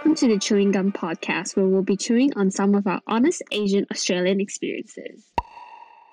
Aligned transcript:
welcome 0.00 0.14
to 0.14 0.28
the 0.28 0.38
Chewing 0.38 0.70
Gum 0.70 0.92
Podcast, 0.92 1.56
where 1.56 1.66
we'll 1.66 1.82
be 1.82 1.94
chewing 1.94 2.32
on 2.34 2.50
some 2.50 2.74
of 2.74 2.86
our 2.86 3.02
honest 3.06 3.42
Asian 3.52 3.86
Australian 3.90 4.40
experiences. 4.40 5.26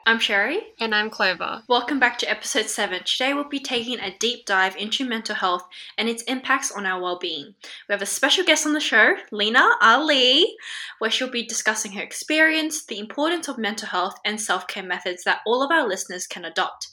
I'm 0.06 0.20
Sherry. 0.20 0.60
And 0.78 0.94
I'm 0.94 1.10
Clover. 1.10 1.64
Welcome 1.70 1.98
back 1.98 2.18
to 2.18 2.30
episode 2.30 2.66
7. 2.66 3.06
Today 3.06 3.34
we'll 3.34 3.48
be 3.48 3.62
taking 3.62 4.02
a 4.02 4.14
deep 4.20 4.46
dive 4.46 4.76
into 4.76 5.08
mental 5.08 5.36
health 5.36 5.66
and 5.98 6.10
its 6.10 6.22
impacts 6.24 6.70
on 6.70 6.86
our 6.86 7.02
well-being. 7.02 7.56
We 7.88 7.94
have 7.94 8.02
a 8.02 8.06
special 8.06 8.44
guest 8.44 8.68
on 8.68 8.74
the 8.74 8.82
show, 8.82 9.16
Lina 9.32 9.66
Ali, 9.82 10.58
where 11.00 11.10
she'll 11.10 11.32
be 11.32 11.48
discussing 11.48 11.94
her 11.94 12.04
experience, 12.04 12.84
the 12.84 13.00
importance 13.00 13.48
of 13.48 13.58
mental 13.58 13.88
health, 13.88 14.16
and 14.26 14.42
self-care 14.42 14.84
methods 14.84 15.24
that 15.24 15.40
all 15.48 15.64
of 15.64 15.72
our 15.72 15.88
listeners 15.88 16.28
can 16.28 16.44
adopt. 16.44 16.90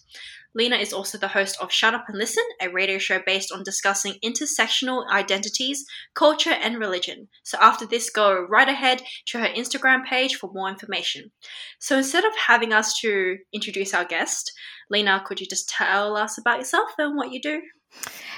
Lina 0.54 0.76
is 0.76 0.92
also 0.92 1.18
the 1.18 1.28
host 1.28 1.56
of 1.60 1.72
Shut 1.72 1.94
Up 1.94 2.04
and 2.08 2.16
Listen, 2.16 2.44
a 2.60 2.68
radio 2.68 2.98
show 2.98 3.20
based 3.24 3.50
on 3.52 3.64
discussing 3.64 4.14
intersectional 4.24 5.08
identities, 5.10 5.84
culture, 6.14 6.52
and 6.52 6.78
religion. 6.78 7.28
So 7.42 7.58
after 7.60 7.86
this, 7.86 8.10
go 8.10 8.46
right 8.48 8.68
ahead 8.68 9.02
to 9.28 9.38
her 9.40 9.48
Instagram 9.48 10.04
page 10.04 10.36
for 10.36 10.50
more 10.52 10.68
information. 10.68 11.32
So 11.78 11.98
instead 11.98 12.24
of 12.24 12.32
having 12.46 12.72
us 12.72 12.98
to 13.00 13.38
introduce 13.52 13.94
our 13.94 14.04
guest, 14.04 14.52
Lina, 14.90 15.22
could 15.26 15.40
you 15.40 15.46
just 15.46 15.68
tell 15.68 16.16
us 16.16 16.38
about 16.38 16.58
yourself 16.58 16.90
and 16.98 17.16
what 17.16 17.32
you 17.32 17.40
do? 17.40 17.62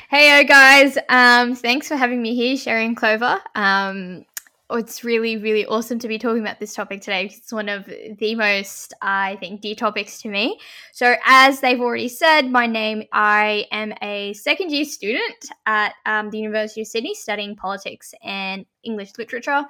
Hey, 0.09 0.45
guys. 0.45 0.97
Um, 1.09 1.55
thanks 1.55 1.89
for 1.89 1.97
having 1.97 2.23
me 2.23 2.35
here, 2.57 2.79
and 2.79 2.97
Clover. 2.97 3.41
Um, 3.55 4.25
it's 4.71 5.05
really, 5.05 5.37
really 5.37 5.65
awesome 5.67 5.99
to 6.01 6.09
be 6.09 6.19
talking 6.19 6.41
about 6.41 6.59
this 6.59 6.75
topic 6.75 7.01
today 7.01 7.27
it's 7.27 7.53
one 7.53 7.69
of 7.69 7.85
the 7.85 8.35
most, 8.35 8.93
I 9.01 9.37
think, 9.37 9.61
dear 9.61 9.77
topics 9.77 10.21
to 10.23 10.29
me. 10.29 10.59
So, 10.93 11.15
as 11.25 11.61
they've 11.61 11.81
already 11.81 12.09
said, 12.09 12.51
my 12.51 12.67
name, 12.67 13.05
I 13.13 13.67
am 13.71 13.93
a 14.03 14.33
second 14.33 14.73
year 14.73 14.85
student 14.85 15.51
at 15.67 15.95
um, 16.05 16.31
the 16.31 16.39
University 16.39 16.81
of 16.81 16.89
Sydney 16.89 17.15
studying 17.15 17.55
politics 17.55 18.13
and 18.25 18.67
English 18.83 19.13
literature. 19.19 19.65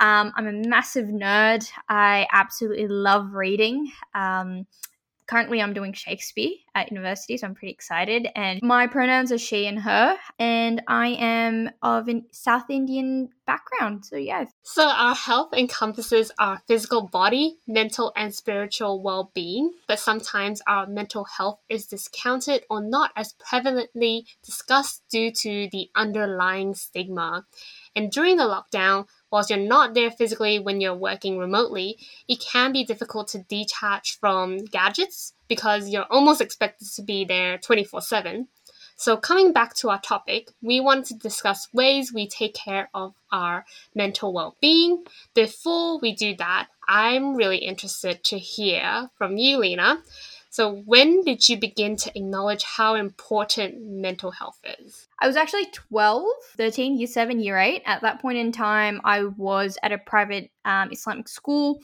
Um, 0.00 0.32
I'm 0.36 0.46
a 0.46 0.52
massive 0.52 1.06
nerd. 1.06 1.68
I 1.88 2.26
absolutely 2.32 2.86
love 2.88 3.32
reading. 3.32 3.90
Um, 4.14 4.66
currently 5.26 5.60
I'm 5.60 5.72
doing 5.72 5.92
Shakespeare 5.92 6.52
at 6.74 6.90
university, 6.90 7.36
so 7.36 7.46
I'm 7.46 7.54
pretty 7.54 7.72
excited. 7.72 8.28
And 8.34 8.60
my 8.62 8.86
pronouns 8.86 9.32
are 9.32 9.38
she 9.38 9.66
and 9.66 9.80
her, 9.80 10.16
and 10.38 10.82
I 10.86 11.08
am 11.18 11.70
of 11.82 12.08
a 12.08 12.22
South 12.32 12.70
Indian 12.70 13.30
background. 13.46 14.04
So 14.04 14.16
yeah. 14.16 14.46
So 14.62 14.86
our 14.86 15.14
health 15.14 15.52
encompasses 15.52 16.32
our 16.38 16.60
physical 16.66 17.08
body, 17.08 17.56
mental 17.66 18.12
and 18.16 18.34
spiritual 18.34 19.02
well-being, 19.02 19.72
but 19.86 19.98
sometimes 19.98 20.60
our 20.66 20.86
mental 20.86 21.24
health 21.24 21.60
is 21.68 21.86
discounted 21.86 22.64
or 22.68 22.82
not 22.82 23.12
as 23.16 23.34
prevalently 23.34 24.24
discussed 24.44 25.02
due 25.10 25.30
to 25.30 25.68
the 25.70 25.88
underlying 25.94 26.74
stigma. 26.74 27.46
And 27.94 28.10
during 28.10 28.36
the 28.36 28.44
lockdown, 28.44 29.06
whilst 29.36 29.50
you're 29.50 29.58
not 29.58 29.92
there 29.92 30.10
physically 30.10 30.58
when 30.58 30.80
you're 30.80 30.94
working 30.94 31.36
remotely, 31.36 31.98
it 32.26 32.40
can 32.40 32.72
be 32.72 32.82
difficult 32.82 33.28
to 33.28 33.42
detach 33.50 34.18
from 34.18 34.64
gadgets 34.64 35.34
because 35.46 35.90
you're 35.90 36.06
almost 36.10 36.40
expected 36.40 36.88
to 36.88 37.02
be 37.02 37.22
there 37.22 37.58
24 37.58 38.00
7. 38.00 38.48
So, 38.96 39.18
coming 39.18 39.52
back 39.52 39.74
to 39.74 39.90
our 39.90 40.00
topic, 40.00 40.48
we 40.62 40.80
want 40.80 41.04
to 41.06 41.14
discuss 41.14 41.68
ways 41.74 42.14
we 42.14 42.26
take 42.26 42.54
care 42.54 42.88
of 42.94 43.12
our 43.30 43.66
mental 43.94 44.32
well 44.32 44.56
being. 44.62 45.04
Before 45.34 45.98
we 45.98 46.14
do 46.14 46.34
that, 46.36 46.68
I'm 46.88 47.34
really 47.34 47.58
interested 47.58 48.24
to 48.24 48.38
hear 48.38 49.10
from 49.18 49.36
you, 49.36 49.58
Lina. 49.58 49.98
So, 50.56 50.76
when 50.86 51.20
did 51.20 51.50
you 51.50 51.58
begin 51.58 51.96
to 51.96 52.10
acknowledge 52.16 52.64
how 52.64 52.94
important 52.94 53.74
mental 53.82 54.30
health 54.30 54.58
is? 54.80 55.06
I 55.20 55.26
was 55.26 55.36
actually 55.36 55.66
12, 55.66 56.24
13, 56.56 56.96
year 56.96 57.06
7, 57.06 57.40
year 57.40 57.58
8. 57.58 57.82
At 57.84 58.00
that 58.00 58.22
point 58.22 58.38
in 58.38 58.52
time, 58.52 59.02
I 59.04 59.24
was 59.24 59.76
at 59.82 59.92
a 59.92 59.98
private 59.98 60.50
um, 60.64 60.88
Islamic 60.90 61.28
school. 61.28 61.80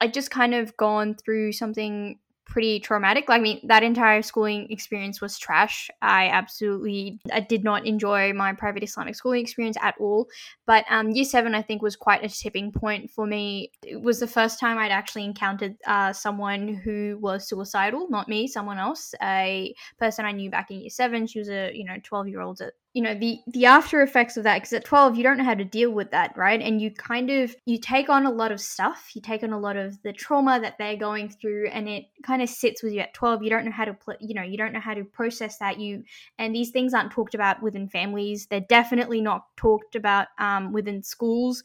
I'd 0.00 0.14
just 0.14 0.30
kind 0.30 0.54
of 0.54 0.76
gone 0.76 1.16
through 1.16 1.50
something 1.54 2.20
pretty 2.52 2.78
traumatic. 2.80 3.30
Like, 3.30 3.40
I 3.40 3.42
mean, 3.42 3.60
that 3.64 3.82
entire 3.82 4.20
schooling 4.20 4.66
experience 4.68 5.22
was 5.22 5.38
trash. 5.38 5.88
I 6.02 6.28
absolutely 6.28 7.18
I 7.32 7.40
did 7.40 7.64
not 7.64 7.86
enjoy 7.86 8.34
my 8.34 8.52
private 8.52 8.82
Islamic 8.82 9.14
schooling 9.14 9.40
experience 9.40 9.78
at 9.80 9.94
all. 9.98 10.28
But 10.66 10.84
um, 10.90 11.10
year 11.10 11.24
seven, 11.24 11.54
I 11.54 11.62
think, 11.62 11.80
was 11.80 11.96
quite 11.96 12.22
a 12.22 12.28
tipping 12.28 12.70
point 12.70 13.10
for 13.10 13.26
me. 13.26 13.70
It 13.82 14.02
was 14.02 14.20
the 14.20 14.26
first 14.26 14.60
time 14.60 14.76
I'd 14.76 14.92
actually 14.92 15.24
encountered 15.24 15.76
uh, 15.86 16.12
someone 16.12 16.68
who 16.68 17.16
was 17.22 17.48
suicidal, 17.48 18.06
not 18.10 18.28
me, 18.28 18.46
someone 18.46 18.76
else, 18.78 19.14
a 19.22 19.74
person 19.98 20.26
I 20.26 20.32
knew 20.32 20.50
back 20.50 20.70
in 20.70 20.80
year 20.80 20.90
seven. 20.90 21.26
She 21.26 21.38
was 21.38 21.48
a 21.48 21.72
you 21.74 21.84
know 21.84 21.96
twelve 22.02 22.28
year 22.28 22.42
old 22.42 22.60
at 22.60 22.74
you 22.94 23.02
know 23.02 23.14
the 23.14 23.38
the 23.46 23.66
after 23.66 24.02
effects 24.02 24.36
of 24.36 24.44
that 24.44 24.56
because 24.56 24.72
at 24.72 24.84
12 24.84 25.16
you 25.16 25.22
don't 25.22 25.38
know 25.38 25.44
how 25.44 25.54
to 25.54 25.64
deal 25.64 25.90
with 25.90 26.10
that 26.10 26.36
right? 26.36 26.60
And 26.60 26.80
you 26.80 26.90
kind 26.90 27.30
of 27.30 27.54
you 27.66 27.78
take 27.78 28.08
on 28.08 28.26
a 28.26 28.30
lot 28.30 28.52
of 28.52 28.60
stuff 28.60 29.10
you 29.14 29.22
take 29.22 29.42
on 29.42 29.52
a 29.52 29.58
lot 29.58 29.76
of 29.76 30.00
the 30.02 30.12
trauma 30.12 30.60
that 30.60 30.76
they're 30.78 30.96
going 30.96 31.28
through 31.28 31.68
and 31.68 31.88
it 31.88 32.04
kind 32.22 32.42
of 32.42 32.48
sits 32.48 32.82
with 32.82 32.92
you 32.92 33.00
at 33.00 33.14
12 33.14 33.42
you 33.42 33.50
don't 33.50 33.64
know 33.64 33.70
how 33.70 33.84
to 33.84 33.94
pl- 33.94 34.16
you 34.20 34.34
know 34.34 34.42
you 34.42 34.58
don't 34.58 34.72
know 34.72 34.80
how 34.80 34.94
to 34.94 35.04
process 35.04 35.58
that. 35.58 35.78
You 35.78 36.04
and 36.38 36.54
these 36.54 36.70
things 36.70 36.94
aren't 36.94 37.12
talked 37.12 37.34
about 37.34 37.62
within 37.62 37.88
families. 37.88 38.46
They're 38.46 38.60
definitely 38.60 39.20
not 39.20 39.44
talked 39.56 39.94
about 39.94 40.28
um, 40.38 40.72
within 40.72 41.02
schools. 41.02 41.62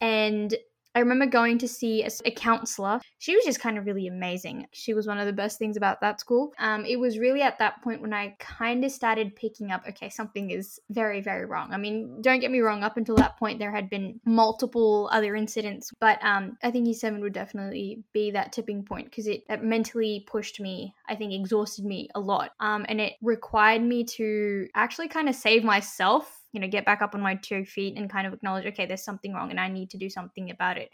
And 0.00 0.54
I 0.94 1.00
remember 1.00 1.26
going 1.26 1.58
to 1.58 1.68
see 1.68 2.04
a, 2.04 2.10
a, 2.24 2.30
counselor. 2.30 3.00
She 3.18 3.34
was 3.34 3.44
just 3.44 3.60
kind 3.60 3.78
of 3.78 3.86
really 3.86 4.06
amazing. 4.06 4.66
She 4.72 4.94
was 4.94 5.06
one 5.06 5.18
of 5.18 5.26
the 5.26 5.32
best 5.32 5.58
things 5.58 5.76
about 5.76 6.00
that 6.00 6.20
school. 6.20 6.52
Um, 6.58 6.84
it 6.84 6.96
was 6.96 7.18
really 7.18 7.42
at 7.42 7.58
that 7.58 7.82
point 7.82 8.00
when 8.00 8.12
I 8.12 8.36
kind 8.38 8.84
of 8.84 8.92
started 8.92 9.34
picking 9.34 9.72
up, 9.72 9.82
okay, 9.88 10.08
something 10.08 10.50
is 10.50 10.78
very, 10.90 11.20
very 11.20 11.46
wrong. 11.46 11.72
I 11.72 11.78
mean, 11.78 12.20
don't 12.22 12.40
get 12.40 12.50
me 12.50 12.60
wrong, 12.60 12.84
up 12.84 12.96
until 12.96 13.16
that 13.16 13.36
point, 13.38 13.58
there 13.58 13.72
had 13.72 13.90
been 13.90 14.20
multiple 14.24 15.08
other 15.12 15.34
incidents, 15.34 15.90
but 16.00 16.22
um, 16.22 16.56
I 16.62 16.70
think 16.70 16.86
E7 16.86 17.20
would 17.20 17.32
definitely 17.32 18.04
be 18.12 18.30
that 18.32 18.52
tipping 18.52 18.84
point 18.84 19.06
because 19.06 19.26
it, 19.26 19.42
it 19.48 19.62
mentally 19.62 20.24
pushed 20.28 20.60
me, 20.60 20.94
I 21.08 21.16
think 21.16 21.32
exhausted 21.32 21.84
me 21.84 22.08
a 22.14 22.20
lot. 22.20 22.52
Um, 22.60 22.86
and 22.88 23.00
it 23.00 23.14
required 23.20 23.82
me 23.82 24.04
to 24.04 24.68
actually 24.74 25.08
kind 25.08 25.28
of 25.28 25.34
save 25.34 25.64
myself 25.64 26.43
you 26.54 26.60
know 26.60 26.68
get 26.68 26.86
back 26.86 27.02
up 27.02 27.14
on 27.14 27.20
my 27.20 27.34
two 27.34 27.64
feet 27.64 27.98
and 27.98 28.08
kind 28.08 28.26
of 28.26 28.32
acknowledge 28.32 28.64
okay 28.64 28.86
there's 28.86 29.04
something 29.04 29.34
wrong 29.34 29.50
and 29.50 29.60
i 29.60 29.68
need 29.68 29.90
to 29.90 29.98
do 29.98 30.08
something 30.08 30.50
about 30.50 30.78
it 30.78 30.90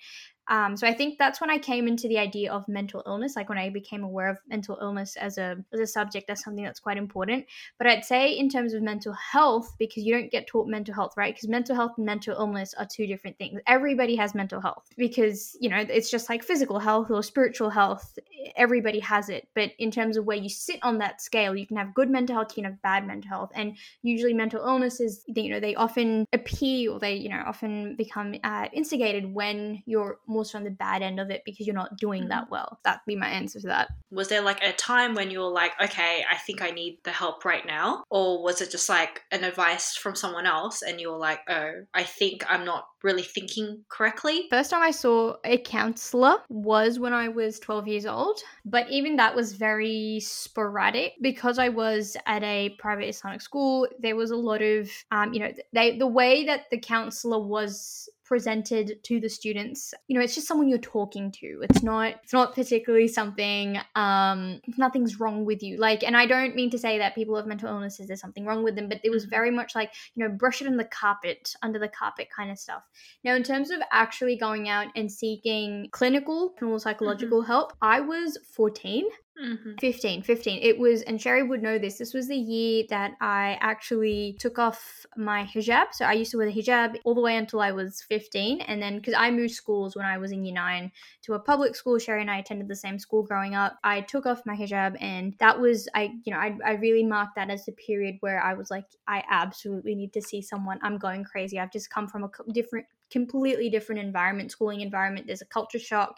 um, 0.49 0.77
so 0.77 0.87
I 0.87 0.93
think 0.93 1.17
that's 1.19 1.41
when 1.41 1.51
I 1.51 1.59
came 1.59 1.87
into 1.87 2.09
the 2.09 2.19
idea 2.19 2.53
of 2.53 2.67
mental 2.67 3.03
illness, 3.07 3.37
like 3.37 3.49
when 3.49 3.59
I 3.59 3.71
became 3.71 4.03
aware 4.03 4.29
of 4.29 4.39
mental 4.49 4.79
illness 4.81 5.17
as 5.17 5.39
a 5.39 5.57
as 5.73 5.81
a 5.81 5.87
subject, 5.87 6.29
as 6.29 6.43
something 6.43 6.65
that's 6.65 6.81
quite 6.81 6.97
important. 6.97 7.47
But 7.79 7.87
I'd 7.87 8.05
say 8.05 8.33
in 8.33 8.49
terms 8.49 8.75
of 8.75 8.83
mental 8.83 9.13
health, 9.13 9.75
because 9.79 10.03
you 10.03 10.13
don't 10.13 10.31
get 10.31 10.49
taught 10.49 10.67
mental 10.67 10.95
health, 10.95 11.15
right? 11.17 11.35
Because 11.35 11.49
mental 11.49 11.77
health 11.77 11.93
and 11.97 12.07
mental 12.07 12.35
illness 12.35 12.75
are 12.75 12.87
two 12.87 13.07
different 13.07 13.39
things. 13.39 13.61
Everybody 13.67 14.17
has 14.17 14.35
mental 14.35 14.61
health 14.61 14.89
because 14.97 15.57
you 15.61 15.69
know 15.69 15.79
it's 15.79 16.11
just 16.11 16.29
like 16.29 16.43
physical 16.43 16.81
health 16.81 17.11
or 17.11 17.23
spiritual 17.23 17.71
health. 17.71 18.19
Everybody 18.57 18.99
has 19.01 19.29
it, 19.29 19.47
but 19.55 19.71
in 19.79 19.93
terms 19.93 20.17
of 20.17 20.25
where 20.25 20.37
you 20.37 20.49
sit 20.49 20.81
on 20.83 20.99
that 20.99 21.21
scale, 21.21 21.55
you 21.55 21.67
can 21.67 21.77
have 21.77 21.95
good 21.95 22.11
mental 22.11 22.35
health, 22.35 22.49
you 22.57 22.63
can 22.63 22.73
have 22.73 22.83
bad 22.83 23.07
mental 23.07 23.29
health, 23.29 23.53
and 23.55 23.77
usually 24.03 24.35
mental 24.35 24.65
illnesses, 24.65 25.23
you 25.29 25.51
know, 25.51 25.61
they 25.61 25.77
often 25.77 26.27
appear 26.33 26.91
or 26.91 26.99
they 26.99 27.15
you 27.15 27.29
know 27.29 27.43
often 27.47 27.95
become 27.95 28.35
uh, 28.43 28.67
instigated 28.73 29.33
when 29.33 29.81
you're 29.87 30.19
more 30.31 30.41
almost 30.41 30.55
on 30.55 30.65
the 30.65 30.71
bad 30.71 31.03
end 31.03 31.21
of 31.21 31.31
it 31.31 31.43
because 31.45 31.67
you're 31.67 31.75
not 31.75 31.99
doing 31.99 32.29
that 32.29 32.45
mm-hmm. 32.45 32.53
well. 32.53 32.79
That'd 32.83 33.03
be 33.07 33.15
my 33.15 33.29
answer 33.29 33.61
to 33.61 33.67
that. 33.67 33.89
Was 34.11 34.29
there 34.29 34.41
like 34.41 34.63
a 34.63 34.73
time 34.73 35.15
when 35.15 35.31
you 35.31 35.41
were 35.41 35.51
like, 35.51 35.73
okay, 35.83 36.25
I 36.31 36.37
think 36.39 36.63
I 36.63 36.71
need 36.71 36.99
the 37.05 37.11
help 37.11 37.45
right 37.45 37.67
now? 37.67 38.05
Or 38.09 38.43
was 38.43 38.63
it 38.63 38.71
just 38.71 38.89
like 38.89 39.23
an 39.31 39.45
advice 39.45 39.97
from 39.97 40.15
someone 40.15 40.47
else 40.47 40.81
and 40.83 40.99
you 40.99 41.11
were 41.11 41.19
like, 41.19 41.41
oh, 41.49 41.73
I 41.93 42.05
think 42.05 42.45
I'm 42.49 42.65
not 42.65 42.89
really 43.03 43.23
thinking 43.23 43.85
correctly? 43.89 44.47
First 44.51 44.71
time 44.71 44.83
I 44.83 44.91
saw 44.91 45.37
a 45.45 45.59
counselor 45.59 46.37
was 46.49 46.99
when 46.99 47.13
I 47.13 47.29
was 47.29 47.61
12 47.61 47.87
years 47.87 48.07
old, 48.07 48.41
but 48.65 48.91
even 48.91 49.17
that 49.17 49.37
was 49.37 49.53
very 49.53 50.21
sporadic 50.21 51.15
because 51.21 51.59
I 51.59 51.69
was 51.69 52.17
at 52.25 52.43
a 52.43 52.71
private 52.79 53.09
Islamic 53.09 53.43
school. 53.43 53.87
There 53.99 54.17
was 54.17 54.31
a 54.31 54.37
lot 54.37 54.63
of, 54.63 54.91
um, 55.11 55.35
you 55.35 55.41
know, 55.41 55.53
they 55.75 55.99
the 55.99 56.07
way 56.07 56.47
that 56.47 56.71
the 56.71 56.79
counselor 56.79 57.39
was 57.39 58.09
presented 58.31 59.03
to 59.03 59.19
the 59.19 59.29
students 59.29 59.93
you 60.07 60.17
know 60.17 60.23
it's 60.23 60.37
just 60.37 60.47
someone 60.47 60.69
you're 60.69 60.79
talking 60.79 61.33
to 61.33 61.61
it's 61.69 61.83
not 61.83 62.15
it's 62.23 62.33
not 62.33 62.55
particularly 62.55 63.09
something 63.09 63.77
um 63.97 64.61
nothing's 64.79 65.19
wrong 65.19 65.45
with 65.45 65.65
you 65.65 65.77
like 65.79 66.05
and 66.05 66.17
i 66.17 66.25
don't 66.27 66.55
mean 66.55 66.71
to 66.71 66.79
say 66.79 66.97
that 66.97 67.13
people 67.13 67.35
have 67.35 67.49
mental 67.49 67.69
illnesses 67.69 68.07
there's 68.07 68.21
something 68.21 68.47
wrong 68.47 68.63
with 68.63 68.77
them 68.77 68.89
but 68.89 69.01
it 69.03 69.11
was 69.11 69.25
mm-hmm. 69.25 69.31
very 69.31 69.51
much 69.51 69.75
like 69.75 69.91
you 70.15 70.23
know 70.23 70.33
brush 70.33 70.63
it 70.63 70.69
in 70.69 70.77
the 70.77 70.85
carpet 70.85 71.57
under 71.63 71.81
the 71.81 71.89
carpet 71.89 72.29
kind 72.31 72.53
of 72.53 72.57
stuff 72.57 72.85
now 73.25 73.35
in 73.35 73.43
terms 73.43 73.73
of 73.73 73.81
actually 73.91 74.37
going 74.37 74.69
out 74.69 74.87
and 74.95 75.11
seeking 75.11 75.89
clinical 75.91 76.55
psychological 76.79 77.41
mm-hmm. 77.41 77.49
help 77.49 77.73
i 77.83 77.99
was 77.99 78.39
14 78.55 79.09
Mm-hmm. 79.41 79.77
15 79.81 80.23
15 80.23 80.63
it 80.63 80.79
was 80.79 81.01
and 81.03 81.19
sherry 81.19 81.43
would 81.43 81.63
know 81.63 81.79
this 81.79 81.97
this 81.97 82.13
was 82.13 82.29
the 82.29 82.37
year 82.37 82.85
that 82.91 83.13
i 83.23 83.57
actually 83.63 84.37
took 84.39 84.59
off 84.59 85.07
my 85.17 85.45
hijab. 85.45 85.87
So 85.93 86.05
i 86.05 86.13
used 86.13 86.31
to 86.33 86.37
wear 86.37 86.45
the 86.45 86.53
hijab 86.53 86.97
all 87.05 87.15
the 87.15 87.23
way 87.23 87.37
until 87.37 87.63
i 87.63 87.73
was 87.73 88.03
15 88.03 88.61
and 88.61 88.83
then 88.83 88.97
because 88.97 89.15
i 89.15 89.31
moved 89.31 89.55
schools 89.55 89.97
when 89.97 90.05
i 90.05 90.19
was 90.19 90.31
in 90.31 90.45
year 90.45 90.53
9 90.53 90.93
to 91.23 91.35
a 91.35 91.39
public 91.39 91.75
school. 91.75 91.99
Sherry 91.99 92.21
and 92.21 92.31
i 92.31 92.39
attended 92.39 92.69
the 92.69 92.77
same 92.77 92.99
school 92.99 93.23
growing 93.23 93.55
up. 93.55 93.79
I 93.83 94.03
took 94.03 94.27
off 94.27 94.45
my 94.45 94.55
hijab 94.55 94.97
and 95.01 95.35
that 95.39 95.59
was 95.59 95.89
i 95.95 96.11
you 96.25 96.35
know 96.35 96.39
i, 96.39 96.55
I 96.63 96.73
really 96.73 97.05
marked 97.05 97.37
that 97.37 97.49
as 97.49 97.65
the 97.65 97.73
period 97.73 98.17
where 98.21 98.43
i 98.43 98.53
was 98.53 98.71
like 98.71 98.85
i 99.09 99.25
absolutely 99.31 99.95
need 99.95 100.13
to 100.13 100.21
see 100.21 100.43
someone. 100.43 100.79
I'm 100.83 100.99
going 100.99 101.25
crazy. 101.25 101.59
I've 101.59 101.73
just 101.73 101.89
come 101.89 102.09
from 102.09 102.25
a 102.25 102.53
different 102.53 102.87
completely 103.11 103.71
different 103.71 104.03
environment 104.03 104.51
schooling 104.53 104.83
environment. 104.83 105.27
There's 105.27 105.43
a 105.43 105.47
culture 105.47 105.79
shock 105.79 106.17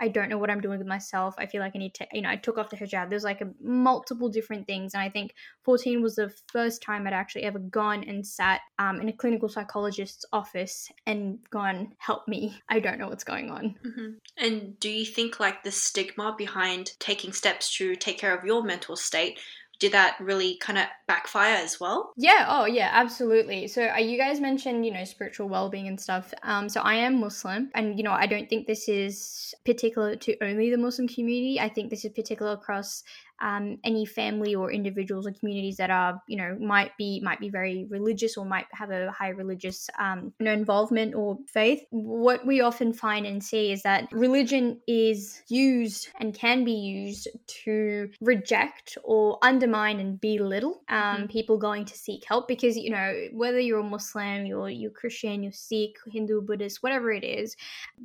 I 0.00 0.08
don't 0.08 0.28
know 0.28 0.38
what 0.38 0.50
I'm 0.50 0.60
doing 0.60 0.78
with 0.78 0.86
myself. 0.86 1.34
I 1.38 1.46
feel 1.46 1.60
like 1.60 1.72
I 1.74 1.78
need 1.78 1.94
to, 1.94 2.06
you 2.12 2.22
know, 2.22 2.30
I 2.30 2.36
took 2.36 2.58
off 2.58 2.70
the 2.70 2.76
hijab. 2.76 3.10
There's 3.10 3.24
like 3.24 3.40
a, 3.40 3.48
multiple 3.60 4.28
different 4.28 4.66
things. 4.66 4.94
And 4.94 5.02
I 5.02 5.08
think 5.08 5.34
14 5.64 6.02
was 6.02 6.16
the 6.16 6.32
first 6.52 6.82
time 6.82 7.06
I'd 7.06 7.12
actually 7.12 7.44
ever 7.44 7.58
gone 7.58 8.04
and 8.04 8.26
sat 8.26 8.60
um, 8.78 9.00
in 9.00 9.08
a 9.08 9.12
clinical 9.12 9.48
psychologist's 9.48 10.24
office 10.32 10.90
and 11.06 11.38
gone, 11.50 11.94
help 11.98 12.28
me. 12.28 12.60
I 12.68 12.80
don't 12.80 12.98
know 12.98 13.08
what's 13.08 13.24
going 13.24 13.50
on. 13.50 13.74
Mm-hmm. 13.84 14.08
And 14.36 14.78
do 14.80 14.88
you 14.88 15.04
think 15.04 15.40
like 15.40 15.62
the 15.62 15.72
stigma 15.72 16.34
behind 16.36 16.92
taking 16.98 17.32
steps 17.32 17.76
to 17.76 17.96
take 17.96 18.18
care 18.18 18.36
of 18.36 18.44
your 18.44 18.62
mental 18.62 18.96
state 18.96 19.38
did 19.78 19.92
that 19.92 20.16
really 20.20 20.56
kind 20.56 20.78
of 20.78 20.86
backfire 21.06 21.54
as 21.54 21.78
well? 21.78 22.12
Yeah, 22.16 22.46
oh 22.48 22.66
yeah, 22.66 22.90
absolutely. 22.92 23.68
So 23.68 23.88
uh, 23.88 23.98
you 23.98 24.18
guys 24.18 24.40
mentioned, 24.40 24.84
you 24.84 24.92
know, 24.92 25.04
spiritual 25.04 25.48
well-being 25.48 25.88
and 25.88 26.00
stuff. 26.00 26.34
Um 26.42 26.68
so 26.68 26.80
I 26.80 26.94
am 26.94 27.20
Muslim 27.20 27.70
and 27.74 27.96
you 27.96 28.04
know, 28.04 28.12
I 28.12 28.26
don't 28.26 28.48
think 28.48 28.66
this 28.66 28.88
is 28.88 29.54
particular 29.64 30.16
to 30.16 30.36
only 30.42 30.70
the 30.70 30.78
Muslim 30.78 31.08
community. 31.08 31.60
I 31.60 31.68
think 31.68 31.90
this 31.90 32.04
is 32.04 32.12
particular 32.12 32.52
across 32.52 33.04
um, 33.40 33.78
any 33.84 34.04
family 34.04 34.54
or 34.54 34.70
individuals 34.70 35.26
or 35.26 35.32
communities 35.32 35.76
that 35.76 35.90
are 35.90 36.20
you 36.26 36.36
know 36.36 36.56
might 36.60 36.96
be 36.96 37.20
might 37.20 37.40
be 37.40 37.48
very 37.48 37.86
religious 37.88 38.36
or 38.36 38.44
might 38.44 38.66
have 38.72 38.90
a 38.90 39.10
high 39.10 39.30
religious 39.30 39.88
um, 39.98 40.32
you 40.38 40.44
know 40.44 40.52
involvement 40.52 41.14
or 41.14 41.38
faith 41.46 41.82
what 41.90 42.46
we 42.46 42.60
often 42.60 42.92
find 42.92 43.26
and 43.26 43.42
see 43.42 43.72
is 43.72 43.82
that 43.82 44.08
religion 44.12 44.80
is 44.86 45.42
used 45.48 46.08
and 46.20 46.34
can 46.34 46.64
be 46.64 46.72
used 46.72 47.28
to 47.46 48.08
reject 48.20 48.98
or 49.04 49.38
undermine 49.42 50.00
and 50.00 50.20
belittle 50.20 50.82
um, 50.88 50.98
mm-hmm. 50.98 51.26
people 51.26 51.56
going 51.56 51.84
to 51.84 51.96
seek 51.96 52.24
help 52.26 52.46
because 52.48 52.76
you 52.76 52.90
know 52.90 53.14
whether 53.32 53.58
you're 53.58 53.80
a 53.80 53.84
muslim 53.84 54.44
you're 54.44 54.68
you're 54.68 54.90
christian 54.90 55.42
you're 55.42 55.52
sikh 55.52 55.96
hindu 56.06 56.40
buddhist 56.42 56.82
whatever 56.82 57.10
it 57.10 57.24
is 57.24 57.56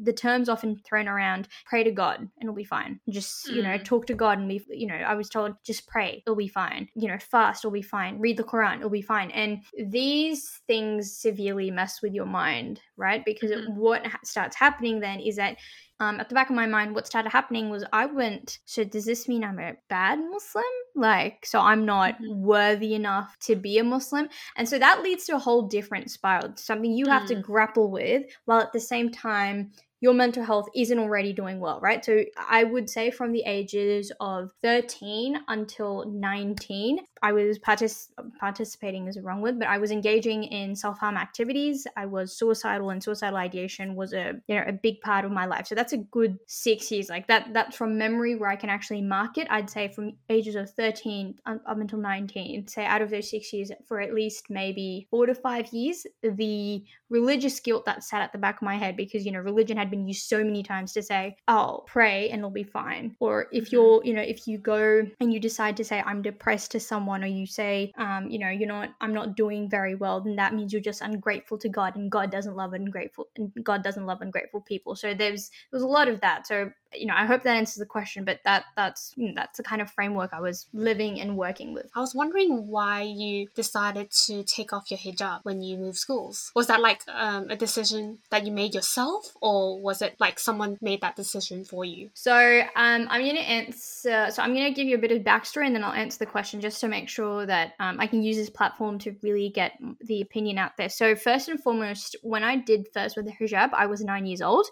the 0.03 0.13
terms 0.13 0.47
often 0.49 0.75
thrown 0.85 1.07
around 1.07 1.47
pray 1.65 1.83
to 1.83 1.91
god 1.91 2.19
and 2.19 2.29
it'll 2.41 2.55
be 2.55 2.63
fine 2.63 2.99
just 3.09 3.49
you 3.49 3.61
know 3.61 3.73
Mm. 3.73 3.83
talk 3.83 4.05
to 4.07 4.13
god 4.13 4.39
and 4.39 4.47
we 4.47 4.65
you 4.69 4.87
know 4.87 4.95
i 4.95 5.13
was 5.13 5.22
told 5.29 5.53
just 5.63 5.87
pray 5.87 6.21
it'll 6.25 6.35
be 6.35 6.47
fine 6.47 6.87
you 6.95 7.07
know 7.07 7.17
fast 7.17 7.63
it'll 7.63 7.71
be 7.71 7.81
fine 7.81 8.19
read 8.19 8.37
the 8.37 8.43
quran 8.43 8.77
it'll 8.77 8.89
be 8.89 9.01
fine 9.01 9.31
and 9.31 9.59
these 9.89 10.61
things 10.67 11.15
severely 11.17 11.71
mess 11.71 12.01
with 12.01 12.13
your 12.13 12.25
mind 12.25 12.79
right 12.97 13.23
because 13.25 13.51
Mhm. 13.51 13.75
what 13.75 14.05
ha- 14.05 14.19
starts 14.23 14.55
happening 14.55 14.99
then 14.99 15.19
is 15.19 15.35
that 15.37 15.57
um, 15.99 16.19
at 16.19 16.27
the 16.27 16.35
back 16.35 16.49
of 16.49 16.55
my 16.55 16.65
mind, 16.65 16.95
what 16.95 17.07
started 17.07 17.29
happening 17.29 17.69
was 17.69 17.85
I 17.93 18.07
went, 18.07 18.59
so 18.65 18.83
does 18.83 19.05
this 19.05 19.27
mean 19.29 19.43
I'm 19.43 19.59
a 19.59 19.75
bad 19.89 20.19
Muslim? 20.19 20.63
Like, 20.95 21.45
so 21.45 21.59
I'm 21.59 21.85
not 21.85 22.19
Mhm. 22.19 22.35
worthy 22.37 22.93
enough 22.95 23.37
to 23.41 23.55
be 23.55 23.77
a 23.77 23.83
Muslim? 23.83 24.27
And 24.57 24.67
so 24.67 24.77
that 24.79 25.03
leads 25.03 25.25
to 25.25 25.35
a 25.35 25.39
whole 25.39 25.61
different 25.61 26.09
spiral, 26.11 26.57
something 26.57 26.91
you 26.91 27.07
have 27.07 27.25
to 27.27 27.35
Mm. 27.35 27.41
grapple 27.43 27.89
with, 27.91 28.25
while 28.45 28.59
at 28.59 28.73
the 28.73 28.79
same 28.79 29.11
time, 29.11 29.71
your 30.03 30.13
mental 30.13 30.43
health 30.43 30.67
isn't 30.75 30.99
already 30.99 31.31
doing 31.31 31.61
well, 31.61 31.79
right? 31.79 32.03
So 32.03 32.25
I 32.37 32.65
would 32.65 32.89
say 32.89 33.09
from 33.09 33.31
the 33.31 33.43
ages 33.45 34.11
of 34.19 34.51
13 34.61 35.39
until 35.47 36.03
19, 36.05 36.99
I 37.23 37.31
was 37.31 37.57
partic- 37.57 38.09
participating 38.39 39.07
is 39.07 39.17
a 39.17 39.21
wrong 39.21 39.41
word, 39.41 39.57
but 39.57 39.67
I 39.69 39.77
was 39.77 39.91
engaging 39.91 40.43
in 40.43 40.75
self-harm 40.75 41.17
activities. 41.17 41.87
I 41.97 42.05
was 42.05 42.37
suicidal 42.37 42.89
and 42.91 43.01
suicidal 43.01 43.37
ideation 43.37 43.95
was 43.95 44.13
a 44.13 44.33
you 44.47 44.55
know 44.55 44.63
a 44.67 44.73
big 44.73 44.99
part 45.01 45.25
of 45.25 45.31
my 45.31 45.45
life. 45.45 45.65
So 45.67 45.75
that's 45.75 45.93
a 45.93 45.97
good 45.97 46.37
six 46.47 46.91
years. 46.91 47.09
Like 47.09 47.27
that 47.27 47.53
that's 47.53 47.75
from 47.75 47.97
memory 47.97 48.35
where 48.35 48.49
I 48.49 48.55
can 48.57 48.69
actually 48.69 49.01
mark 49.01 49.37
it. 49.37 49.47
I'd 49.49 49.69
say 49.69 49.87
from 49.87 50.13
ages 50.29 50.55
of 50.55 50.69
13 50.71 51.35
up 51.45 51.61
until 51.67 51.99
19. 51.99 52.67
Say 52.67 52.85
out 52.85 53.01
of 53.01 53.09
those 53.09 53.29
six 53.29 53.53
years 53.53 53.71
for 53.87 54.01
at 54.01 54.13
least 54.13 54.49
maybe 54.49 55.07
four 55.09 55.25
to 55.25 55.33
five 55.33 55.67
years, 55.73 56.05
the 56.21 56.83
religious 57.09 57.59
guilt 57.59 57.85
that 57.85 58.03
sat 58.03 58.21
at 58.21 58.31
the 58.31 58.37
back 58.37 58.55
of 58.57 58.63
my 58.63 58.75
head 58.75 58.97
because 58.97 59.25
you 59.25 59.31
know 59.31 59.39
religion 59.39 59.77
had 59.77 59.91
been 59.91 60.07
used 60.07 60.27
so 60.27 60.43
many 60.43 60.63
times 60.63 60.93
to 60.93 61.01
say 61.01 61.35
oh 61.47 61.83
pray 61.85 62.29
and 62.29 62.39
it'll 62.39 62.49
be 62.49 62.63
fine 62.63 63.15
or 63.19 63.47
if 63.51 63.65
Mhm. 63.67 63.71
you're 63.71 64.01
you 64.03 64.13
know 64.15 64.21
if 64.21 64.47
you 64.47 64.57
go 64.57 65.05
and 65.19 65.31
you 65.31 65.39
decide 65.39 65.77
to 65.77 65.83
say 65.83 66.01
i'm 66.07 66.23
depressed 66.23 66.71
to 66.71 66.79
someone 66.79 67.12
or 67.21 67.27
you 67.27 67.45
say 67.45 67.91
um 67.97 68.29
you 68.29 68.39
know 68.39 68.49
you're 68.49 68.67
not 68.67 68.89
i'm 69.01 69.13
not 69.13 69.35
doing 69.35 69.69
very 69.69 69.95
well 69.95 70.21
then 70.21 70.37
that 70.37 70.53
means 70.53 70.71
you're 70.71 70.81
just 70.81 71.01
ungrateful 71.01 71.57
to 71.57 71.67
god 71.67 71.95
and 71.97 72.09
god 72.09 72.31
doesn't 72.31 72.55
love 72.55 72.71
ungrateful 72.71 73.27
and 73.35 73.51
god 73.63 73.83
doesn't 73.83 74.05
love 74.05 74.21
ungrateful 74.21 74.61
people 74.61 74.95
so 74.95 75.13
there's 75.13 75.51
there's 75.71 75.83
a 75.83 75.87
lot 75.87 76.07
of 76.07 76.21
that 76.21 76.47
so 76.47 76.71
you 76.93 77.05
know 77.05 77.15
i 77.15 77.25
hope 77.25 77.43
that 77.43 77.57
answers 77.57 77.75
the 77.75 77.85
question 77.85 78.23
but 78.23 78.39
that 78.45 78.63
that's 78.77 79.13
you 79.17 79.27
know, 79.27 79.33
that's 79.35 79.57
the 79.57 79.63
kind 79.63 79.81
of 79.81 79.91
framework 79.91 80.31
i 80.31 80.39
was 80.39 80.67
living 80.73 81.19
and 81.19 81.35
working 81.35 81.73
with 81.73 81.89
I 81.95 81.99
was 81.99 82.15
wondering 82.15 82.67
why 82.67 83.01
you 83.01 83.47
decided 83.55 84.11
to 84.25 84.43
take 84.43 84.73
off 84.73 84.89
your 84.89 84.97
hijab 84.97 85.41
when 85.43 85.61
you 85.61 85.77
moved 85.77 85.97
schools. 85.97 86.51
Was 86.55 86.67
that 86.67 86.81
like 86.81 87.01
um, 87.07 87.49
a 87.49 87.55
decision 87.55 88.19
that 88.29 88.45
you 88.45 88.51
made 88.51 88.73
yourself, 88.73 89.33
or 89.41 89.79
was 89.79 90.01
it 90.01 90.15
like 90.19 90.39
someone 90.39 90.77
made 90.81 91.01
that 91.01 91.15
decision 91.15 91.65
for 91.65 91.85
you? 91.85 92.09
So 92.13 92.33
um, 92.75 93.07
I'm 93.09 93.21
going 93.21 93.35
to 93.35 93.41
answer. 93.41 94.27
So 94.31 94.41
I'm 94.41 94.53
going 94.53 94.73
to 94.73 94.75
give 94.75 94.87
you 94.87 94.95
a 94.95 94.99
bit 94.99 95.11
of 95.11 95.21
backstory, 95.21 95.65
and 95.65 95.75
then 95.75 95.83
I'll 95.83 95.93
answer 95.93 96.19
the 96.19 96.25
question 96.25 96.61
just 96.61 96.79
to 96.81 96.87
make 96.87 97.02
sure 97.09 97.45
that 97.45 97.73
um, 97.79 97.99
I 97.99 98.07
can 98.07 98.23
use 98.23 98.37
this 98.37 98.49
platform 98.49 98.99
to 98.99 99.15
really 99.21 99.49
get 99.49 99.73
the 100.01 100.21
opinion 100.21 100.57
out 100.57 100.71
there. 100.77 100.89
So 100.89 101.15
first 101.15 101.47
and 101.47 101.61
foremost, 101.61 102.15
when 102.21 102.43
I 102.43 102.57
did 102.57 102.87
first 102.93 103.15
with 103.15 103.25
the 103.25 103.31
hijab, 103.31 103.71
I 103.73 103.85
was 103.85 104.03
nine 104.03 104.25
years 104.25 104.41
old. 104.41 104.67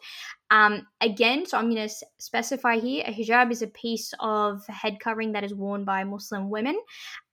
Um, 0.50 0.86
again, 1.00 1.46
so 1.46 1.58
I'm 1.58 1.70
going 1.74 1.88
to 1.88 1.96
specify 2.18 2.78
here: 2.78 3.04
a 3.08 3.14
hijab 3.14 3.52
is 3.52 3.62
a 3.62 3.68
piece 3.68 4.14
of 4.20 4.66
head 4.68 5.00
covering 5.00 5.32
that 5.32 5.44
is 5.44 5.54
worn 5.54 5.86
by 5.86 6.04
Muslim 6.04 6.50
women. 6.50 6.80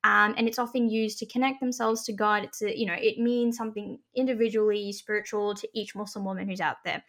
Um, 0.04 0.34
and 0.36 0.46
it's 0.46 0.60
often 0.60 0.88
used 0.88 1.18
to 1.18 1.26
connect 1.26 1.60
themselves 1.60 2.04
to 2.04 2.12
God. 2.12 2.44
It's 2.44 2.62
a, 2.62 2.78
you 2.78 2.86
know, 2.86 2.96
it 2.96 3.18
means 3.18 3.56
something 3.56 3.98
individually 4.14 4.92
spiritual 4.92 5.54
to 5.56 5.68
each 5.74 5.96
Muslim 5.96 6.24
woman 6.24 6.48
who's 6.48 6.60
out 6.60 6.76
there. 6.84 7.02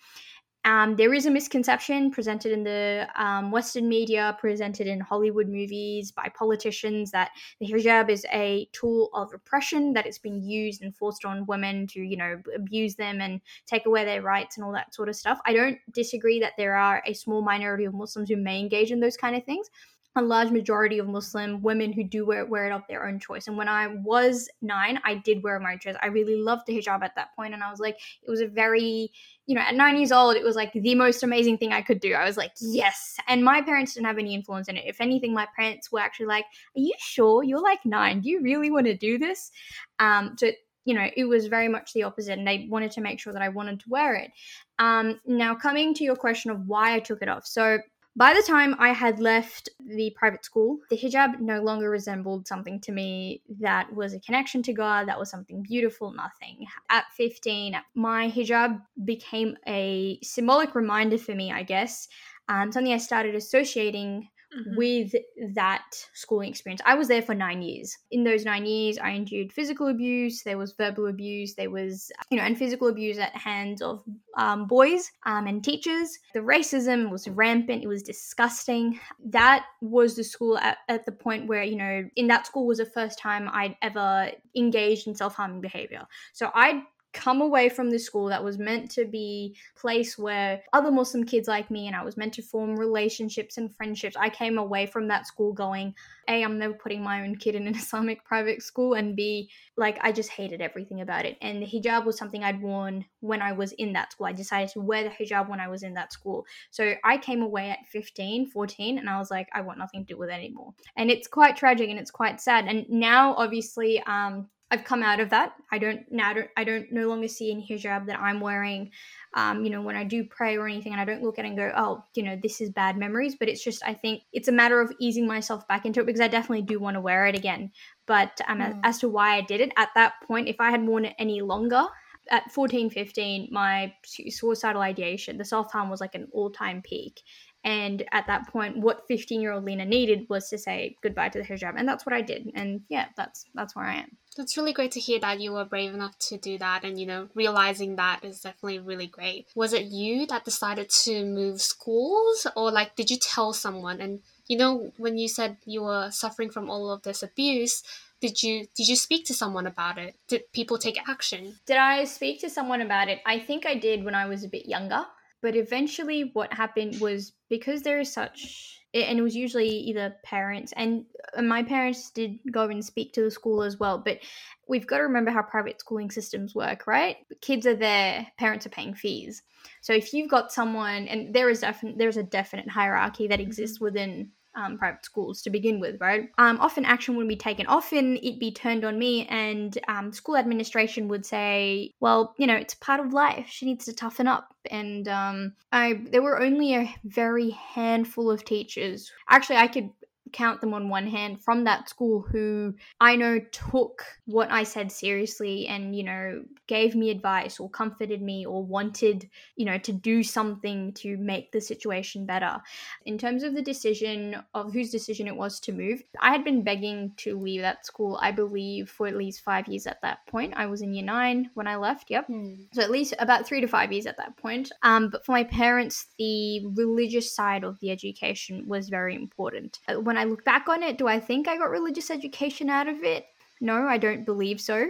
Um, 0.66 0.98
there 0.98 1.14
is 1.14 1.26
a 1.26 1.32
misconception 1.32 2.12
presented 2.12 2.52
in 2.52 2.64
the 2.64 3.08
um, 3.16 3.50
Western 3.50 3.88
media, 3.88 4.38
presented 4.40 4.88
in 4.88 5.00
Hollywood 5.00 5.48
movies 5.48 6.12
by 6.12 6.30
politicians 6.38 7.12
that 7.12 7.32
the 7.60 7.68
hijab 7.68 8.10
is 8.10 8.26
a 8.34 8.68
tool 8.74 9.10
of 9.14 9.34
oppression 9.34 9.94
that 9.94 10.06
it's 10.06 10.18
been 10.18 10.44
used 10.44 10.82
and 10.82 10.96
forced 10.96 11.24
on 11.24 11.46
women 11.46 11.88
to, 11.88 12.02
you 12.02 12.18
know, 12.18 12.42
abuse 12.54 12.96
them 12.96 13.22
and 13.22 13.40
take 13.68 13.86
away 13.86 14.04
their 14.04 14.22
rights 14.22 14.58
and 14.58 14.66
all 14.66 14.74
that 14.74 14.94
sort 14.94 15.08
of 15.08 15.16
stuff. 15.16 15.40
I 15.46 15.54
don't 15.54 15.78
disagree 15.94 16.42
that 16.42 16.54
there 16.58 16.76
are 16.76 17.02
a 17.06 17.14
small 17.14 17.42
minority 17.42 17.86
of 17.86 17.94
Muslims 17.94 18.30
who 18.30 18.38
may 18.38 18.60
engage 18.60 18.92
in 18.92 19.00
those 19.00 19.16
kind 19.16 19.38
of 19.38 19.46
things. 19.46 19.70
A 20.16 20.22
large 20.22 20.52
majority 20.52 20.98
of 20.98 21.08
Muslim 21.08 21.62
women 21.62 21.94
who 21.94 22.04
do 22.04 22.26
wear, 22.26 22.46
wear 22.46 22.66
it 22.68 22.74
of 22.74 22.82
their 22.90 23.08
own 23.08 23.20
choice. 23.20 23.48
And 23.48 23.58
when 23.58 23.70
I 23.70 23.88
was 23.88 24.50
nine, 24.62 25.00
I 25.06 25.16
did 25.16 25.44
wear 25.44 25.60
my 25.60 25.78
choice. 25.78 25.96
I 26.02 26.08
really 26.08 26.36
loved 26.36 26.64
the 26.66 26.78
hijab 26.78 27.04
at 27.04 27.16
that 27.16 27.36
point, 27.36 27.54
and 27.54 27.64
I 27.64 27.70
was 27.70 27.80
like, 27.80 27.98
it 28.22 28.30
was 28.30 28.42
a 28.42 28.48
very 28.48 29.12
you 29.50 29.56
know, 29.56 29.62
at 29.62 29.74
nine 29.74 29.98
years 29.98 30.12
old, 30.12 30.36
it 30.36 30.44
was 30.44 30.56
like 30.56 30.72
the 30.74 30.94
most 30.94 31.24
amazing 31.24 31.58
thing 31.58 31.74
I 31.74 31.82
could 31.82 32.00
do. 32.00 32.14
I 32.14 32.24
was 32.24 32.38
like, 32.38 32.52
yes. 32.62 33.18
And 33.28 33.44
my 33.44 33.64
parents 33.64 33.96
didn't 33.96 34.06
have 34.06 34.20
any 34.20 34.36
influence 34.36 34.68
in 34.68 34.78
it. 34.78 34.84
If 34.86 35.02
anything, 35.02 35.34
my 35.34 35.48
parents 35.56 35.92
were 35.92 36.02
actually 36.02 36.28
like, 36.28 36.46
are 36.46 36.80
you 36.80 36.94
sure? 37.00 37.44
You're 37.44 37.60
like 37.60 37.84
nine. 37.84 38.22
Do 38.22 38.30
you 38.30 38.44
really 38.44 38.70
want 38.70 38.86
to 38.86 38.96
do 38.96 39.18
this? 39.18 39.50
Um, 39.98 40.36
so, 40.38 40.52
you 40.86 40.94
know, 40.94 41.08
it 41.18 41.24
was 41.24 41.48
very 41.48 41.68
much 41.68 41.94
the 41.94 42.04
opposite. 42.04 42.38
And 42.38 42.48
they 42.48 42.68
wanted 42.70 42.92
to 42.92 43.02
make 43.02 43.20
sure 43.20 43.34
that 43.34 43.42
I 43.42 43.50
wanted 43.50 43.80
to 43.80 43.90
wear 43.90 44.14
it. 44.18 44.30
Um, 44.78 45.20
now, 45.26 45.56
coming 45.56 45.96
to 45.96 46.04
your 46.04 46.16
question 46.16 46.52
of 46.52 46.68
why 46.68 46.94
I 46.94 47.00
took 47.00 47.24
it 47.24 47.28
off. 47.28 47.48
So, 47.48 47.80
by 48.20 48.34
the 48.34 48.44
time 48.46 48.76
I 48.80 48.90
had 48.90 49.22
left 49.22 49.70
the 49.80 50.14
private 50.14 50.44
school, 50.44 50.80
the 50.90 50.98
hijab 50.98 51.40
no 51.40 51.62
longer 51.62 51.90
resembled 51.90 52.48
something 52.48 52.82
to 52.82 52.92
me 52.92 53.42
that 53.62 53.94
was 53.94 54.14
a 54.14 54.20
connection 54.20 54.62
to 54.64 54.74
God, 54.74 55.08
that 55.08 55.18
was 55.18 55.32
something 55.32 55.64
beautiful, 55.64 56.12
nothing. 56.12 56.66
At 56.90 57.06
15, 57.16 57.78
my 57.96 58.30
hijab 58.30 58.82
became 59.06 59.56
a 59.66 60.20
symbolic 60.22 60.76
reminder 60.76 61.18
for 61.18 61.34
me, 61.34 61.54
I 61.54 61.64
guess, 61.64 62.10
um, 62.50 62.74
something 62.74 62.92
I 62.92 62.98
started 62.98 63.36
associating 63.36 64.28
Mhm. 64.56 64.78
with 64.78 65.14
that 65.54 65.84
schooling 66.14 66.50
experience. 66.50 66.82
I 66.84 66.96
was 66.96 67.08
there 67.08 67.22
for 67.22 67.36
nine 67.36 67.62
years. 67.62 67.96
In 68.10 68.24
those 68.24 68.46
nine 68.46 68.66
years, 68.66 68.98
I 68.98 69.12
endured 69.12 69.54
physical 69.54 69.90
abuse, 69.90 70.42
there 70.42 70.58
was 70.58 70.74
verbal 70.74 71.06
abuse, 71.06 71.54
there 71.54 71.70
was, 71.70 72.12
you 72.32 72.38
know, 72.38 72.44
and 72.44 72.58
physical 72.58 72.88
abuse 72.88 73.20
at 73.20 73.36
hands 73.36 73.80
of 73.84 74.04
um, 74.38 74.66
boys 74.66 75.12
um, 75.28 75.46
and 75.46 75.64
teachers. 75.64 76.18
The 76.34 76.40
racism 76.40 77.12
was 77.12 77.28
rampant, 77.28 77.84
it 77.84 77.88
was 77.88 78.02
disgusting. 78.02 79.00
That 79.24 79.66
was 79.82 80.16
the 80.16 80.24
school 80.24 80.58
at, 80.58 80.80
at 80.88 81.06
the 81.06 81.12
point 81.12 81.46
where, 81.46 81.62
you 81.64 81.76
know, 81.76 82.10
in 82.16 82.26
that 82.30 82.48
school 82.48 82.66
was 82.66 82.80
the 82.80 82.88
first 82.88 83.20
time 83.20 83.48
I'd 83.54 83.76
ever 83.84 84.32
engaged 84.56 85.06
in 85.08 85.14
self 85.14 85.36
harming 85.36 85.62
behavior. 85.62 86.08
So 86.34 86.50
I 86.56 86.84
come 87.14 87.42
away 87.42 87.70
from 87.70 87.90
this 87.90 88.06
school 88.06 88.28
that 88.28 88.44
was 88.44 88.58
meant 88.58 88.90
to 88.92 89.06
be 89.06 89.56
place 89.76 90.18
where 90.18 90.62
other 90.74 90.92
muslim 90.92 91.24
kids 91.24 91.48
like 91.48 91.72
me 91.72 91.88
and 91.88 91.96
i 91.96 92.04
was 92.04 92.18
meant 92.18 92.34
to 92.34 92.42
form 92.42 92.76
relationships 92.76 93.58
and 93.58 93.76
friendships 93.76 94.16
i 94.18 94.30
came 94.30 94.58
away 94.58 94.86
from 94.86 95.08
that 95.08 95.26
school 95.26 95.54
going 95.54 95.94
a 96.28 96.44
i'm 96.44 96.60
never 96.60 96.74
putting 96.74 97.04
my 97.04 97.24
own 97.24 97.36
kid 97.36 97.56
in 97.56 97.68
an 97.68 97.76
islamic 97.76 98.24
private 98.24 98.62
school 98.62 98.94
and 98.94 99.16
b 99.16 99.50
like 99.80 99.98
i 100.02 100.12
just 100.12 100.30
hated 100.30 100.62
everything 100.62 101.02
about 101.02 101.26
it. 101.26 101.38
And 101.42 101.62
the 101.62 101.66
hijab 101.66 102.06
was 102.06 102.18
something 102.18 102.44
i'd 102.44 102.62
worn 102.62 103.06
when 103.22 103.42
i 103.42 103.52
was 103.52 103.72
in 103.74 103.94
that 103.94 104.12
school. 104.12 104.28
I 104.28 104.34
decided 104.34 104.70
to 104.74 104.82
wear 104.82 105.04
the 105.04 105.10
hijab 105.10 105.50
when 105.50 105.60
i 105.60 105.68
was 105.68 105.84
in 105.84 105.94
that 105.96 106.14
school. 106.14 106.46
So 106.70 106.94
i 107.04 107.18
came 107.18 107.42
away 107.42 107.70
at 107.70 107.88
15 107.92 108.48
14 108.52 109.00
and 109.00 109.10
i 109.10 109.18
was 109.18 109.32
like 109.32 109.48
i 109.54 109.62
want 109.62 109.80
nothing 109.80 110.06
to 110.06 110.14
do 110.14 110.20
with 110.20 110.30
it 110.30 110.34
anymore. 110.34 110.74
And 110.98 111.10
it's 111.10 111.28
quite 111.28 111.56
tragic 111.56 111.90
and 111.90 111.98
it's 111.98 112.12
quite 112.12 112.42
sad. 112.42 112.66
And 112.68 112.88
now 112.90 113.34
obviously 113.36 114.04
um 114.06 114.50
I've 114.72 114.84
come 114.84 115.02
out 115.02 115.20
of 115.20 115.32
that. 115.32 115.54
I 115.72 115.80
don't 115.80 116.02
now. 116.12 116.34
Don't, 116.34 116.50
I 116.56 116.64
don't 116.64 116.92
no 116.92 117.08
longer 117.08 117.28
see 117.28 117.52
in 117.52 117.62
hijab 117.62 118.06
that 118.06 118.20
I'm 118.20 118.40
wearing. 118.40 118.92
Um, 119.34 119.64
you 119.64 119.70
know, 119.70 119.82
when 119.82 119.96
I 119.96 120.04
do 120.04 120.24
pray 120.24 120.58
or 120.58 120.68
anything, 120.68 120.92
and 120.92 121.02
I 121.02 121.06
don't 121.06 121.24
look 121.24 121.40
at 121.40 121.46
it 121.46 121.50
and 121.50 121.58
go, 121.58 121.72
"Oh, 121.76 122.04
you 122.16 122.24
know, 122.24 122.38
this 122.42 122.62
is 122.62 122.70
bad 122.70 122.96
memories." 122.96 123.36
But 123.36 123.50
it's 123.50 123.64
just, 123.64 123.84
I 123.84 123.94
think 123.94 124.24
it's 124.32 124.48
a 124.48 124.52
matter 124.52 124.80
of 124.80 124.92
easing 125.00 125.26
myself 125.26 125.68
back 125.68 125.86
into 125.86 126.02
it 126.02 126.06
because 126.06 126.22
I 126.22 126.28
definitely 126.28 126.64
do 126.64 126.80
want 126.80 126.96
to 126.96 127.02
wear 127.02 127.26
it 127.26 127.36
again. 127.36 127.72
But 128.06 128.40
um, 128.48 128.60
mm. 128.60 128.80
as 128.84 129.00
to 129.00 129.10
why 129.10 129.38
I 129.38 129.42
did 129.42 129.62
it 129.62 129.72
at 129.76 129.90
that 129.96 130.14
point, 130.28 130.48
if 130.48 130.60
I 130.60 130.70
had 130.70 130.86
worn 130.86 131.06
it 131.06 131.16
any 131.18 131.42
longer, 131.42 131.88
at 132.30 132.52
14, 132.52 132.90
15, 132.90 133.50
my 133.52 133.94
suicidal 134.06 134.82
ideation, 134.82 135.38
the 135.38 135.46
self 135.46 135.72
harm 135.72 135.90
was 135.90 136.02
like 136.02 136.16
an 136.16 136.28
all 136.32 136.50
time 136.50 136.82
peak. 136.82 137.22
And 137.64 138.06
at 138.12 138.28
that 138.28 138.48
point, 138.48 138.78
what 138.78 139.04
15 139.08 139.42
year 139.42 139.52
old 139.52 139.66
Lina 139.66 139.86
needed 139.86 140.28
was 140.30 140.50
to 140.50 140.58
say 140.58 140.96
goodbye 141.04 141.30
to 141.30 141.40
the 141.40 141.46
hijab. 141.46 141.74
And 141.76 141.88
that's 141.88 142.06
what 142.06 142.14
I 142.14 142.22
did. 142.22 142.50
And 142.56 142.82
yeah, 142.90 143.08
that's 143.18 143.46
that's 143.54 143.76
where 143.76 143.86
I 143.86 143.96
am. 143.96 144.18
That's 144.40 144.56
really 144.56 144.72
great 144.72 144.92
to 144.92 145.00
hear 145.02 145.20
that 145.20 145.42
you 145.42 145.52
were 145.52 145.66
brave 145.66 145.94
enough 145.94 146.18
to 146.30 146.38
do 146.38 146.58
that. 146.58 146.86
And, 146.86 146.98
you 146.98 147.06
know, 147.06 147.28
realizing 147.36 147.98
that 147.98 148.24
is 148.24 148.40
definitely 148.40 148.80
really 148.80 149.08
great. 149.08 149.48
Was 149.54 149.74
it 149.74 149.88
you 149.88 150.26
that 150.28 150.46
decided 150.46 150.90
to 151.04 151.26
move 151.26 151.62
schools? 151.62 152.48
Or, 152.56 152.72
like, 152.72 152.96
did 152.96 153.12
you 153.12 153.18
tell 153.18 153.52
someone? 153.52 154.00
And, 154.00 154.22
you 154.48 154.58
know, 154.58 154.94
when 154.98 155.18
you 155.18 155.28
said 155.28 155.58
you 155.66 155.84
were 155.84 156.10
suffering 156.10 156.50
from 156.50 156.70
all 156.70 156.90
of 156.90 157.04
this 157.04 157.22
abuse, 157.22 157.84
did 158.22 158.42
you 158.42 158.66
did 158.76 158.88
you 158.88 158.96
speak 158.96 159.26
to 159.26 159.34
someone 159.34 159.66
about 159.66 159.98
it 159.98 160.14
did 160.28 160.42
people 160.52 160.78
take 160.78 161.00
action 161.08 161.56
did 161.66 161.78
i 161.78 162.04
speak 162.04 162.42
to 162.42 162.50
someone 162.50 162.82
about 162.82 163.08
it 163.08 163.22
i 163.26 163.40
think 163.40 163.66
i 163.66 163.74
did 163.74 164.04
when 164.04 164.14
i 164.14 164.26
was 164.26 164.44
a 164.44 164.50
bit 164.50 164.66
younger 164.66 165.06
but 165.42 165.56
eventually, 165.56 166.32
what 166.34 166.54
happened 166.54 167.00
was 167.00 167.32
because 167.50 167.82
there 167.82 168.00
is 168.00 168.12
such 168.12 168.79
and 168.94 169.20
it 169.20 169.22
was 169.22 169.36
usually 169.36 169.70
either 169.70 170.16
parents 170.24 170.74
and 170.76 171.06
uh, 171.38 171.42
my 171.42 171.62
parents 171.62 172.10
did 172.12 172.40
go 172.52 172.64
and 172.64 172.84
speak 172.84 173.14
to 173.14 173.22
the 173.22 173.32
school 173.32 173.62
as 173.62 173.78
well 173.80 173.98
but 173.98 174.20
we've 174.68 174.88
got 174.88 174.98
to 174.98 175.04
remember 175.04 175.32
how 175.32 175.42
private 175.42 175.80
schooling 175.80 176.10
systems 176.10 176.56
work 176.56 176.88
right 176.88 177.18
kids 177.42 177.66
are 177.68 177.76
there 177.76 178.26
parents 178.38 178.66
are 178.66 178.70
paying 178.70 178.94
fees 178.94 179.44
so 179.82 179.94
if 179.94 180.14
you've 180.14 180.30
got 180.30 180.52
someone 180.52 181.08
and 181.08 181.34
there 181.34 181.50
is 181.50 181.62
definite 181.62 181.98
there's 181.98 182.18
a 182.18 182.24
definite 182.24 182.70
hierarchy 182.70 183.28
that 183.28 183.40
exists 183.40 183.78
mm-hmm. 183.78 183.86
within 183.86 184.32
um, 184.56 184.78
private 184.78 185.06
schools 185.06 185.42
to 185.44 185.50
begin 185.50 185.80
with, 185.80 186.00
right? 186.00 186.30
Um, 186.38 186.60
often 186.60 186.86
action 186.86 187.16
wouldn't 187.16 187.30
be 187.30 187.36
taken. 187.36 187.66
Often 187.68 188.18
it'd 188.18 188.40
be 188.40 188.52
turned 188.52 188.84
on 188.84 188.98
me, 188.98 189.26
and 189.28 189.78
um, 189.88 190.12
school 190.12 190.38
administration 190.38 191.08
would 191.08 191.26
say, 191.26 191.94
"Well, 192.00 192.36
you 192.38 192.48
know, 192.48 192.56
it's 192.56 192.74
part 192.74 193.00
of 193.00 193.14
life. 193.14 193.48
She 193.50 193.66
needs 193.66 193.86
to 193.86 193.94
toughen 193.94 194.28
up." 194.28 194.54
And 194.70 195.08
um, 195.08 195.54
I, 195.72 196.02
there 196.12 196.22
were 196.22 196.42
only 196.42 196.76
a 196.76 196.94
very 197.04 197.52
handful 197.52 198.30
of 198.30 198.44
teachers. 198.44 199.12
Actually, 199.30 199.58
I 199.58 199.68
could 199.68 199.90
count 200.32 200.62
them 200.62 200.74
on 200.74 200.90
one 200.90 201.08
hand 201.08 201.42
from 201.44 201.64
that 201.64 201.90
school 201.90 202.22
who 202.22 202.74
I 203.00 203.16
know 203.16 203.40
took 203.52 204.04
what 204.26 204.52
I 204.52 204.64
said 204.64 204.92
seriously 204.92 205.68
and, 205.68 205.96
you 205.96 206.04
know, 206.04 206.44
gave 206.68 206.96
me 206.96 207.10
advice 207.10 207.60
or 207.60 207.70
comforted 207.70 208.22
me 208.22 208.46
or 208.46 208.64
wanted, 208.64 209.30
you 209.56 209.66
know, 209.66 209.78
to 209.80 209.92
do 209.92 210.22
something 210.24 210.94
to 210.94 211.18
make 211.18 211.52
the 211.52 211.62
situation 211.62 212.26
better. 212.26 212.62
In 213.06 213.18
terms 213.18 213.44
of 213.44 213.56
the 213.56 213.62
decision 213.62 214.38
of 214.54 214.72
whose 214.72 214.92
decision 214.92 215.28
it 215.28 215.36
was 215.36 215.60
to 215.62 215.72
move, 215.72 216.04
I 216.20 216.32
had 216.32 216.44
been 216.44 216.64
begging 216.64 217.14
to 217.18 217.40
leave 217.40 217.62
that 217.62 217.86
school, 217.86 218.20
I 218.22 218.32
believe, 218.32 218.90
for 218.90 219.08
at 219.08 219.18
least 219.18 219.42
five 219.42 219.68
years 219.68 219.88
at 219.88 220.02
that 220.02 220.26
point. 220.28 220.54
I 220.56 220.68
was 220.68 220.82
in 220.82 220.94
year 220.94 221.06
nine 221.06 221.50
when 221.56 221.68
I 221.68 221.76
left, 221.76 222.10
yep. 222.10 222.28
Mm. 222.28 222.68
So 222.74 222.82
at 222.82 222.92
least 222.92 223.14
about 223.20 223.48
three 223.48 223.62
to 223.62 223.68
five 223.68 223.92
years 223.92 224.06
at 224.06 224.18
that 224.18 224.38
point. 224.38 224.72
Um, 224.84 225.10
but 225.10 225.26
for 225.26 225.32
my 225.32 225.44
parents, 225.44 226.08
the 226.18 226.66
religious 226.76 227.34
side 227.34 227.64
of 227.64 227.80
the 227.80 227.92
education 227.92 228.64
was 228.68 228.90
very 228.90 229.16
important. 229.16 229.80
Uh, 229.88 230.00
when 230.00 230.18
I 230.20 230.26
look 230.26 230.44
back 230.44 230.68
on 230.68 230.84
it, 230.84 230.98
do 230.98 231.08
I 231.08 231.18
think 231.18 231.48
I 231.48 231.56
got 231.56 231.70
religious 231.70 232.12
education 232.12 232.70
out 232.70 232.90
of 232.90 233.04
it? 233.06 233.28
No, 233.62 233.88
I 233.88 233.98
don't 233.98 234.26
believe 234.26 234.60
so. 234.60 234.90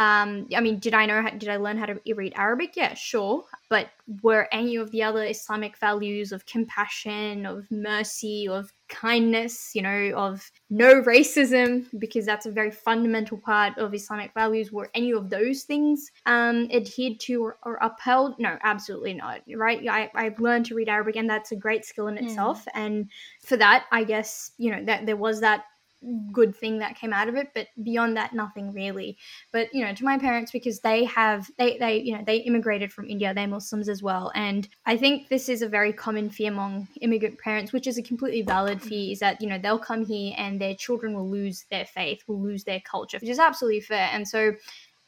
Um, 0.00 0.48
I 0.52 0.60
mean, 0.60 0.80
did 0.80 0.94
I 0.94 1.06
know? 1.06 1.22
How, 1.22 1.30
did 1.30 1.48
I 1.48 1.58
learn 1.58 1.78
how 1.78 1.86
to 1.86 2.00
read 2.12 2.32
Arabic? 2.34 2.76
Yeah, 2.76 2.94
sure. 2.94 3.44
But 3.70 3.90
were 4.22 4.48
any 4.50 4.74
of 4.74 4.90
the 4.90 5.04
other 5.04 5.24
Islamic 5.24 5.76
values 5.78 6.32
of 6.32 6.44
compassion, 6.46 7.46
of 7.46 7.70
mercy, 7.70 8.48
of 8.48 8.72
kindness, 8.94 9.72
you 9.74 9.82
know, 9.82 10.12
of 10.16 10.50
no 10.70 11.02
racism, 11.02 11.86
because 11.98 12.24
that's 12.24 12.46
a 12.46 12.50
very 12.50 12.70
fundamental 12.70 13.36
part 13.36 13.76
of 13.76 13.92
Islamic 13.92 14.32
values, 14.32 14.72
were 14.72 14.90
any 14.94 15.12
of 15.12 15.28
those 15.28 15.64
things 15.64 16.10
um, 16.26 16.68
adhered 16.72 17.18
to 17.20 17.44
or, 17.44 17.58
or 17.64 17.78
upheld? 17.82 18.38
No, 18.38 18.56
absolutely 18.62 19.14
not. 19.14 19.40
Right? 19.54 19.86
I, 19.88 20.10
I've 20.14 20.38
learned 20.40 20.66
to 20.66 20.74
read 20.74 20.88
Arabic, 20.88 21.16
and 21.16 21.28
that's 21.28 21.52
a 21.52 21.56
great 21.56 21.84
skill 21.84 22.06
in 22.06 22.16
hmm. 22.16 22.24
itself. 22.24 22.64
Mm. 22.66 22.70
And 22.74 23.10
for 23.44 23.56
that, 23.56 23.86
I 23.90 24.04
guess 24.04 24.52
you 24.58 24.70
know 24.70 24.84
that 24.84 25.06
there 25.06 25.16
was 25.16 25.40
that 25.40 25.64
good 26.32 26.54
thing 26.54 26.78
that 26.78 26.96
came 26.96 27.12
out 27.12 27.28
of 27.28 27.34
it 27.34 27.50
but 27.54 27.68
beyond 27.82 28.16
that 28.16 28.32
nothing 28.32 28.72
really 28.72 29.16
but 29.52 29.68
you 29.72 29.84
know 29.84 29.94
to 29.94 30.04
my 30.04 30.18
parents 30.18 30.52
because 30.52 30.80
they 30.80 31.04
have 31.04 31.50
they 31.58 31.78
they 31.78 31.98
you 31.98 32.16
know 32.16 32.22
they 32.26 32.38
immigrated 32.38 32.92
from 32.92 33.08
india 33.08 33.32
they're 33.34 33.46
muslims 33.46 33.88
as 33.88 34.02
well 34.02 34.30
and 34.34 34.68
i 34.86 34.96
think 34.96 35.28
this 35.28 35.48
is 35.48 35.62
a 35.62 35.68
very 35.68 35.92
common 35.92 36.28
fear 36.30 36.50
among 36.50 36.86
immigrant 37.00 37.38
parents 37.38 37.72
which 37.72 37.86
is 37.86 37.98
a 37.98 38.02
completely 38.02 38.42
valid 38.42 38.80
fear 38.82 39.12
is 39.12 39.18
that 39.18 39.40
you 39.40 39.48
know 39.48 39.58
they'll 39.58 39.78
come 39.78 40.04
here 40.04 40.34
and 40.36 40.60
their 40.60 40.74
children 40.74 41.14
will 41.14 41.28
lose 41.28 41.64
their 41.70 41.84
faith 41.84 42.22
will 42.26 42.40
lose 42.40 42.64
their 42.64 42.80
culture 42.80 43.18
which 43.20 43.30
is 43.30 43.38
absolutely 43.38 43.80
fair 43.80 44.08
and 44.12 44.26
so 44.26 44.52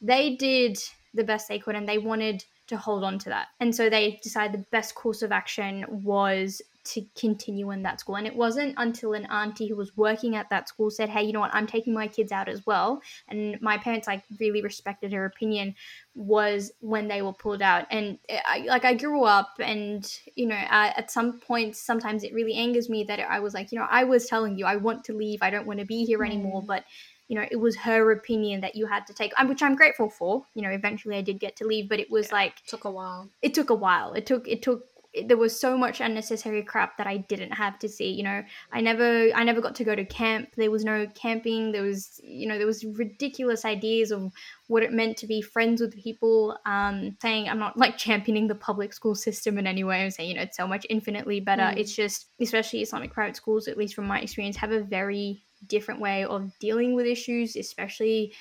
they 0.01 0.35
did 0.35 0.77
the 1.13 1.23
best 1.23 1.47
they 1.47 1.59
could 1.59 1.75
and 1.75 1.87
they 1.87 1.97
wanted 1.97 2.43
to 2.67 2.77
hold 2.77 3.03
on 3.03 3.17
to 3.19 3.29
that. 3.29 3.47
And 3.59 3.75
so 3.75 3.89
they 3.89 4.19
decided 4.23 4.53
the 4.53 4.65
best 4.71 4.95
course 4.95 5.21
of 5.21 5.31
action 5.31 5.85
was 5.89 6.61
to 6.93 7.05
continue 7.17 7.71
in 7.71 7.83
that 7.83 7.99
school. 7.99 8.15
And 8.15 8.27
it 8.27 8.35
wasn't 8.35 8.75
until 8.77 9.13
an 9.13 9.25
auntie 9.25 9.67
who 9.67 9.75
was 9.75 9.95
working 9.95 10.35
at 10.35 10.49
that 10.49 10.67
school 10.67 10.89
said, 10.89 11.09
Hey, 11.09 11.23
you 11.23 11.33
know 11.33 11.39
what, 11.39 11.53
I'm 11.53 11.67
taking 11.67 11.93
my 11.93 12.07
kids 12.07 12.31
out 12.31 12.47
as 12.47 12.65
well. 12.65 13.01
And 13.27 13.59
my 13.61 13.77
parents 13.77 14.07
like 14.07 14.23
really 14.39 14.61
respected 14.61 15.11
her 15.13 15.25
opinion 15.25 15.75
was 16.15 16.71
when 16.79 17.07
they 17.07 17.21
were 17.21 17.33
pulled 17.33 17.61
out. 17.61 17.85
And 17.91 18.17
I, 18.45 18.65
like 18.67 18.85
I 18.85 18.93
grew 18.93 19.23
up 19.23 19.49
and, 19.59 20.09
you 20.35 20.47
know, 20.47 20.55
uh, 20.55 20.91
at 20.95 21.11
some 21.11 21.39
points, 21.39 21.79
sometimes 21.79 22.23
it 22.23 22.33
really 22.33 22.53
angers 22.53 22.89
me 22.89 23.03
that 23.05 23.19
I 23.19 23.39
was 23.39 23.53
like, 23.53 23.71
you 23.71 23.79
know, 23.79 23.87
I 23.89 24.03
was 24.03 24.25
telling 24.25 24.57
you, 24.57 24.65
I 24.65 24.77
want 24.77 25.03
to 25.05 25.13
leave. 25.13 25.39
I 25.41 25.49
don't 25.49 25.67
want 25.67 25.79
to 25.79 25.85
be 25.85 26.05
here 26.05 26.23
anymore. 26.23 26.61
Mm. 26.61 26.67
But 26.67 26.83
you 27.27 27.35
know, 27.35 27.45
it 27.51 27.57
was 27.57 27.75
her 27.75 28.11
opinion 28.11 28.61
that 28.61 28.75
you 28.75 28.85
had 28.85 29.05
to 29.07 29.13
take, 29.13 29.33
which 29.45 29.61
I'm 29.61 29.75
grateful 29.75 30.09
for. 30.09 30.45
You 30.53 30.61
know, 30.61 30.69
eventually 30.69 31.17
I 31.17 31.21
did 31.21 31.39
get 31.39 31.57
to 31.57 31.65
leave, 31.65 31.89
but 31.89 31.99
it 31.99 32.09
was 32.09 32.27
yeah, 32.29 32.35
like 32.35 32.53
it 32.63 32.69
took 32.69 32.85
a 32.85 32.91
while. 32.91 33.29
It 33.41 33.53
took 33.53 33.69
a 33.69 33.75
while. 33.75 34.13
It 34.13 34.25
took 34.25 34.47
it 34.47 34.61
took 34.61 34.85
there 35.25 35.37
was 35.37 35.59
so 35.59 35.77
much 35.77 36.01
unnecessary 36.01 36.61
crap 36.63 36.97
that 36.97 37.07
I 37.07 37.17
didn't 37.17 37.51
have 37.51 37.79
to 37.79 37.89
see. 37.89 38.11
You 38.11 38.23
know, 38.23 38.43
I 38.71 38.81
never 38.81 39.29
I 39.33 39.43
never 39.43 39.61
got 39.61 39.75
to 39.75 39.83
go 39.83 39.95
to 39.95 40.05
camp. 40.05 40.49
There 40.55 40.71
was 40.71 40.83
no 40.83 41.07
camping. 41.15 41.71
There 41.71 41.83
was 41.83 42.19
you 42.23 42.47
know 42.47 42.57
there 42.57 42.67
was 42.67 42.83
ridiculous 42.83 43.65
ideas 43.65 44.11
of 44.11 44.31
what 44.67 44.83
it 44.83 44.91
meant 44.91 45.17
to 45.17 45.27
be 45.27 45.41
friends 45.41 45.81
with 45.81 45.95
people. 45.95 46.57
Um, 46.65 47.17
saying 47.21 47.49
I'm 47.49 47.59
not 47.59 47.77
like 47.77 47.97
championing 47.97 48.47
the 48.47 48.55
public 48.55 48.93
school 48.93 49.15
system 49.15 49.57
in 49.57 49.67
any 49.67 49.83
way. 49.83 50.03
I'm 50.03 50.11
saying 50.11 50.29
you 50.29 50.35
know 50.35 50.43
it's 50.43 50.57
so 50.57 50.67
much 50.67 50.85
infinitely 50.89 51.39
better. 51.39 51.63
Mm. 51.63 51.77
It's 51.77 51.95
just 51.95 52.27
especially 52.39 52.81
Islamic 52.81 53.13
private 53.13 53.35
schools, 53.35 53.67
at 53.67 53.77
least 53.77 53.95
from 53.95 54.07
my 54.07 54.19
experience, 54.19 54.57
have 54.57 54.71
a 54.71 54.81
very 54.81 55.43
different 55.65 55.99
way 55.99 56.23
of 56.23 56.51
dealing 56.59 56.93
with 56.93 57.05
issues, 57.05 57.55
especially 57.55 58.33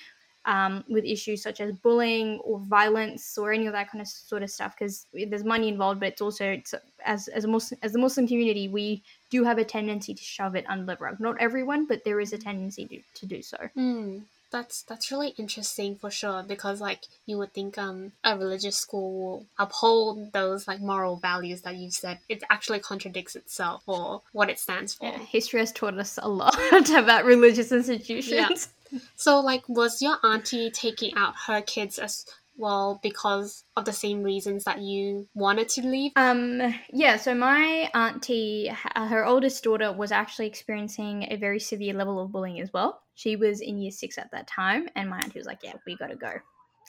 um, 0.46 0.84
with 0.88 1.04
issues 1.04 1.42
such 1.42 1.60
as 1.60 1.72
bullying 1.72 2.38
or 2.44 2.58
violence 2.60 3.36
or 3.36 3.52
any 3.52 3.66
of 3.66 3.72
that 3.72 3.90
kind 3.90 4.00
of 4.00 4.08
sort 4.08 4.42
of 4.42 4.50
stuff 4.50 4.74
because 4.78 5.06
there's 5.12 5.44
money 5.44 5.68
involved 5.68 6.00
but 6.00 6.10
it's 6.10 6.22
also 6.22 6.44
it's, 6.44 6.74
as 7.04 7.28
as 7.28 7.44
a 7.44 7.48
muslim 7.48 7.78
as 7.82 7.92
the 7.92 7.98
muslim 7.98 8.26
community 8.26 8.68
we 8.68 9.02
do 9.30 9.44
have 9.44 9.58
a 9.58 9.64
tendency 9.64 10.14
to 10.14 10.22
shove 10.22 10.54
it 10.54 10.64
under 10.68 10.86
the 10.86 10.96
rug. 11.02 11.20
Not 11.20 11.36
everyone 11.40 11.86
but 11.86 12.04
there 12.04 12.20
is 12.20 12.32
a 12.32 12.38
tendency 12.38 12.86
to, 12.86 13.00
to 13.20 13.26
do 13.26 13.42
so. 13.42 13.58
Mm, 13.76 14.22
that's 14.50 14.82
that's 14.82 15.10
really 15.10 15.34
interesting 15.36 15.96
for 15.96 16.10
sure 16.10 16.42
because 16.42 16.80
like 16.80 17.04
you 17.26 17.36
would 17.38 17.52
think 17.52 17.76
um 17.78 18.12
a 18.22 18.36
religious 18.36 18.76
school 18.76 19.12
will 19.12 19.46
uphold 19.58 20.32
those 20.32 20.68
like 20.68 20.80
moral 20.80 21.16
values 21.16 21.62
that 21.62 21.76
you've 21.76 21.92
said. 21.92 22.18
It 22.28 22.42
actually 22.50 22.78
contradicts 22.80 23.34
itself 23.34 23.82
or 23.86 24.22
what 24.32 24.48
it 24.48 24.58
stands 24.58 24.94
for. 24.94 25.06
Yeah, 25.06 25.18
history 25.18 25.60
has 25.60 25.72
taught 25.72 25.98
us 25.98 26.18
a 26.22 26.28
lot 26.28 26.56
about 26.90 27.24
religious 27.24 27.72
institutions. 27.72 28.68
So, 29.16 29.40
like, 29.40 29.68
was 29.68 30.02
your 30.02 30.16
auntie 30.24 30.70
taking 30.70 31.14
out 31.16 31.34
her 31.46 31.60
kids 31.62 31.98
as 31.98 32.26
well 32.56 32.98
because 33.02 33.64
of 33.76 33.84
the 33.84 33.92
same 33.92 34.22
reasons 34.22 34.64
that 34.64 34.80
you 34.80 35.28
wanted 35.34 35.68
to 35.70 35.82
leave? 35.82 36.12
Um, 36.16 36.74
yeah. 36.92 37.16
So 37.16 37.34
my 37.34 37.90
auntie, 37.94 38.68
her 38.94 39.24
oldest 39.24 39.62
daughter, 39.64 39.92
was 39.92 40.12
actually 40.12 40.46
experiencing 40.46 41.26
a 41.30 41.36
very 41.36 41.60
severe 41.60 41.94
level 41.94 42.20
of 42.20 42.32
bullying 42.32 42.60
as 42.60 42.72
well. 42.72 43.02
She 43.14 43.36
was 43.36 43.60
in 43.60 43.78
year 43.78 43.90
six 43.90 44.18
at 44.18 44.30
that 44.32 44.46
time, 44.46 44.88
and 44.94 45.08
my 45.08 45.18
auntie 45.18 45.38
was 45.38 45.46
like, 45.46 45.60
"Yeah, 45.62 45.74
we 45.86 45.96
got 45.96 46.08
to 46.08 46.16
go." 46.16 46.32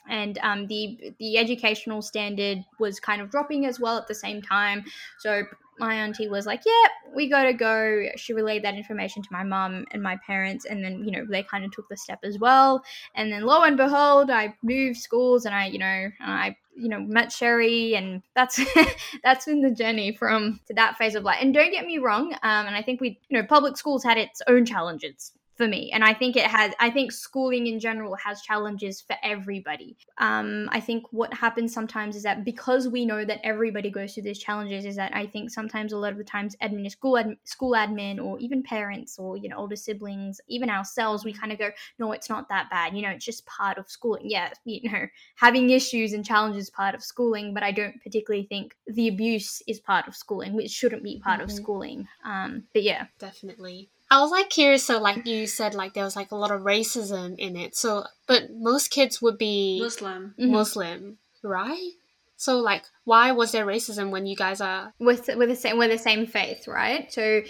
and 0.08 0.38
um, 0.38 0.66
the 0.66 1.14
the 1.18 1.38
educational 1.38 2.02
standard 2.02 2.64
was 2.78 2.98
kind 2.98 3.20
of 3.20 3.30
dropping 3.30 3.66
as 3.66 3.78
well 3.78 3.98
at 3.98 4.08
the 4.08 4.14
same 4.14 4.42
time. 4.42 4.84
So 5.18 5.44
my 5.78 5.94
auntie 5.94 6.28
was 6.28 6.46
like, 6.46 6.62
"Yeah, 6.64 6.88
we 7.14 7.28
gotta 7.28 7.52
go." 7.52 8.08
She 8.16 8.32
relayed 8.32 8.64
that 8.64 8.74
information 8.74 9.22
to 9.22 9.28
my 9.30 9.44
mum 9.44 9.86
and 9.92 10.02
my 10.02 10.18
parents, 10.26 10.64
and 10.64 10.84
then 10.84 11.04
you 11.04 11.10
know 11.10 11.24
they 11.28 11.42
kind 11.42 11.64
of 11.64 11.72
took 11.72 11.88
the 11.88 11.96
step 11.96 12.20
as 12.22 12.38
well. 12.38 12.82
And 13.14 13.32
then 13.32 13.42
lo 13.42 13.62
and 13.62 13.76
behold, 13.76 14.30
I 14.30 14.54
moved 14.62 14.98
schools, 14.98 15.44
and 15.44 15.54
I 15.54 15.66
you 15.66 15.78
know 15.78 16.10
I 16.20 16.56
you 16.76 16.88
know 16.88 17.00
met 17.00 17.32
Sherry, 17.32 17.94
and 17.94 18.22
that's 18.34 18.60
that's 19.24 19.44
been 19.46 19.62
the 19.62 19.70
journey 19.70 20.12
from 20.12 20.60
to 20.66 20.74
that 20.74 20.96
phase 20.96 21.14
of 21.14 21.24
life. 21.24 21.38
And 21.40 21.54
don't 21.54 21.70
get 21.70 21.86
me 21.86 21.98
wrong, 21.98 22.32
um, 22.42 22.66
and 22.66 22.76
I 22.76 22.82
think 22.82 23.00
we 23.00 23.20
you 23.28 23.38
know 23.38 23.46
public 23.46 23.76
schools 23.76 24.04
had 24.04 24.18
its 24.18 24.42
own 24.46 24.64
challenges 24.64 25.32
for 25.58 25.68
me. 25.68 25.90
And 25.92 26.04
i 26.04 26.14
think 26.14 26.36
it 26.36 26.46
has 26.46 26.72
i 26.78 26.88
think 26.88 27.12
schooling 27.12 27.66
in 27.66 27.80
general 27.80 28.14
has 28.14 28.40
challenges 28.42 29.00
for 29.00 29.16
everybody. 29.22 29.96
Um, 30.18 30.68
i 30.72 30.80
think 30.80 31.04
what 31.10 31.34
happens 31.34 31.74
sometimes 31.74 32.16
is 32.16 32.22
that 32.22 32.44
because 32.44 32.88
we 32.88 33.04
know 33.04 33.24
that 33.24 33.40
everybody 33.42 33.90
goes 33.90 34.14
through 34.14 34.22
these 34.22 34.38
challenges 34.38 34.84
is 34.84 34.96
that 34.96 35.14
i 35.14 35.26
think 35.26 35.50
sometimes 35.50 35.92
a 35.92 35.98
lot 35.98 36.12
of 36.12 36.18
the 36.18 36.24
times 36.24 36.56
admin 36.62 36.90
school 36.90 37.18
ad, 37.18 37.36
school 37.44 37.72
admin 37.72 38.24
or 38.24 38.38
even 38.38 38.62
parents 38.62 39.18
or 39.18 39.36
you 39.36 39.48
know 39.48 39.56
older 39.56 39.76
siblings 39.76 40.40
even 40.46 40.70
ourselves 40.70 41.24
we 41.24 41.32
kind 41.32 41.52
of 41.52 41.58
go 41.58 41.70
no 41.98 42.12
it's 42.12 42.30
not 42.30 42.48
that 42.48 42.70
bad. 42.70 42.94
You 42.94 43.02
know 43.02 43.10
it's 43.10 43.24
just 43.24 43.44
part 43.46 43.78
of 43.78 43.90
schooling. 43.90 44.22
Yeah 44.30 44.50
you 44.64 44.90
know 44.90 45.06
having 45.34 45.70
issues 45.70 46.12
and 46.12 46.24
challenges 46.24 46.70
part 46.70 46.94
of 46.94 47.02
schooling 47.02 47.52
but 47.52 47.62
i 47.64 47.72
don't 47.72 48.00
particularly 48.02 48.46
think 48.46 48.76
the 48.86 49.08
abuse 49.08 49.60
is 49.66 49.80
part 49.80 50.06
of 50.06 50.14
schooling 50.14 50.54
which 50.54 50.70
shouldn't 50.70 51.02
be 51.02 51.18
part 51.18 51.40
mm-hmm. 51.40 51.50
of 51.50 51.52
schooling. 51.52 52.08
Um, 52.24 52.64
but 52.72 52.82
yeah. 52.82 53.06
Definitely 53.18 53.90
I 54.10 54.20
was 54.20 54.30
like 54.30 54.48
curious. 54.50 54.84
So, 54.84 55.00
like 55.00 55.26
you 55.26 55.46
said, 55.46 55.74
like 55.74 55.94
there 55.94 56.04
was 56.04 56.16
like 56.16 56.30
a 56.30 56.36
lot 56.36 56.50
of 56.50 56.62
racism 56.62 57.38
in 57.38 57.56
it. 57.56 57.76
So, 57.76 58.04
but 58.26 58.50
most 58.50 58.90
kids 58.90 59.20
would 59.20 59.38
be 59.38 59.80
Muslim, 59.82 60.34
mm-hmm. 60.38 60.52
Muslim, 60.52 61.18
right? 61.42 61.90
So, 62.36 62.58
like, 62.58 62.84
why 63.04 63.32
was 63.32 63.52
there 63.52 63.66
racism 63.66 64.10
when 64.10 64.26
you 64.26 64.36
guys 64.36 64.60
are 64.60 64.94
with 64.98 65.28
with 65.36 65.48
the 65.48 65.56
same 65.56 65.76
with 65.76 65.90
the 65.90 65.98
same 65.98 66.26
faith, 66.26 66.66
right? 66.66 67.12
So, 67.12 67.42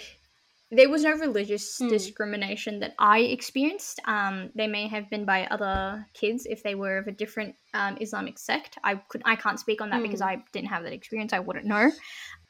there 0.71 0.89
was 0.89 1.03
no 1.03 1.13
religious 1.13 1.79
mm. 1.79 1.89
discrimination 1.89 2.79
that 2.79 2.93
I 2.99 3.19
experienced. 3.19 3.99
Um, 4.05 4.51
they 4.53 4.67
may 4.67 4.87
have 4.87 5.09
been 5.09 5.25
by 5.25 5.45
other 5.45 6.05
kids 6.13 6.45
if 6.45 6.61
they 6.61 6.75
were 6.75 6.97
of 6.99 7.07
a 7.07 7.11
different 7.11 7.55
um, 7.73 7.97
Islamic 7.99 8.37
sect. 8.37 8.77
I 8.83 8.95
could 8.95 9.21
I 9.25 9.35
can't 9.35 9.59
speak 9.59 9.81
on 9.81 9.89
that 9.89 10.01
mm. 10.01 10.03
because 10.03 10.21
I 10.21 10.43
didn't 10.51 10.69
have 10.69 10.83
that 10.83 10.93
experience. 10.93 11.33
I 11.33 11.39
wouldn't 11.39 11.65
know. 11.65 11.91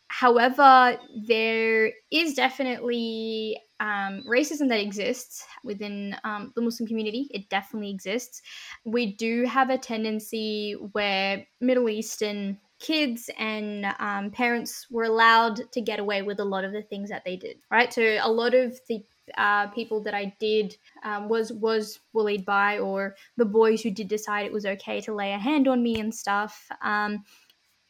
However, 0.07 0.97
there 1.27 1.91
is 2.11 2.33
definitely 2.33 3.57
um, 3.79 4.23
racism 4.27 4.69
that 4.69 4.79
exists 4.79 5.45
within 5.63 6.15
um, 6.23 6.51
the 6.55 6.61
Muslim 6.61 6.87
community. 6.87 7.27
It 7.31 7.49
definitely 7.49 7.91
exists. 7.91 8.41
We 8.85 9.13
do 9.13 9.45
have 9.45 9.69
a 9.69 9.77
tendency 9.77 10.73
where 10.91 11.45
Middle 11.61 11.89
Eastern 11.89 12.57
kids 12.79 13.29
and 13.37 13.85
um, 13.99 14.31
parents 14.31 14.87
were 14.89 15.03
allowed 15.03 15.71
to 15.73 15.81
get 15.81 15.99
away 15.99 16.21
with 16.21 16.39
a 16.39 16.45
lot 16.45 16.63
of 16.63 16.71
the 16.71 16.81
things 16.81 17.09
that 17.09 17.23
they 17.25 17.35
did. 17.35 17.57
Right, 17.69 17.93
so 17.93 18.01
a 18.01 18.31
lot 18.31 18.53
of 18.53 18.79
the 18.87 19.03
uh, 19.37 19.67
people 19.67 20.01
that 20.03 20.13
I 20.13 20.33
did 20.39 20.75
um, 21.03 21.29
was 21.29 21.51
was 21.51 21.99
bullied 22.13 22.45
by, 22.45 22.79
or 22.79 23.15
the 23.37 23.45
boys 23.45 23.81
who 23.81 23.91
did 23.91 24.07
decide 24.07 24.45
it 24.45 24.53
was 24.53 24.65
okay 24.65 25.01
to 25.01 25.13
lay 25.13 25.33
a 25.33 25.37
hand 25.37 25.67
on 25.67 25.83
me 25.83 25.99
and 25.99 26.13
stuff. 26.13 26.67
Um, 26.81 27.23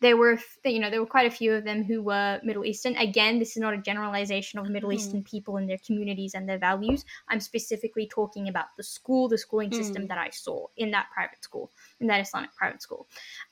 there 0.01 0.17
were 0.17 0.39
you 0.65 0.79
know 0.79 0.89
there 0.89 0.99
were 0.99 1.05
quite 1.05 1.27
a 1.27 1.35
few 1.35 1.53
of 1.53 1.63
them 1.63 1.83
who 1.83 2.01
were 2.01 2.39
middle 2.43 2.65
eastern 2.65 2.95
again 2.95 3.39
this 3.39 3.51
is 3.51 3.57
not 3.57 3.73
a 3.73 3.77
generalization 3.77 4.59
of 4.59 4.69
middle 4.69 4.89
mm. 4.89 4.95
eastern 4.95 5.23
people 5.23 5.57
and 5.57 5.69
their 5.69 5.79
communities 5.85 6.33
and 6.33 6.47
their 6.47 6.57
values 6.57 7.05
i'm 7.29 7.39
specifically 7.39 8.07
talking 8.07 8.47
about 8.47 8.67
the 8.77 8.83
school 8.83 9.27
the 9.27 9.37
schooling 9.37 9.71
system 9.71 10.03
mm. 10.03 10.07
that 10.07 10.17
i 10.17 10.29
saw 10.29 10.65
in 10.77 10.91
that 10.91 11.07
private 11.13 11.43
school 11.43 11.71
in 11.99 12.07
that 12.07 12.21
islamic 12.21 12.53
private 12.55 12.81
school 12.81 13.07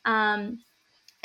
um, 0.06 0.60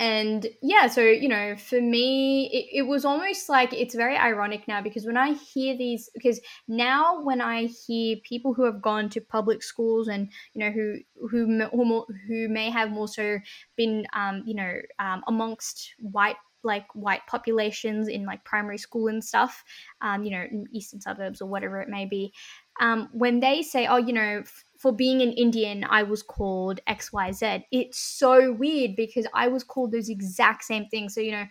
and 0.03 0.49
yeah 0.63 0.89
so 0.89 1.01
you 1.01 1.29
know 1.29 1.55
for 1.55 1.81
me 1.81 2.51
it, 2.53 2.79
it, 2.81 2.83
was 2.89 3.05
almost 3.05 3.49
like 3.49 3.73
it's 3.73 3.95
very 3.95 4.17
ironic 4.17 4.67
now 4.67 4.83
because 4.83 5.07
when 5.07 5.17
i 5.17 5.33
hear 5.33 5.79
these 5.79 6.11
because 6.13 6.41
now 6.67 7.23
when 7.23 7.41
i 7.41 7.67
hear 7.87 8.17
people 8.25 8.53
who 8.53 8.65
have 8.65 8.83
gone 8.83 9.09
to 9.09 9.21
public 9.21 9.63
schools 9.63 10.09
and 10.09 10.29
you 10.55 10.59
know 10.59 10.73
who 10.73 10.97
who 11.31 12.05
who, 12.27 12.49
may 12.49 12.69
have 12.69 12.91
more 12.91 13.07
so 13.07 13.39
been 13.77 14.05
um, 14.13 14.43
you 14.45 14.57
know 14.57 14.75
um, 14.99 15.23
amongst 15.29 15.95
white 16.01 16.37
like 16.65 16.87
white 16.95 17.25
populations 17.29 18.09
in 18.09 18.27
like 18.27 18.45
primary 18.45 18.79
school 18.79 19.07
and 19.07 19.23
stuff 19.23 19.63
um, 20.01 20.25
you 20.25 20.33
know 20.33 20.45
in 20.51 20.67
eastern 20.73 21.01
suburbs 21.01 21.41
or 21.41 21.47
whatever 21.47 21.81
it 21.81 21.89
may 21.89 22.07
be 22.07 22.33
um, 22.81 23.09
when 23.13 23.39
they 23.39 23.63
say 23.63 23.87
oh 23.87 23.99
you 23.99 24.13
know 24.13 24.43
for 24.83 24.91
being 24.91 25.23
an 25.23 25.31
Indian, 25.35 25.87
I 25.89 26.03
was 26.03 26.25
called 26.25 26.81
XYZ. 26.89 27.63
It's 27.71 27.99
so 27.99 28.53
weird 28.53 28.97
because 28.97 29.29
I 29.33 29.47
was 29.47 29.63
called 29.63 29.93
those 29.93 30.09
exact 30.09 30.65
same 30.65 30.87
things. 30.87 31.15
So, 31.15 31.21
you 31.21 31.31
know, 31.31 31.45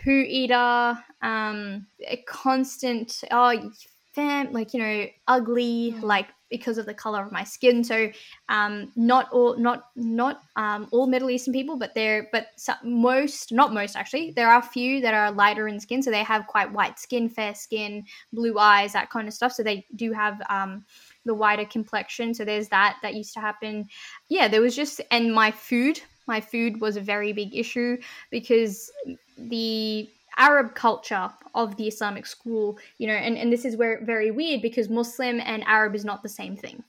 poo 0.00 0.24
eater, 0.24 0.96
um, 1.20 1.88
a 2.06 2.16
constant, 2.28 3.24
oh, 3.32 3.72
fam, 4.12 4.52
like, 4.52 4.72
you 4.72 4.78
know, 4.78 5.06
ugly, 5.26 5.96
mm. 5.96 6.02
like 6.02 6.28
because 6.48 6.78
of 6.78 6.86
the 6.86 6.94
color 6.94 7.24
of 7.24 7.32
my 7.32 7.42
skin. 7.42 7.82
So, 7.82 8.08
um, 8.48 8.92
not 8.94 9.32
all, 9.32 9.58
not, 9.58 9.88
not, 9.96 10.42
um, 10.54 10.86
all 10.92 11.08
Middle 11.08 11.30
Eastern 11.30 11.52
people, 11.52 11.76
but 11.76 11.92
they're, 11.92 12.28
but 12.30 12.46
most, 12.84 13.50
not 13.50 13.74
most 13.74 13.96
actually, 13.96 14.30
there 14.30 14.48
are 14.48 14.60
a 14.60 14.62
few 14.62 15.00
that 15.00 15.12
are 15.12 15.32
lighter 15.32 15.66
in 15.66 15.80
skin. 15.80 16.04
So 16.04 16.12
they 16.12 16.22
have 16.22 16.46
quite 16.46 16.72
white 16.72 17.00
skin, 17.00 17.28
fair 17.28 17.56
skin, 17.56 18.04
blue 18.32 18.60
eyes, 18.60 18.92
that 18.92 19.10
kind 19.10 19.26
of 19.26 19.34
stuff. 19.34 19.54
So 19.54 19.64
they 19.64 19.84
do 19.96 20.12
have, 20.12 20.40
um, 20.48 20.84
the 21.26 21.34
whiter 21.34 21.64
complexion. 21.64 22.32
So 22.34 22.44
there's 22.44 22.68
that 22.68 22.96
that 23.02 23.14
used 23.14 23.34
to 23.34 23.40
happen. 23.40 23.88
Yeah, 24.28 24.48
there 24.48 24.60
was 24.60 24.74
just 24.74 25.00
and 25.10 25.34
my 25.34 25.50
food, 25.50 26.00
my 26.26 26.40
food 26.40 26.80
was 26.80 26.96
a 26.96 27.00
very 27.00 27.32
big 27.32 27.54
issue 27.54 27.98
because 28.30 28.90
the 29.36 30.08
Arab 30.38 30.74
culture 30.74 31.30
of 31.54 31.76
the 31.76 31.88
Islamic 31.88 32.26
school, 32.26 32.78
you 32.98 33.06
know, 33.06 33.14
and, 33.14 33.38
and 33.38 33.52
this 33.52 33.64
is 33.64 33.76
where 33.76 34.04
very 34.04 34.30
weird 34.30 34.60
because 34.60 34.88
Muslim 34.88 35.40
and 35.40 35.64
Arab 35.64 35.94
is 35.94 36.04
not 36.04 36.22
the 36.22 36.28
same 36.28 36.56
thing 36.56 36.82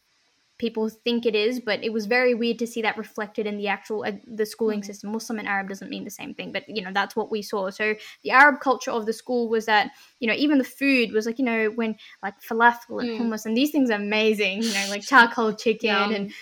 people 0.57 0.89
think 0.89 1.25
it 1.25 1.35
is 1.35 1.59
but 1.59 1.83
it 1.83 1.93
was 1.93 2.05
very 2.05 2.33
weird 2.33 2.57
to 2.57 2.67
see 2.67 2.81
that 2.81 2.97
reflected 2.97 3.45
in 3.45 3.57
the 3.57 3.67
actual 3.67 4.03
uh, 4.05 4.11
the 4.25 4.45
schooling 4.45 4.79
mm-hmm. 4.79 4.87
system 4.87 5.11
muslim 5.11 5.39
and 5.39 5.47
arab 5.47 5.69
doesn't 5.69 5.89
mean 5.89 6.03
the 6.03 6.09
same 6.09 6.33
thing 6.33 6.51
but 6.51 6.67
you 6.67 6.81
know 6.81 6.91
that's 6.93 7.15
what 7.15 7.31
we 7.31 7.41
saw 7.41 7.69
so 7.69 7.93
the 8.23 8.31
arab 8.31 8.59
culture 8.59 8.91
of 8.91 9.05
the 9.05 9.13
school 9.13 9.49
was 9.49 9.65
that 9.65 9.91
you 10.19 10.27
know 10.27 10.33
even 10.33 10.57
the 10.57 10.63
food 10.63 11.11
was 11.11 11.25
like 11.25 11.39
you 11.39 11.45
know 11.45 11.69
when 11.75 11.95
like 12.23 12.39
falafel 12.41 13.01
and 13.01 13.09
mm. 13.09 13.19
hummus 13.19 13.45
and 13.45 13.55
these 13.55 13.71
things 13.71 13.89
are 13.89 13.95
amazing 13.95 14.61
you 14.61 14.73
know 14.73 14.85
like 14.89 15.01
charcoal 15.01 15.53
chicken 15.53 15.89
Yum. 15.89 16.13
and 16.13 16.33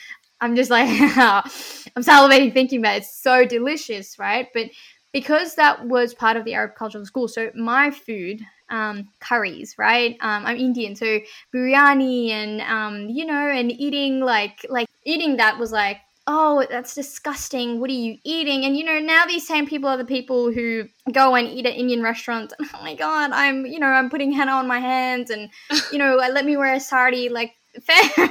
i'm 0.41 0.55
just 0.55 0.71
like 0.71 0.87
i'm 1.17 2.03
salivating 2.03 2.53
thinking 2.53 2.79
about 2.79 2.95
it. 2.95 2.99
it's 2.99 3.21
so 3.21 3.45
delicious 3.45 4.17
right 4.17 4.47
but 4.53 4.69
because 5.15 5.55
that 5.55 5.85
was 5.85 6.13
part 6.13 6.35
of 6.35 6.43
the 6.43 6.53
Arab 6.53 6.75
culture 6.75 6.97
of 6.97 7.03
the 7.03 7.07
school. 7.07 7.29
So 7.29 7.49
my 7.55 7.89
food, 7.89 8.41
um, 8.69 9.09
curries, 9.19 9.75
right? 9.77 10.17
Um, 10.21 10.45
I'm 10.45 10.57
Indian, 10.57 10.95
so 10.95 11.19
biryani 11.53 12.29
and 12.29 12.61
um, 12.61 13.09
you 13.09 13.25
know, 13.25 13.49
and 13.49 13.71
eating 13.71 14.19
like 14.19 14.65
like 14.69 14.87
eating 15.05 15.37
that 15.37 15.57
was 15.57 15.71
like, 15.71 15.97
oh, 16.27 16.65
that's 16.69 16.95
disgusting. 16.95 17.79
What 17.79 17.89
are 17.89 17.93
you 17.93 18.17
eating? 18.23 18.65
And 18.65 18.75
you 18.77 18.83
know, 18.83 18.99
now 18.99 19.25
these 19.25 19.47
same 19.47 19.67
people 19.67 19.89
are 19.89 19.97
the 19.97 20.05
people 20.05 20.51
who 20.51 20.85
go 21.11 21.35
and 21.35 21.47
eat 21.47 21.65
at 21.65 21.75
Indian 21.75 22.01
restaurants. 22.01 22.53
And, 22.57 22.67
oh 22.73 22.81
my 22.81 22.95
god, 22.95 23.31
I'm 23.31 23.65
you 23.65 23.79
know, 23.79 23.87
I'm 23.87 24.09
putting 24.09 24.31
henna 24.31 24.51
on 24.51 24.67
my 24.67 24.79
hands, 24.79 25.29
and 25.29 25.49
you 25.91 25.97
know, 25.97 26.15
let 26.31 26.45
me 26.45 26.57
wear 26.57 26.73
a 26.73 26.79
sari, 26.79 27.29
like 27.29 27.53
fair. 27.83 28.29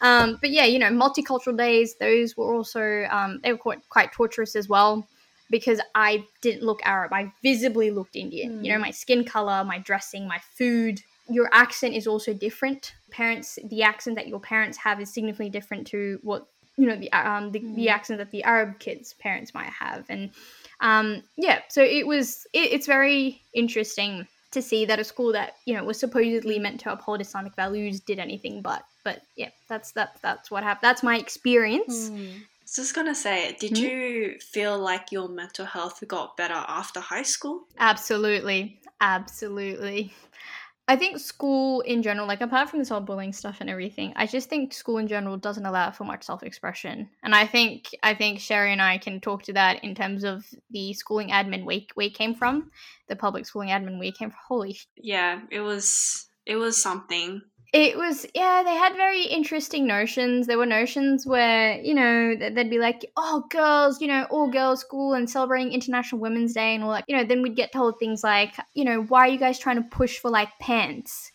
um, 0.00 0.38
but 0.40 0.50
yeah, 0.50 0.64
you 0.64 0.78
know, 0.78 0.90
multicultural 0.90 1.56
days, 1.56 1.96
those 1.96 2.36
were 2.36 2.54
also 2.54 3.06
um, 3.10 3.40
they 3.42 3.52
were 3.52 3.58
quite 3.58 3.80
quite 3.88 4.12
torturous 4.12 4.56
as 4.56 4.68
well 4.68 5.06
because 5.54 5.80
I 5.94 6.26
didn't 6.40 6.64
look 6.64 6.80
Arab. 6.82 7.12
I 7.12 7.32
visibly 7.40 7.92
looked 7.92 8.16
Indian. 8.16 8.58
Mm. 8.58 8.64
You 8.64 8.70
know, 8.70 8.78
hmm. 8.78 8.82
my 8.82 8.90
skin 8.90 9.24
color, 9.24 9.62
my 9.62 9.78
dressing, 9.78 10.26
my 10.26 10.40
food. 10.58 11.00
Your 11.28 11.48
accent 11.52 11.94
is 11.94 12.08
also 12.08 12.34
different. 12.34 12.92
Parents, 13.12 13.56
the 13.64 13.84
accent 13.84 14.16
that 14.16 14.26
your 14.26 14.40
parents 14.40 14.76
have 14.78 15.00
is 15.00 15.14
significantly 15.14 15.50
different 15.50 15.86
to 15.86 16.18
what 16.22 16.48
you 16.76 16.88
know 16.88 16.96
the 16.96 17.12
um 17.12 17.52
the, 17.52 17.60
mm. 17.60 17.76
the 17.76 17.84
hmm. 17.84 17.88
accent 17.88 18.18
that 18.18 18.32
the 18.32 18.42
Arab 18.42 18.80
kids' 18.80 19.14
parents 19.14 19.54
might 19.54 19.70
have, 19.70 20.04
and 20.08 20.30
um 20.80 21.22
yeah. 21.36 21.60
So 21.68 21.84
it 21.84 22.04
was 22.04 22.48
it, 22.52 22.72
it's 22.72 22.88
very 22.88 23.40
interesting 23.54 24.26
to 24.50 24.60
see 24.60 24.84
that 24.86 24.98
a 24.98 25.04
school 25.04 25.32
that 25.34 25.54
you 25.66 25.74
know 25.74 25.84
was 25.84 26.00
supposedly 26.00 26.58
meant 26.58 26.80
to 26.80 26.90
uphold 26.92 27.20
Islamic 27.20 27.54
values 27.54 28.00
did 28.00 28.18
anything 28.18 28.60
but. 28.60 28.82
But 29.04 29.20
yeah, 29.36 29.50
that's 29.68 29.92
that 29.92 30.16
that's 30.20 30.50
what 30.50 30.64
happened. 30.64 30.88
That's 30.88 31.04
my 31.04 31.16
experience. 31.16 32.10
Mm 32.10 32.42
just 32.74 32.94
gonna 32.94 33.14
say, 33.14 33.56
did 33.58 33.72
mm-hmm. 33.72 33.84
you 33.84 34.38
feel 34.40 34.78
like 34.78 35.12
your 35.12 35.28
mental 35.28 35.66
health 35.66 36.02
got 36.08 36.36
better 36.36 36.54
after 36.54 37.00
high 37.00 37.22
school? 37.22 37.66
Absolutely. 37.78 38.80
Absolutely. 39.00 40.12
I 40.86 40.96
think 40.96 41.18
school 41.18 41.80
in 41.80 42.02
general, 42.02 42.26
like 42.26 42.42
apart 42.42 42.68
from 42.68 42.78
this 42.78 42.90
whole 42.90 43.00
bullying 43.00 43.32
stuff 43.32 43.58
and 43.60 43.70
everything, 43.70 44.12
I 44.16 44.26
just 44.26 44.50
think 44.50 44.74
school 44.74 44.98
in 44.98 45.08
general 45.08 45.38
doesn't 45.38 45.64
allow 45.64 45.90
for 45.92 46.04
much 46.04 46.24
self-expression. 46.24 47.08
And 47.22 47.34
I 47.34 47.46
think 47.46 47.88
I 48.02 48.14
think 48.14 48.38
Sherry 48.38 48.70
and 48.70 48.82
I 48.82 48.98
can 48.98 49.20
talk 49.20 49.44
to 49.44 49.54
that 49.54 49.82
in 49.82 49.94
terms 49.94 50.24
of 50.24 50.44
the 50.70 50.92
schooling 50.92 51.30
admin 51.30 51.64
week 51.64 51.92
we 51.96 52.10
came 52.10 52.34
from, 52.34 52.70
the 53.08 53.16
public 53.16 53.46
schooling 53.46 53.70
admin 53.70 53.98
we 53.98 54.12
came 54.12 54.30
from. 54.30 54.40
Holy, 54.46 54.78
yeah, 54.96 55.40
it 55.50 55.60
was 55.60 56.28
it 56.44 56.56
was 56.56 56.82
something 56.82 57.40
it 57.74 57.96
was 57.96 58.24
yeah 58.34 58.62
they 58.64 58.74
had 58.74 58.94
very 58.94 59.24
interesting 59.24 59.84
notions. 59.86 60.46
There 60.46 60.56
were 60.56 60.64
notions 60.64 61.26
where 61.26 61.80
you 61.80 61.92
know 61.92 62.36
they'd 62.36 62.70
be 62.70 62.78
like 62.78 63.04
oh 63.16 63.44
girls 63.50 64.00
you 64.00 64.06
know 64.06 64.26
all 64.30 64.48
girls 64.48 64.80
school 64.80 65.14
and 65.14 65.28
celebrating 65.28 65.72
international 65.72 66.20
women's 66.20 66.54
day 66.54 66.74
and 66.74 66.84
all 66.84 66.92
that. 66.92 67.04
You 67.08 67.16
know 67.16 67.24
then 67.24 67.42
we'd 67.42 67.56
get 67.56 67.72
told 67.72 67.98
things 67.98 68.22
like 68.22 68.54
you 68.74 68.84
know 68.84 69.02
why 69.02 69.26
are 69.26 69.28
you 69.28 69.38
guys 69.38 69.58
trying 69.58 69.82
to 69.82 69.88
push 69.90 70.18
for 70.18 70.30
like 70.30 70.50
pants 70.60 71.32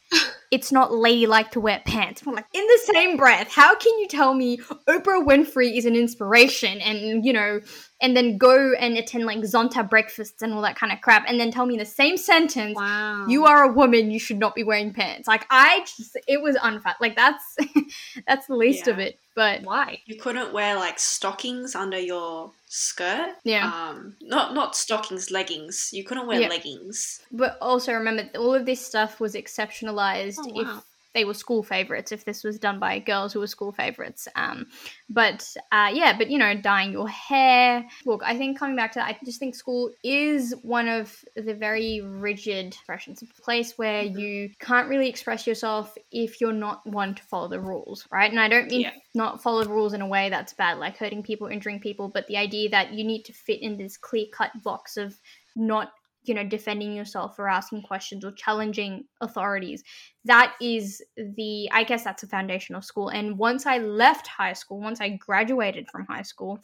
it's 0.52 0.72
not 0.72 0.92
ladylike 0.92 1.52
to 1.52 1.60
wear 1.60 1.82
pants. 1.86 2.24
I'm 2.26 2.34
like, 2.34 2.46
in 2.54 2.66
the 2.66 2.80
same 2.94 3.18
breath, 3.18 3.52
how 3.54 3.76
can 3.76 3.98
you 4.00 4.08
tell 4.08 4.34
me 4.34 4.58
Oprah 4.88 5.26
Winfrey 5.26 5.78
is 5.78 5.86
an 5.86 5.96
inspiration 5.96 6.80
and, 6.82 7.24
you 7.24 7.32
know, 7.34 7.62
and 8.02 8.16
then 8.18 8.38
go 8.38 8.74
and 8.74 8.98
attend 8.98 9.26
like 9.26 9.40
Zonta 9.40 9.88
breakfasts 9.88 10.42
and 10.42 10.54
all 10.54 10.62
that 10.64 10.76
kind 10.76 10.92
of 10.92 11.02
crap, 11.02 11.26
and 11.28 11.40
then 11.40 11.52
tell 11.52 11.66
me 11.66 11.76
in 11.76 11.80
the 11.80 11.86
same 11.86 12.18
sentence, 12.18 12.76
Wow. 12.76 13.26
you 13.28 13.46
are 13.46 13.64
a 13.64 13.72
woman, 13.72 14.10
you 14.10 14.20
should 14.20 14.40
not 14.40 14.56
be 14.56 14.64
wearing 14.64 14.94
pants. 14.94 15.28
Like, 15.28 15.46
I 15.50 15.82
just, 15.82 16.18
it 16.28 16.42
was 16.42 16.56
unfat. 16.56 16.96
Like, 17.00 17.16
that's, 17.16 17.44
that's 18.28 18.48
the 18.48 18.56
least 18.56 18.88
of 18.88 19.00
it. 19.00 19.20
But 19.40 19.64
Why? 19.64 20.02
You 20.06 20.18
couldn't 20.18 20.52
wear 20.52 20.76
like 20.76 21.00
stockings 21.00 21.74
under 21.74 21.98
your 21.98 22.52
skirt. 22.68 23.36
yeah. 23.46 23.72
Um, 23.72 24.18
not 24.20 24.54
not 24.54 24.76
stockings, 24.76 25.32
leggings. 25.32 25.92
You 25.94 26.04
couldn't 26.04 26.28
wear 26.28 26.42
Yeah. 26.42 26.50
leggings. 26.50 27.22
But 27.32 27.58
also 27.62 27.94
remember, 27.94 28.30
all 28.38 28.54
of 28.54 28.66
this 28.66 28.86
stuff 28.86 29.22
was 29.22 29.36
exceptionalized 29.36 30.40
Oh, 30.44 30.60
if 30.62 30.68
wow. 30.68 30.84
They 31.14 31.26
were 31.26 31.34
school 31.34 31.64
favorites, 31.64 32.12
if 32.12 32.24
this 32.26 32.44
was 32.44 32.60
done 32.60 32.80
by 32.80 33.00
girls 33.00 33.34
who 33.34 33.40
were 33.40 33.48
school 33.48 33.72
favorites. 33.72 34.28
Um, 34.36 34.68
but 35.10 35.56
uh, 35.72 35.90
yeah, 35.92 36.18
but 36.18 36.30
you 36.30 36.38
know, 36.38 36.56
dyeing 36.56 36.92
your 36.92 37.10
hair. 37.10 37.86
Look, 38.06 38.22
I 38.24 38.38
think 38.38 38.60
coming 38.60 38.76
back 38.76 38.92
to 38.94 39.00
that, 39.00 39.08
I 39.08 39.18
just 39.26 39.40
think 39.40 39.56
school 39.56 39.92
is 40.04 40.54
one 40.62 40.88
of 40.88 41.24
the 41.36 41.54
very 41.56 42.02
rigid 42.02 42.68
expressions. 42.68 43.22
It's 43.24 43.38
a 43.38 43.42
place 43.42 43.78
where 43.78 44.04
Mhm. 44.04 44.20
you 44.20 44.50
can't 44.60 44.88
really 44.88 45.10
express 45.10 45.48
yourself 45.48 45.98
if 46.12 46.40
you're 46.40 46.54
not 46.54 46.86
one 46.86 47.16
to 47.16 47.24
follow 47.24 47.48
the 47.48 47.60
rules, 47.60 48.08
right? 48.12 48.30
And 48.30 48.40
I 48.40 48.48
don't 48.48 48.70
mean 48.70 48.82
Yeah. 48.82 48.94
not 49.16 49.42
follow 49.42 49.64
the 49.64 49.70
rules 49.70 49.94
in 49.94 50.02
a 50.02 50.08
way 50.08 50.30
that's 50.30 50.54
bad, 50.54 50.78
like 50.78 50.98
hurting 50.98 51.24
people, 51.24 51.48
injuring 51.48 51.80
people, 51.80 52.08
but 52.08 52.28
the 52.28 52.38
idea 52.38 52.70
that 52.70 52.94
you 52.94 53.04
need 53.04 53.24
to 53.24 53.34
fit 53.34 53.62
in 53.62 53.78
this 53.78 53.98
clear 53.98 54.28
cut 54.32 54.52
box 54.64 54.96
of 54.98 55.20
not 55.56 55.92
you 56.30 56.36
know 56.36 56.44
defending 56.46 56.94
yourself 56.94 57.40
or 57.40 57.50
asking 57.50 57.82
questions 57.84 58.24
or 58.26 58.32
challenging 58.34 59.06
authorities. 59.22 59.84
That 60.26 60.56
is 60.62 61.02
the 61.18 61.70
i 61.74 61.84
guess 61.84 62.04
that's 62.06 62.24
a 62.24 62.28
foundation 62.28 62.76
of 62.76 62.86
school. 62.86 63.10
And 63.10 63.38
once 63.38 63.66
i 63.66 63.80
left 63.80 64.28
high 64.28 64.54
school 64.54 64.80
once 64.80 65.02
i 65.02 65.10
graduated 65.10 65.90
from 65.92 66.06
high 66.06 66.24
school 66.24 66.60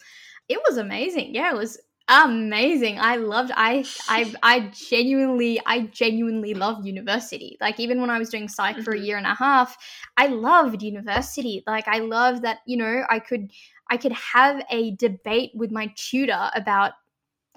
it 0.49 0.59
was 0.67 0.77
amazing. 0.77 1.35
Yeah 1.35 1.51
it 1.51 1.57
was 1.57 1.77
amazing. 2.07 2.99
I 2.99 3.15
loved 3.15 3.51
i 3.55 3.89
i 4.07 4.31
i 4.43 4.71
genuinely 4.91 5.59
i 5.65 5.81
genuinely 6.03 6.53
loved 6.53 6.85
university. 6.85 7.57
Like 7.61 7.79
even 7.79 7.99
when 8.01 8.09
i 8.11 8.19
was 8.19 8.29
doing 8.29 8.47
psych 8.47 8.79
for 8.81 8.93
a 8.93 8.99
Mhm. 8.99 9.05
year 9.07 9.17
and 9.17 9.27
a 9.27 9.33
half 9.35 9.75
i 10.17 10.27
loved 10.27 10.83
university. 10.83 11.63
Like 11.67 11.87
i 11.87 11.99
loved 11.99 12.43
that 12.43 12.59
you 12.67 12.77
know 12.77 13.03
i 13.09 13.19
could 13.19 13.51
i 13.89 13.97
could 13.97 14.11
have 14.13 14.63
a 14.69 14.95
debate 14.97 15.51
with 15.55 15.71
my 15.71 15.91
tutor 15.95 16.49
about 16.55 16.93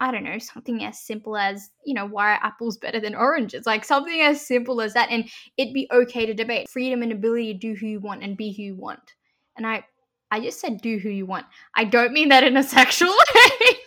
I 0.01 0.11
don't 0.11 0.25
know, 0.25 0.39
something 0.39 0.85
as 0.85 0.99
simple 0.99 1.37
as, 1.37 1.71
you 1.85 1.95
know, 1.95 2.07
why 2.07 2.33
are 2.33 2.41
apples 2.43 2.79
better 2.79 3.01
than 3.01 3.15
oranges? 3.15 3.67
Like 3.67 3.85
something 3.85 4.21
as 4.21 4.47
simple 4.47 4.81
as 4.81 4.95
that. 4.95 5.11
And 5.11 5.29
it'd 5.57 5.75
be 5.75 5.89
okay 5.93 6.27
to 6.27 6.35
debate. 6.35 6.69
Freedom 6.69 7.03
and 7.03 7.13
ability 7.13 7.53
to 7.53 7.59
do 7.59 7.75
who 7.75 7.87
you 7.87 8.01
want 8.01 8.23
and 8.23 8.37
be 8.37 8.53
who 8.53 8.63
you 8.63 8.75
want. 8.75 9.15
And 9.57 9.67
I 9.67 9.85
I 10.31 10.41
just 10.41 10.61
said 10.61 10.83
do 10.83 10.99
who 10.99 11.09
you 11.09 11.25
want. 11.25 11.47
I 11.75 11.85
don't 11.85 12.13
mean 12.13 12.29
that 12.29 12.45
in 12.45 12.57
a 12.57 12.63
sexual 12.63 13.09
way. 13.35 13.79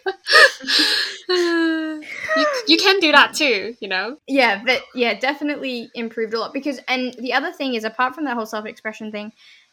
you, 1.30 2.47
you 2.67 2.78
can 2.78 3.00
do 3.00 3.12
that 3.12 3.36
too, 3.36 3.76
you 3.80 3.88
know? 3.88 4.17
yeah, 4.28 4.63
but 4.65 4.82
yeah, 4.95 5.19
definitely 5.19 5.89
improved 5.93 6.34
a 6.34 6.39
lot. 6.39 6.54
Because 6.54 6.80
and 6.88 7.13
the 7.19 7.34
other 7.34 7.52
thing 7.52 7.76
is 7.76 7.84
apart 7.84 8.15
from 8.15 8.26
that 8.26 8.36
whole 8.36 8.47
self 8.47 8.65
expression 8.65 9.12
thing, 9.12 9.32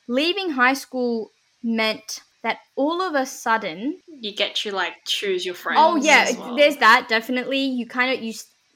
leaving 0.09 0.51
high 0.51 0.75
school 0.75 1.33
meant 1.63 2.21
that 2.43 2.59
all 2.77 3.03
of 3.03 3.15
a 3.15 3.27
sudden 3.27 4.01
You 4.21 4.35
get 4.35 4.55
to 4.57 4.73
like 4.73 4.95
choose 5.07 5.45
your 5.45 5.55
oh, 5.55 5.59
friends. 5.59 5.81
Oh 5.81 5.97
yeah, 5.97 6.31
well. 6.39 6.57
there's 6.57 6.77
that 6.79 7.07
definitely. 7.09 7.61
You 7.61 7.87
kind 7.87 8.17
of 8.17 8.25
you 8.25 8.33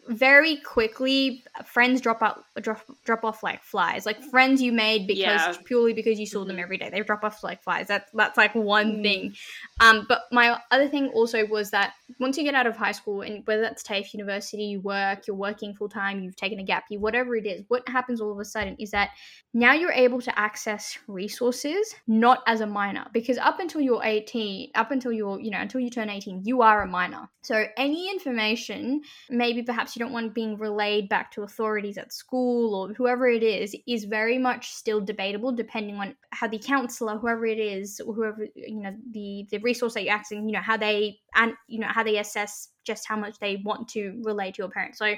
very 0.08 0.56
quickly 0.56 1.44
friends 1.64 2.00
drop 2.00 2.22
out 2.22 2.44
drop 2.60 2.80
drop 3.04 3.24
off 3.24 3.42
like 3.42 3.62
flies. 3.62 4.04
Like 4.04 4.20
friends 4.24 4.60
you 4.60 4.72
made 4.72 5.06
because 5.06 5.20
Yeah. 5.20 5.54
purely 5.64 5.92
because 5.92 6.18
you 6.18 6.26
saw 6.26 6.44
them 6.44 6.56
Mhm. 6.56 6.62
every 6.62 6.76
day. 6.78 6.90
They 6.90 7.00
drop 7.02 7.22
off 7.22 7.42
like 7.44 7.62
flies. 7.62 7.86
That's 7.86 8.10
that's 8.12 8.36
like 8.36 8.54
one 8.54 8.96
Mm. 8.98 9.02
thing. 9.02 9.34
Um, 9.80 10.06
but 10.08 10.22
my 10.32 10.58
other 10.70 10.88
thing 10.88 11.08
also 11.08 11.46
was 11.46 11.70
that 11.70 11.94
once 12.18 12.36
you 12.36 12.42
get 12.44 12.54
out 12.54 12.66
of 12.66 12.76
high 12.76 12.92
school 12.92 13.22
and 13.22 13.46
whether 13.46 13.62
that's 13.62 13.82
TAFE 13.82 14.12
university, 14.14 14.64
you 14.64 14.80
work, 14.80 15.26
you're 15.26 15.36
working 15.36 15.74
full 15.74 15.88
time, 15.88 16.20
you've 16.22 16.36
taken 16.36 16.58
a 16.58 16.64
gap 16.64 16.84
year, 16.90 16.98
whatever 17.00 17.36
it 17.36 17.46
is, 17.46 17.62
what 17.68 17.88
happens 17.88 18.20
all 18.20 18.32
of 18.32 18.38
a 18.38 18.44
sudden 18.44 18.76
is 18.78 18.90
that 18.90 19.10
now 19.54 19.72
you're 19.72 19.92
able 19.92 20.20
to 20.20 20.36
access 20.38 20.98
resources 21.06 21.94
not 22.06 22.42
as 22.46 22.60
a 22.60 22.66
minor 22.66 23.06
because 23.12 23.38
up 23.38 23.60
until 23.60 23.80
you're 23.80 24.02
18 24.02 24.70
up 24.74 24.90
until 24.90 25.12
you're 25.12 25.38
you 25.40 25.50
know 25.50 25.58
until 25.60 25.80
you 25.80 25.90
turn 25.90 26.08
18 26.08 26.42
you 26.44 26.62
are 26.62 26.82
a 26.82 26.86
minor 26.86 27.28
so 27.42 27.66
any 27.76 28.10
information 28.10 29.02
maybe 29.28 29.62
perhaps 29.62 29.91
you 29.94 30.00
don't 30.00 30.12
want 30.12 30.34
being 30.34 30.56
relayed 30.58 31.08
back 31.08 31.30
to 31.30 31.42
authorities 31.42 31.98
at 31.98 32.12
school 32.12 32.74
or 32.74 32.94
whoever 32.94 33.28
it 33.28 33.42
is 33.42 33.76
is 33.86 34.04
very 34.04 34.38
much 34.38 34.70
still 34.72 35.00
debatable 35.00 35.52
depending 35.52 35.96
on 35.96 36.14
how 36.30 36.48
the 36.48 36.58
counselor 36.58 37.18
whoever 37.18 37.46
it 37.46 37.58
is 37.58 38.00
or 38.00 38.14
whoever 38.14 38.46
you 38.54 38.80
know 38.80 38.94
the 39.12 39.46
the 39.50 39.58
resource 39.58 39.94
that 39.94 40.04
you're 40.04 40.14
accessing 40.14 40.46
you 40.46 40.52
know 40.52 40.60
how 40.60 40.76
they 40.76 41.18
and 41.34 41.54
you 41.68 41.78
know 41.78 41.88
how 41.88 42.02
they 42.02 42.18
assess 42.18 42.68
just 42.84 43.06
how 43.06 43.16
much 43.16 43.38
they 43.38 43.62
want 43.64 43.88
to 43.88 44.20
relay 44.22 44.50
to 44.52 44.62
your 44.62 44.70
parents. 44.70 44.98
So 44.98 45.14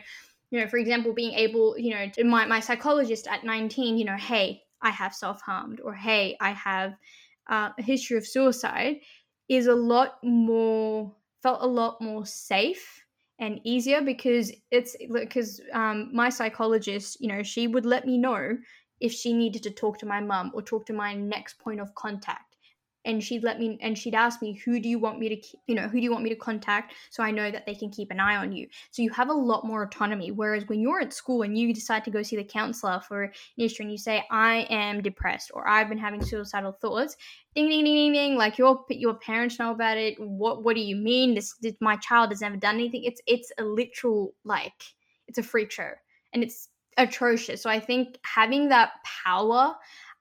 you 0.51 0.61
know, 0.61 0.69
for 0.69 0.77
example, 0.77 1.13
being 1.13 1.33
able, 1.33 1.77
you 1.79 1.91
know, 1.95 2.07
my, 2.25 2.47
my 2.47 2.61
psychologist 2.61 3.27
at 3.27 3.45
19, 3.45 3.99
you 3.99 4.05
know, 4.05 4.17
hey, 4.17 4.63
I 4.83 4.91
have 4.91 5.15
self 5.15 5.41
harmed, 5.41 5.81
or 5.81 5.95
hey, 5.95 6.37
I 6.41 6.51
have 6.53 6.95
uh, 7.49 7.71
a 7.77 7.83
history 7.83 8.19
of 8.19 8.27
suicide, 8.27 9.01
is 9.49 9.67
a 9.67 9.75
lot 9.75 10.23
more, 10.23 11.13
felt 11.43 11.63
a 11.63 11.67
lot 11.67 12.01
more 12.01 12.25
safe 12.25 13.04
and 13.39 13.61
easier 13.65 14.01
because 14.01 14.53
it's 14.71 14.97
because 15.13 15.61
um, 15.73 16.11
my 16.13 16.29
psychologist, 16.29 17.21
you 17.21 17.29
know, 17.29 17.43
she 17.43 17.67
would 17.67 17.87
let 17.87 18.07
me 18.07 18.19
know 18.19 18.57
if 19.01 19.13
she 19.13 19.33
needed 19.33 19.63
to 19.65 19.71
talk 19.71 19.99
to 19.99 20.07
my 20.07 20.21
mum 20.21 20.53
or 20.55 20.63
talk 20.63 20.87
to 20.87 20.93
my 20.93 21.15
next 21.15 21.59
point 21.59 21.81
of 21.81 21.95
contact 21.95 22.44
and 23.05 23.23
she'd 23.23 23.45
let 23.45 23.59
me 23.59 23.79
and 23.81 23.97
she'd 23.97 24.15
ask 24.15 24.41
me 24.43 24.55
who 24.65 24.81
do 24.81 24.89
you 24.89 24.99
want 24.99 25.19
me 25.19 25.29
to 25.29 25.59
you 25.67 25.75
know 25.75 25.89
who 25.89 25.99
do 25.99 26.05
you 26.05 26.11
want 26.11 26.25
me 26.25 26.31
to 26.31 26.37
contact 26.37 26.95
so 27.11 27.23
i 27.23 27.31
know 27.31 27.51
that 27.51 27.67
they 27.67 27.75
can 27.75 27.91
keep 27.91 28.11
an 28.11 28.21
eye 28.21 28.37
on 28.37 28.53
you? 28.53 28.67
So 28.91 29.03
you 29.03 29.11
have 29.11 29.29
a 29.29 29.35
lot 29.35 29.65
more 29.65 29.83
autonomy 29.83 30.31
whereas 30.31 30.65
when 30.67 30.81
you're 30.81 31.01
at 31.01 31.13
school 31.13 31.43
and 31.43 31.57
you 31.57 31.73
decide 31.73 32.05
to 32.05 32.11
go 32.11 32.23
see 32.23 32.37
the 32.37 32.45
counselor 32.45 33.01
for 33.01 33.25
an 33.25 33.33
issue 33.57 33.83
and 33.83 33.93
you 33.93 33.99
say 33.99 34.25
i 34.31 34.67
am 34.71 35.03
depressed 35.03 35.51
or 35.55 35.69
i've 35.69 35.89
been 35.89 35.99
having 35.99 36.23
suicidal 36.23 36.73
thoughts 36.73 37.17
ding 37.55 37.69
ding 37.69 37.85
ding 37.85 37.95
ding 37.95 38.13
ding 38.13 38.37
like 38.37 38.59
your 38.59 38.85
your 38.89 39.15
parents 39.15 39.59
know 39.59 39.71
about 39.71 39.97
it. 39.97 40.19
What 40.19 40.65
what 40.65 40.75
do 40.75 40.83
you 40.83 40.97
mean? 40.97 41.35
This, 41.35 41.55
this 41.61 41.75
my 41.81 41.97
child 41.97 42.31
has 42.31 42.41
never 42.41 42.57
done 42.57 42.77
anything. 42.77 43.05
It's 43.05 43.21
it's 43.27 43.53
a 43.59 43.65
literal 43.65 44.35
like 44.45 44.73
it's 45.29 45.39
a 45.39 45.43
freak 45.43 45.71
show 45.71 45.91
and 46.33 46.43
it's 46.43 46.69
atrocious. 46.97 47.63
So 47.63 47.71
i 47.71 47.81
think 47.81 48.19
having 48.23 48.69
that 48.69 48.93
power 49.25 49.75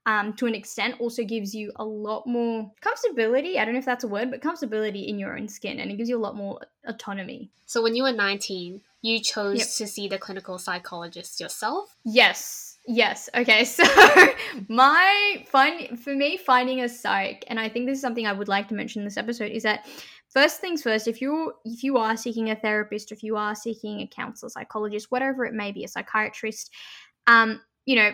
um, 0.05 0.33
to 0.33 0.45
an 0.47 0.55
extent 0.55 0.95
also 0.99 1.23
gives 1.23 1.55
you 1.55 1.71
a 1.77 1.83
lot 1.85 2.27
more 2.27 2.71
comfortability. 2.81 3.57
I 3.57 3.65
don't 3.65 3.73
know 3.73 3.79
if 3.79 3.85
that's 3.85 4.03
a 4.03 4.07
word, 4.07 4.31
but 4.31 4.41
comfortability 4.41 5.07
in 5.07 5.17
your 5.17 5.37
own 5.37 5.47
skin, 5.47 5.79
and 5.79 5.89
it 5.91 5.95
gives 5.97 6.09
you 6.09 6.17
a 6.17 6.19
lot 6.19 6.35
more 6.35 6.59
autonomy. 6.85 7.49
So 7.65 7.81
when 7.81 7.95
you 7.95 8.03
were 8.03 8.11
19, 8.11 8.81
you 9.01 9.19
chose 9.21 9.59
Yep. 9.59 9.67
to 9.77 9.87
see 9.87 10.07
the 10.07 10.17
clinical 10.17 10.57
psychologist 10.57 11.39
yourself? 11.39 11.95
Yes, 12.03 12.77
yes. 12.85 13.29
Okay, 13.35 13.63
so 13.77 13.83
my 14.67 15.45
find 15.47 15.99
for 15.99 16.13
me 16.13 16.37
finding 16.37 16.81
a 16.81 16.89
psych, 16.89 17.45
and 17.47 17.59
I 17.59 17.69
think 17.69 17.85
this 17.85 17.97
is 17.97 18.01
something 18.01 18.27
I 18.27 18.33
would 18.33 18.47
like 18.47 18.67
to 18.69 18.75
mention 18.75 19.01
in 19.01 19.05
this 19.05 19.17
episode, 19.17 19.51
is 19.51 19.63
that 19.63 19.85
first 20.29 20.59
things 20.59 20.83
first. 20.83 21.07
If 21.07 21.21
you 21.21 21.53
if 21.65 21.83
you 21.83 21.97
are 21.97 22.17
seeking 22.17 22.49
a 22.49 22.55
therapist, 22.55 23.11
if 23.11 23.23
you 23.23 23.37
are 23.37 23.55
seeking 23.55 24.01
a 24.01 24.07
counselor, 24.07 24.49
psychologist, 24.49 25.11
whatever 25.11 25.45
it 25.45 25.53
may 25.53 25.71
be, 25.71 25.83
a 25.83 25.87
psychiatrist, 25.87 26.71
um, 27.27 27.61
you 27.85 27.95
know, 27.95 28.11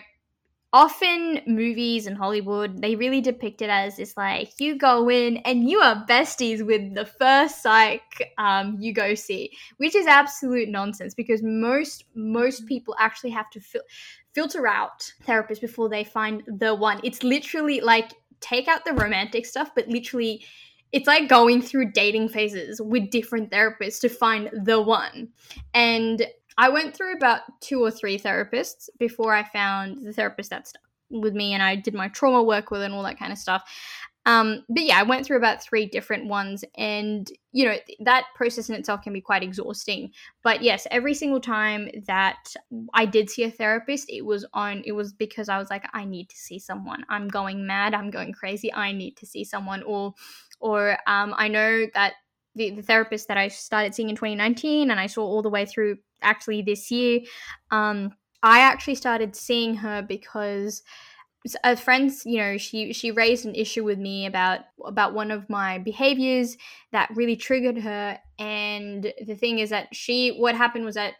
often 0.72 1.42
movies 1.48 2.06
and 2.06 2.18
Hollywood, 2.18 2.82
they 2.82 2.96
really 2.96 3.22
depict 3.22 3.62
it 3.62 3.70
as 3.70 3.98
this 3.98 4.16
like 4.16 4.52
you 4.60 4.78
go 4.78 5.10
in 5.10 5.38
and 5.38 5.70
you 5.70 5.80
are 5.80 6.06
besties 6.08 6.66
with 6.66 6.94
the 6.94 7.06
first 7.06 7.64
psych 7.64 8.34
um, 8.38 8.78
you 8.80 8.94
go 8.94 9.16
see, 9.16 9.52
which 9.78 9.96
is 9.96 10.06
absolute 10.06 10.70
nonsense 10.70 11.14
because 11.16 11.42
most 11.42 12.06
most 12.14 12.68
people 12.68 12.96
actually 13.00 13.32
have 13.32 13.50
to 13.50 13.60
fil- 13.60 13.82
filter 14.34 14.68
out 14.68 15.12
therapists 15.26 15.62
before 15.62 15.90
they 15.90 16.04
find 16.04 16.44
the 16.48 16.76
one. 16.76 17.00
It's 17.04 17.24
literally 17.24 17.82
like 17.82 18.14
take 18.40 18.68
out 18.68 18.86
the 18.86 18.94
romantic 18.94 19.46
stuff, 19.46 19.72
but 19.76 19.88
literally. 19.88 20.46
It's 20.92 21.06
like 21.06 21.30
going 21.30 21.62
through 21.62 21.92
dating 21.92 22.30
phases 22.30 22.82
with 22.82 23.12
different 23.12 23.52
therapists 23.52 24.02
to 24.02 24.10
find 24.10 24.50
the 24.52 24.82
one. 24.82 25.28
And 25.76 26.26
I 26.60 26.68
went 26.68 26.94
through 26.94 27.16
about 27.16 27.42
two 27.62 27.82
or 27.82 27.90
three 27.90 28.20
therapists 28.20 28.90
before 29.00 29.34
I 29.34 29.44
found 29.44 30.06
the 30.06 30.12
therapist 30.12 30.50
that 30.50 30.68
stuck 30.68 30.82
with 31.10 31.34
me 31.34 31.54
and 31.54 31.64
I 31.64 31.78
did 31.78 31.94
my 31.94 32.10
trauma 32.10 32.44
work 32.44 32.70
with 32.70 32.82
and 32.82 32.94
all 32.94 33.04
that 33.04 33.18
kind 33.18 33.32
of 33.32 33.38
stuff. 33.38 33.64
Um, 34.26 34.66
but 34.68 34.84
yeah, 34.84 35.00
I 35.00 35.04
went 35.04 35.26
through 35.26 35.38
about 35.38 35.64
three 35.64 35.86
different 35.86 36.28
ones, 36.28 36.66
and 36.78 37.28
you 37.54 37.66
know 37.66 37.78
that 38.02 38.26
process 38.36 38.70
in 38.70 38.76
itself 38.76 39.02
can 39.02 39.14
be 39.14 39.22
quite 39.22 39.42
exhausting. 39.42 40.12
But 40.44 40.62
yes, 40.62 40.86
every 40.92 41.14
single 41.14 41.40
time 41.40 41.90
that 42.06 42.54
I 42.94 43.06
did 43.06 43.30
see 43.30 43.44
a 43.46 43.50
therapist, 43.50 44.10
it 44.10 44.24
was 44.24 44.46
on. 44.54 44.84
It 44.86 44.92
was 44.92 45.14
because 45.14 45.48
I 45.48 45.58
was 45.58 45.70
like, 45.70 45.86
I 45.94 46.04
need 46.04 46.30
to 46.30 46.36
see 46.36 46.60
someone. 46.60 47.06
I'm 47.10 47.30
going 47.30 47.66
mad. 47.66 47.94
I'm 47.94 48.12
going 48.12 48.34
crazy. 48.34 48.72
I 48.74 48.92
need 48.92 49.16
to 49.18 49.26
see 49.26 49.46
someone. 49.46 49.82
Or, 49.84 50.14
or 50.60 50.98
um, 51.08 51.34
I 51.38 51.48
know 51.48 51.86
that 51.94 52.16
the, 52.56 52.72
the 52.72 52.82
therapist 52.82 53.28
that 53.28 53.38
I 53.38 53.48
started 53.48 53.96
seeing 53.96 54.10
in 54.10 54.16
2019, 54.16 54.92
and 54.92 55.00
I 55.00 55.08
saw 55.08 55.24
all 55.24 55.42
the 55.42 55.50
way 55.50 55.66
through 55.66 55.98
actually 56.22 56.62
this 56.62 56.92
year. 56.92 57.22
Um, 57.72 58.14
I 58.42 58.60
actually 58.60 58.96
started 58.96 59.36
seeing 59.36 59.76
her 59.76 60.02
because 60.02 60.84
a 61.64 61.76
friend's 61.78 62.24
you 62.26 62.38
know 62.38 62.58
she 62.58 62.92
she 62.92 63.12
raised 63.12 63.46
an 63.46 63.56
issue 63.56 63.84
with 63.84 63.98
me 63.98 64.26
about 64.26 64.62
about 64.84 65.14
one 65.14 65.32
of 65.32 65.50
my 65.50 65.78
behaviors 65.78 66.58
that 66.92 67.10
really 67.16 67.36
triggered 67.36 67.78
her. 67.80 68.20
And 68.38 69.14
the 69.26 69.36
thing 69.36 69.60
is 69.60 69.70
that 69.70 69.94
she 69.94 70.30
what 70.38 70.56
happened 70.56 70.86
was 70.86 70.96
that 70.96 71.14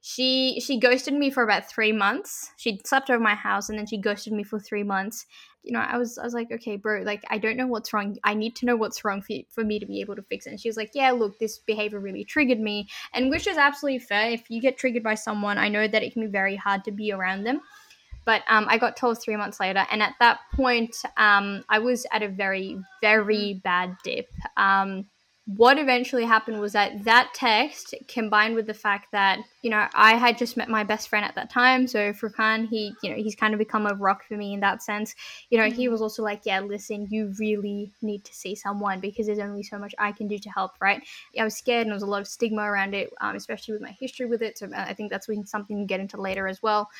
she 0.00 0.60
she 0.64 0.78
ghosted 0.78 1.14
me 1.14 1.30
for 1.30 1.42
about 1.42 1.68
three 1.68 1.92
months. 1.92 2.50
She 2.56 2.80
slept 2.84 3.10
over 3.10 3.22
my 3.22 3.34
house 3.34 3.68
and 3.68 3.78
then 3.78 3.86
she 3.86 3.98
ghosted 3.98 4.32
me 4.32 4.42
for 4.42 4.58
three 4.58 4.84
months 4.84 5.26
you 5.62 5.72
know 5.72 5.80
i 5.80 5.96
was 5.96 6.18
i 6.18 6.24
was 6.24 6.34
like 6.34 6.50
okay 6.52 6.76
bro 6.76 7.02
like 7.02 7.22
i 7.30 7.38
don't 7.38 7.56
know 7.56 7.66
what's 7.66 7.92
wrong 7.92 8.16
i 8.24 8.34
need 8.34 8.54
to 8.56 8.66
know 8.66 8.76
what's 8.76 9.04
wrong 9.04 9.20
for, 9.20 9.34
for 9.50 9.64
me 9.64 9.78
to 9.78 9.86
be 9.86 10.00
able 10.00 10.16
to 10.16 10.22
fix 10.22 10.46
it 10.46 10.50
and 10.50 10.60
she 10.60 10.68
was 10.68 10.76
like 10.76 10.90
yeah 10.94 11.10
look 11.10 11.38
this 11.38 11.58
behavior 11.58 12.00
really 12.00 12.24
triggered 12.24 12.60
me 12.60 12.88
and 13.12 13.30
which 13.30 13.46
is 13.46 13.56
absolutely 13.56 13.98
fair 13.98 14.30
if 14.30 14.48
you 14.48 14.60
get 14.60 14.78
triggered 14.78 15.02
by 15.02 15.14
someone 15.14 15.58
i 15.58 15.68
know 15.68 15.86
that 15.86 16.02
it 16.02 16.12
can 16.12 16.22
be 16.22 16.28
very 16.28 16.56
hard 16.56 16.84
to 16.84 16.90
be 16.90 17.12
around 17.12 17.44
them 17.44 17.60
but 18.28 18.42
um, 18.46 18.66
I 18.68 18.76
got 18.76 18.94
told 18.94 19.18
three 19.18 19.36
months 19.36 19.58
later, 19.58 19.86
and 19.90 20.02
at 20.02 20.12
that 20.20 20.40
point, 20.52 20.94
um, 21.16 21.64
I 21.70 21.78
was 21.78 22.04
at 22.12 22.22
a 22.22 22.28
very, 22.28 22.78
very 23.00 23.62
bad 23.64 23.96
dip. 24.04 24.28
Um, 24.58 25.06
what 25.56 25.78
eventually 25.78 26.26
happened 26.26 26.60
was 26.60 26.72
that 26.74 27.04
that 27.04 27.30
text 27.32 27.94
combined 28.06 28.54
with 28.54 28.66
the 28.66 28.74
fact 28.74 29.10
that 29.12 29.38
you 29.62 29.70
know 29.70 29.86
I 29.94 30.14
had 30.14 30.36
just 30.36 30.58
met 30.58 30.68
my 30.68 30.84
best 30.84 31.08
friend 31.08 31.24
at 31.24 31.34
that 31.36 31.48
time, 31.48 31.86
so 31.86 32.12
Furkan, 32.12 32.68
he 32.68 32.92
you 33.02 33.08
know 33.08 33.16
he's 33.16 33.34
kind 33.34 33.54
of 33.54 33.58
become 33.58 33.86
a 33.86 33.94
rock 33.94 34.24
for 34.24 34.36
me 34.36 34.52
in 34.52 34.60
that 34.60 34.82
sense. 34.82 35.14
You 35.48 35.56
know, 35.56 35.64
he 35.64 35.84
mm-hmm. 35.84 35.92
was 35.92 36.02
also 36.02 36.22
like, 36.22 36.42
yeah, 36.44 36.60
listen, 36.60 37.08
you 37.10 37.32
really 37.38 37.90
need 38.02 38.24
to 38.24 38.34
see 38.34 38.54
someone 38.54 39.00
because 39.00 39.26
there's 39.26 39.38
only 39.38 39.62
so 39.62 39.78
much 39.78 39.94
I 39.98 40.12
can 40.12 40.28
do 40.28 40.38
to 40.38 40.50
help, 40.50 40.72
right? 40.82 41.02
I 41.38 41.44
was 41.44 41.56
scared, 41.56 41.82
and 41.82 41.90
there 41.90 41.96
was 41.96 42.02
a 42.02 42.06
lot 42.06 42.20
of 42.20 42.28
stigma 42.28 42.62
around 42.62 42.94
it, 42.94 43.10
um, 43.22 43.34
especially 43.34 43.72
with 43.72 43.82
my 43.82 43.96
history 43.98 44.26
with 44.26 44.42
it. 44.42 44.58
So 44.58 44.68
I 44.76 44.92
think 44.92 45.10
that's 45.10 45.28
something 45.44 45.78
to 45.78 45.86
get 45.86 46.00
into 46.00 46.20
later 46.20 46.46
as 46.46 46.62
well. 46.62 46.90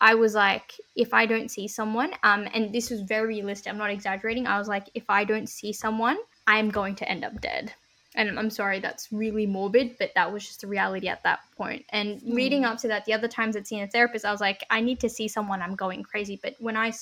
I 0.00 0.14
was 0.14 0.34
like, 0.34 0.72
if 0.96 1.12
I 1.12 1.26
don't 1.26 1.50
see 1.50 1.68
someone, 1.68 2.14
um, 2.22 2.48
and 2.54 2.72
this 2.74 2.88
was 2.88 3.02
very 3.02 3.26
realistic, 3.28 3.70
I'm 3.70 3.78
not 3.78 3.90
exaggerating. 3.90 4.46
I 4.46 4.58
was 4.58 4.68
like, 4.68 4.88
if 4.94 5.04
I 5.10 5.24
don't 5.24 5.48
see 5.48 5.74
someone, 5.74 6.16
I'm 6.46 6.70
going 6.70 6.94
to 6.96 7.08
end 7.08 7.24
up 7.24 7.38
dead. 7.42 7.74
And 8.16 8.38
I'm 8.38 8.50
sorry, 8.50 8.80
that's 8.80 9.12
really 9.12 9.46
morbid, 9.46 9.96
but 9.98 10.10
that 10.16 10.32
was 10.32 10.44
just 10.44 10.62
the 10.62 10.66
reality 10.66 11.08
at 11.08 11.22
that 11.22 11.40
point. 11.56 11.84
And 11.90 12.20
mm. 12.20 12.34
leading 12.34 12.64
up 12.64 12.78
to 12.78 12.88
that, 12.88 13.04
the 13.04 13.12
other 13.12 13.28
times 13.28 13.56
I'd 13.56 13.66
seen 13.66 13.82
a 13.82 13.86
therapist, 13.86 14.24
I 14.24 14.32
was 14.32 14.40
like, 14.40 14.64
I 14.68 14.80
need 14.80 14.98
to 15.00 15.08
see 15.08 15.28
someone, 15.28 15.62
I'm 15.62 15.76
going 15.76 16.02
crazy. 16.02 16.38
But 16.42 16.56
when 16.58 16.76
I 16.76 16.92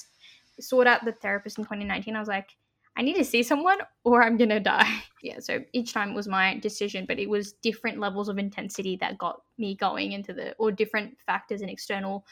sought 0.61 0.87
out 0.87 1.05
the 1.05 1.12
therapist 1.12 1.59
in 1.59 1.64
2019, 1.64 2.14
I 2.14 2.18
was 2.18 2.29
like, 2.29 2.51
I 2.97 3.03
need 3.03 3.14
to 3.14 3.25
see 3.25 3.42
someone 3.42 3.79
or 4.05 4.23
I'm 4.23 4.37
going 4.37 4.51
to 4.51 4.61
die. 4.61 5.03
yeah, 5.23 5.38
so 5.38 5.64
each 5.73 5.94
time 5.94 6.11
it 6.11 6.14
was 6.14 6.29
my 6.29 6.59
decision, 6.59 7.07
but 7.07 7.18
it 7.18 7.31
was 7.31 7.53
different 7.53 8.01
levels 8.01 8.29
of 8.29 8.38
intensity 8.38 8.97
that 8.97 9.16
got 9.16 9.40
me 9.57 9.77
going 9.77 10.12
into 10.12 10.35
the, 10.35 10.55
or 10.59 10.73
different 10.73 11.16
factors 11.27 11.62
and 11.62 11.71
external 11.71 12.27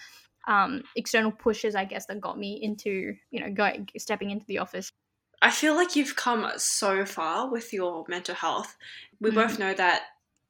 um, 0.49 0.83
external 0.95 1.33
pushes, 1.33 1.75
I 1.75 1.85
guess, 1.85 2.07
that 2.07 2.21
got 2.21 2.39
me 2.39 2.61
into, 2.63 3.15
you 3.31 3.41
know, 3.41 3.51
going 3.53 3.89
stepping 3.99 4.31
into 4.31 4.47
the 4.47 4.59
office. 4.59 4.93
I 5.47 5.51
feel 5.51 5.77
like 5.77 5.95
you've 5.95 6.17
come 6.17 6.51
so 6.57 7.05
far 7.07 7.49
with 7.49 7.73
your 7.73 8.05
mental 8.09 8.35
health. 8.35 8.77
We 9.21 9.31
mm-hmm. 9.31 9.39
both 9.39 9.59
know 9.61 9.73
that, 9.75 10.03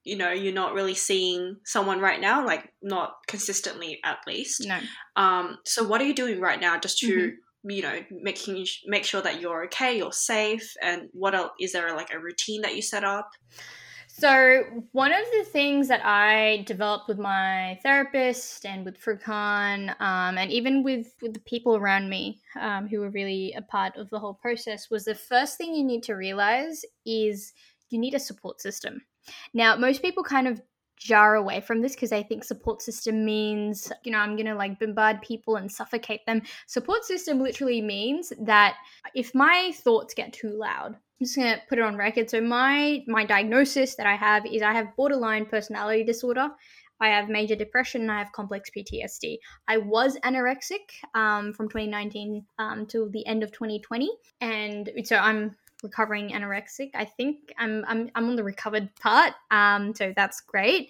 you 0.03 0.15
know, 0.15 0.31
you're 0.31 0.53
not 0.53 0.73
really 0.73 0.95
seeing 0.95 1.57
someone 1.65 1.99
right 1.99 2.19
now, 2.19 2.43
like 2.43 2.73
not 2.81 3.13
consistently 3.27 3.99
at 4.03 4.17
least. 4.25 4.65
No. 4.65 4.79
Um, 5.15 5.59
so 5.65 5.83
what 5.83 6.01
are 6.01 6.05
you 6.05 6.15
doing 6.15 6.41
right 6.41 6.59
now 6.59 6.79
just 6.79 6.97
to 6.99 7.07
mm-hmm 7.07 7.35
you 7.69 7.81
know 7.81 7.99
making 8.11 8.65
make 8.85 9.03
sure 9.03 9.21
that 9.21 9.41
you're 9.41 9.65
okay 9.65 9.97
you're 9.97 10.13
safe 10.13 10.73
and 10.81 11.09
what 11.11 11.35
else 11.35 11.51
is 11.59 11.73
there 11.73 11.93
like 11.95 12.13
a 12.13 12.19
routine 12.19 12.61
that 12.61 12.75
you 12.75 12.81
set 12.81 13.03
up 13.03 13.31
so, 14.19 14.63
one 14.93 15.11
of 15.11 15.25
the 15.31 15.43
things 15.43 15.87
that 15.89 16.03
I 16.03 16.63
developed 16.65 17.07
with 17.07 17.19
my 17.19 17.79
therapist 17.83 18.65
and 18.65 18.83
with 18.83 18.99
Furkan, 18.99 19.89
um, 20.01 20.39
and 20.39 20.51
even 20.51 20.81
with, 20.81 21.13
with 21.21 21.35
the 21.35 21.39
people 21.41 21.75
around 21.75 22.09
me 22.09 22.41
um, 22.59 22.87
who 22.87 22.99
were 22.99 23.11
really 23.11 23.53
a 23.55 23.61
part 23.61 23.95
of 23.95 24.09
the 24.09 24.17
whole 24.17 24.33
process, 24.33 24.89
was 24.89 25.05
the 25.05 25.13
first 25.13 25.57
thing 25.59 25.75
you 25.75 25.83
need 25.83 26.01
to 26.03 26.15
realize 26.15 26.83
is 27.05 27.53
you 27.91 27.99
need 27.99 28.15
a 28.15 28.19
support 28.19 28.59
system. 28.59 29.01
Now, 29.53 29.75
most 29.75 30.01
people 30.01 30.23
kind 30.23 30.47
of 30.47 30.61
jar 30.97 31.35
away 31.35 31.61
from 31.61 31.81
this 31.81 31.93
because 31.93 32.11
I 32.11 32.23
think 32.23 32.43
support 32.43 32.81
system 32.81 33.23
means, 33.23 33.91
you 34.03 34.11
know, 34.11 34.19
I'm 34.19 34.35
going 34.35 34.47
to 34.47 34.55
like 34.55 34.79
bombard 34.79 35.21
people 35.21 35.55
and 35.55 35.71
suffocate 35.71 36.25
them. 36.25 36.41
Support 36.67 37.05
system 37.05 37.41
literally 37.41 37.81
means 37.81 38.33
that 38.41 38.75
if 39.15 39.33
my 39.33 39.71
thoughts 39.75 40.13
get 40.13 40.33
too 40.33 40.49
loud, 40.49 40.95
I'm 41.19 41.25
just 41.25 41.35
gonna 41.35 41.57
put 41.67 41.79
it 41.79 41.83
on 41.83 41.97
record. 41.97 42.29
So 42.29 42.39
my 42.41 43.03
my 43.07 43.25
diagnosis 43.25 43.95
that 43.95 44.05
I 44.05 44.15
have 44.15 44.45
is 44.45 44.61
I 44.61 44.73
have 44.73 44.95
borderline 44.95 45.47
personality 45.47 46.03
disorder. 46.03 46.49
I 46.99 47.07
have 47.09 47.27
major 47.27 47.55
depression 47.55 48.01
and 48.01 48.11
I 48.11 48.19
have 48.19 48.31
complex 48.31 48.69
PTSD. 48.75 49.37
I 49.67 49.77
was 49.77 50.17
anorexic 50.23 50.89
um, 51.15 51.53
from 51.53 51.69
2019 51.69 52.45
um, 52.59 52.85
till 52.85 53.09
the 53.09 53.25
end 53.25 53.43
of 53.43 53.51
2020, 53.51 54.09
and 54.41 54.91
so 55.03 55.15
I'm 55.15 55.55
recovering 55.83 56.29
anorexic. 56.29 56.91
I 56.93 57.05
think 57.05 57.53
I'm 57.57 57.85
I'm 57.87 58.09
I'm 58.15 58.29
on 58.29 58.35
the 58.35 58.43
recovered 58.43 58.89
part, 58.99 59.33
um, 59.51 59.93
so 59.95 60.13
that's 60.15 60.41
great. 60.41 60.89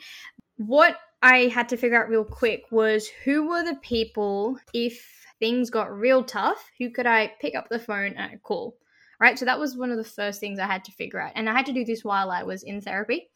What 0.57 0.97
I 1.21 1.47
had 1.47 1.69
to 1.69 1.77
figure 1.77 2.01
out 2.01 2.09
real 2.09 2.25
quick 2.25 2.65
was 2.71 3.07
who 3.07 3.47
were 3.49 3.63
the 3.63 3.75
people 3.81 4.59
if 4.73 5.25
things 5.39 5.69
got 5.69 5.95
real 5.95 6.23
tough, 6.23 6.71
who 6.79 6.89
could 6.89 7.05
I 7.05 7.33
pick 7.39 7.55
up 7.55 7.69
the 7.69 7.79
phone 7.79 8.13
and 8.13 8.41
call? 8.43 8.75
right? 9.19 9.37
So 9.37 9.45
that 9.45 9.59
was 9.59 9.75
one 9.75 9.91
of 9.91 9.97
the 9.97 10.03
first 10.03 10.39
things 10.39 10.59
I 10.59 10.67
had 10.67 10.83
to 10.85 10.91
figure 10.91 11.19
out, 11.19 11.31
and 11.35 11.49
I 11.49 11.53
had 11.53 11.65
to 11.67 11.73
do 11.73 11.85
this 11.85 12.03
while 12.03 12.29
I 12.29 12.43
was 12.43 12.63
in 12.63 12.81
therapy, 12.81 13.29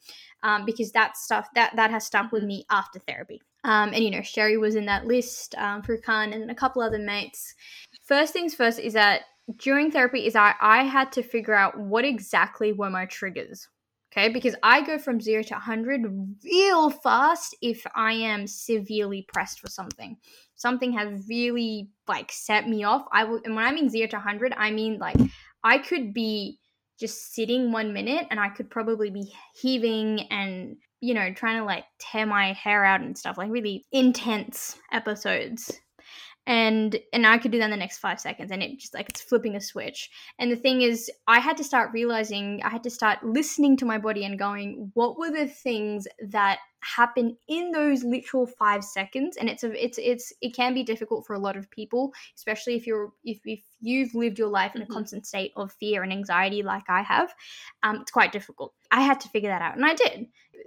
um, 0.43 0.65
because 0.65 0.91
that 0.91 1.17
stuff 1.17 1.47
that 1.55 1.75
that 1.75 1.91
has 1.91 2.05
stuck 2.05 2.31
with 2.31 2.43
me 2.43 2.65
after 2.69 2.99
therapy. 2.99 3.41
Um, 3.63 3.93
and 3.93 4.03
you 4.03 4.11
know, 4.11 4.21
Sherry 4.21 4.57
was 4.57 4.75
in 4.75 4.85
that 4.85 5.05
list, 5.05 5.55
um, 5.55 5.81
Furkan, 5.81 6.33
and 6.33 6.49
a 6.49 6.55
couple 6.55 6.81
other 6.81 6.99
mates. 6.99 7.53
First 8.03 8.33
things 8.33 8.55
first 8.55 8.79
is 8.79 8.93
that 8.93 9.21
during 9.57 9.91
therapy 9.91 10.25
is 10.25 10.35
I 10.35 10.53
I 10.59 10.83
had 10.83 11.11
to 11.13 11.23
figure 11.23 11.53
out 11.53 11.79
what 11.79 12.05
exactly 12.05 12.73
were 12.73 12.89
my 12.89 13.05
triggers. 13.05 13.67
Okay, 14.11 14.27
because 14.27 14.55
I 14.61 14.81
go 14.81 14.97
from 14.97 15.21
zero 15.21 15.41
to 15.43 15.53
100 15.53 16.01
real 16.43 16.89
fast 16.89 17.55
if 17.61 17.81
I 17.95 18.11
am 18.11 18.45
severely 18.45 19.25
pressed 19.31 19.61
for 19.61 19.69
something. 19.69 20.17
Something 20.55 20.91
has 20.93 21.25
really 21.29 21.89
like 22.09 22.29
set 22.29 22.67
me 22.67 22.83
off. 22.83 23.05
I 23.13 23.23
will, 23.23 23.39
and 23.45 23.55
when 23.55 23.63
I 23.63 23.71
mean 23.71 23.89
zero 23.89 24.07
to 24.09 24.17
100, 24.17 24.53
I 24.57 24.71
mean 24.71 24.97
like 24.99 25.15
I 25.63 25.77
could 25.77 26.13
be 26.13 26.59
just 26.99 27.33
sitting 27.33 27.71
one 27.71 27.93
minute 27.93 28.27
and 28.29 28.39
I 28.39 28.49
could 28.49 28.69
probably 28.69 29.09
be 29.09 29.33
heaving 29.59 30.27
and, 30.29 30.75
you 30.99 31.13
know, 31.13 31.33
trying 31.33 31.57
to 31.57 31.65
like 31.65 31.85
tear 31.99 32.25
my 32.25 32.53
hair 32.53 32.85
out 32.85 33.01
and 33.01 33.17
stuff, 33.17 33.37
like 33.37 33.49
really 33.49 33.83
intense 33.91 34.77
episodes. 34.91 35.80
And 36.47 36.99
and 37.13 37.27
I 37.27 37.37
could 37.37 37.51
do 37.51 37.59
that 37.59 37.65
in 37.65 37.71
the 37.71 37.77
next 37.77 37.99
five 37.99 38.19
seconds 38.19 38.51
and 38.51 38.63
it 38.63 38.79
just 38.79 38.93
like 38.93 39.09
it's 39.09 39.21
flipping 39.21 39.55
a 39.55 39.61
switch. 39.61 40.09
And 40.39 40.51
the 40.51 40.55
thing 40.55 40.81
is, 40.81 41.09
I 41.27 41.39
had 41.39 41.57
to 41.57 41.63
start 41.63 41.91
realizing, 41.93 42.61
I 42.63 42.69
had 42.69 42.83
to 42.83 42.89
start 42.89 43.23
listening 43.23 43.77
to 43.77 43.85
my 43.85 43.97
body 43.97 44.25
and 44.25 44.39
going, 44.39 44.91
what 44.95 45.19
were 45.19 45.31
the 45.31 45.47
things 45.47 46.07
that 46.29 46.59
happen 46.83 47.37
in 47.47 47.71
those 47.71 48.03
literal 48.03 48.47
five 48.47 48.83
seconds 48.83 49.37
and 49.37 49.47
it's 49.47 49.63
a 49.63 49.83
it's 49.83 49.99
it's 49.99 50.33
it 50.41 50.55
can 50.55 50.73
be 50.73 50.81
difficult 50.81 51.25
for 51.27 51.35
a 51.35 51.39
lot 51.39 51.55
of 51.55 51.69
people 51.69 52.11
especially 52.35 52.75
if 52.75 52.87
you're 52.87 53.11
if, 53.23 53.39
if 53.45 53.61
you've 53.81 54.13
lived 54.15 54.39
your 54.39 54.47
life 54.47 54.75
in 54.75 54.81
a 54.81 54.85
mm-hmm. 54.85 54.93
constant 54.93 55.25
state 55.25 55.51
of 55.55 55.71
fear 55.73 56.01
and 56.01 56.11
anxiety 56.11 56.63
like 56.63 56.89
i 56.89 57.03
have 57.03 57.33
um, 57.83 57.97
it's 58.01 58.09
quite 58.09 58.31
difficult 58.31 58.73
i 58.89 59.01
had 59.01 59.19
to 59.19 59.29
figure 59.29 59.49
that 59.49 59.61
out 59.61 59.75
and 59.75 59.85
i 59.85 59.93
did 59.93 60.25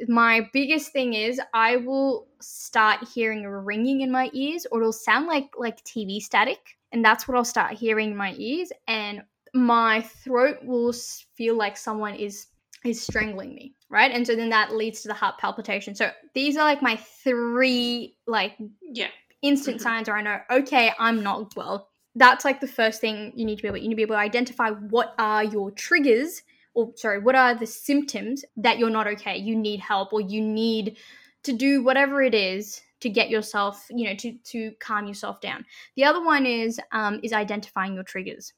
my 0.08 0.48
biggest 0.52 0.92
thing 0.92 1.14
is 1.14 1.40
i 1.52 1.76
will 1.76 2.26
start 2.40 3.06
hearing 3.08 3.44
a 3.44 3.60
ringing 3.60 4.00
in 4.00 4.10
my 4.10 4.30
ears 4.32 4.66
or 4.70 4.80
it'll 4.80 4.92
sound 4.92 5.26
like 5.26 5.48
like 5.56 5.82
tv 5.84 6.20
static 6.20 6.76
and 6.92 7.04
that's 7.04 7.26
what 7.26 7.36
i'll 7.36 7.44
start 7.44 7.72
hearing 7.72 8.10
in 8.10 8.16
my 8.16 8.34
ears 8.38 8.70
and 8.88 9.22
my 9.54 10.00
throat 10.00 10.58
will 10.64 10.92
feel 11.36 11.56
like 11.56 11.76
someone 11.76 12.14
is 12.14 12.48
is 12.84 13.02
strangling 13.02 13.54
me, 13.54 13.74
right? 13.88 14.12
And 14.12 14.26
so 14.26 14.36
then 14.36 14.50
that 14.50 14.74
leads 14.74 15.00
to 15.02 15.08
the 15.08 15.14
heart 15.14 15.38
palpitation. 15.38 15.94
So 15.94 16.10
these 16.34 16.56
are 16.56 16.64
like 16.64 16.82
my 16.82 16.96
three 16.96 18.16
like 18.26 18.56
yeah 18.82 19.08
instant 19.42 19.78
mm-hmm. 19.78 19.82
signs 19.82 20.08
where 20.08 20.16
I 20.16 20.22
know, 20.22 20.38
okay, 20.50 20.92
I'm 20.98 21.22
not 21.22 21.56
well. 21.56 21.88
That's 22.14 22.44
like 22.44 22.60
the 22.60 22.66
first 22.68 23.00
thing 23.00 23.32
you 23.34 23.44
need 23.44 23.56
to 23.56 23.62
be 23.62 23.68
able. 23.68 23.78
You 23.78 23.88
need 23.88 23.94
to 23.94 23.96
be 23.96 24.02
able 24.02 24.14
to 24.14 24.20
identify 24.20 24.70
what 24.70 25.14
are 25.18 25.44
your 25.44 25.70
triggers, 25.72 26.42
or 26.74 26.92
sorry, 26.96 27.20
what 27.20 27.34
are 27.34 27.54
the 27.54 27.66
symptoms 27.66 28.44
that 28.56 28.78
you're 28.78 28.90
not 28.90 29.06
okay. 29.06 29.36
You 29.36 29.56
need 29.56 29.80
help, 29.80 30.12
or 30.12 30.20
you 30.20 30.40
need 30.40 30.96
to 31.44 31.52
do 31.52 31.82
whatever 31.82 32.22
it 32.22 32.34
is 32.34 32.80
to 33.00 33.08
get 33.08 33.30
yourself, 33.30 33.86
you 33.90 34.08
know, 34.08 34.14
to 34.16 34.32
to 34.44 34.72
calm 34.80 35.06
yourself 35.06 35.40
down. 35.40 35.64
The 35.96 36.04
other 36.04 36.24
one 36.24 36.46
is 36.46 36.80
um, 36.92 37.20
is 37.22 37.32
identifying 37.32 37.94
your 37.94 38.04
triggers 38.04 38.52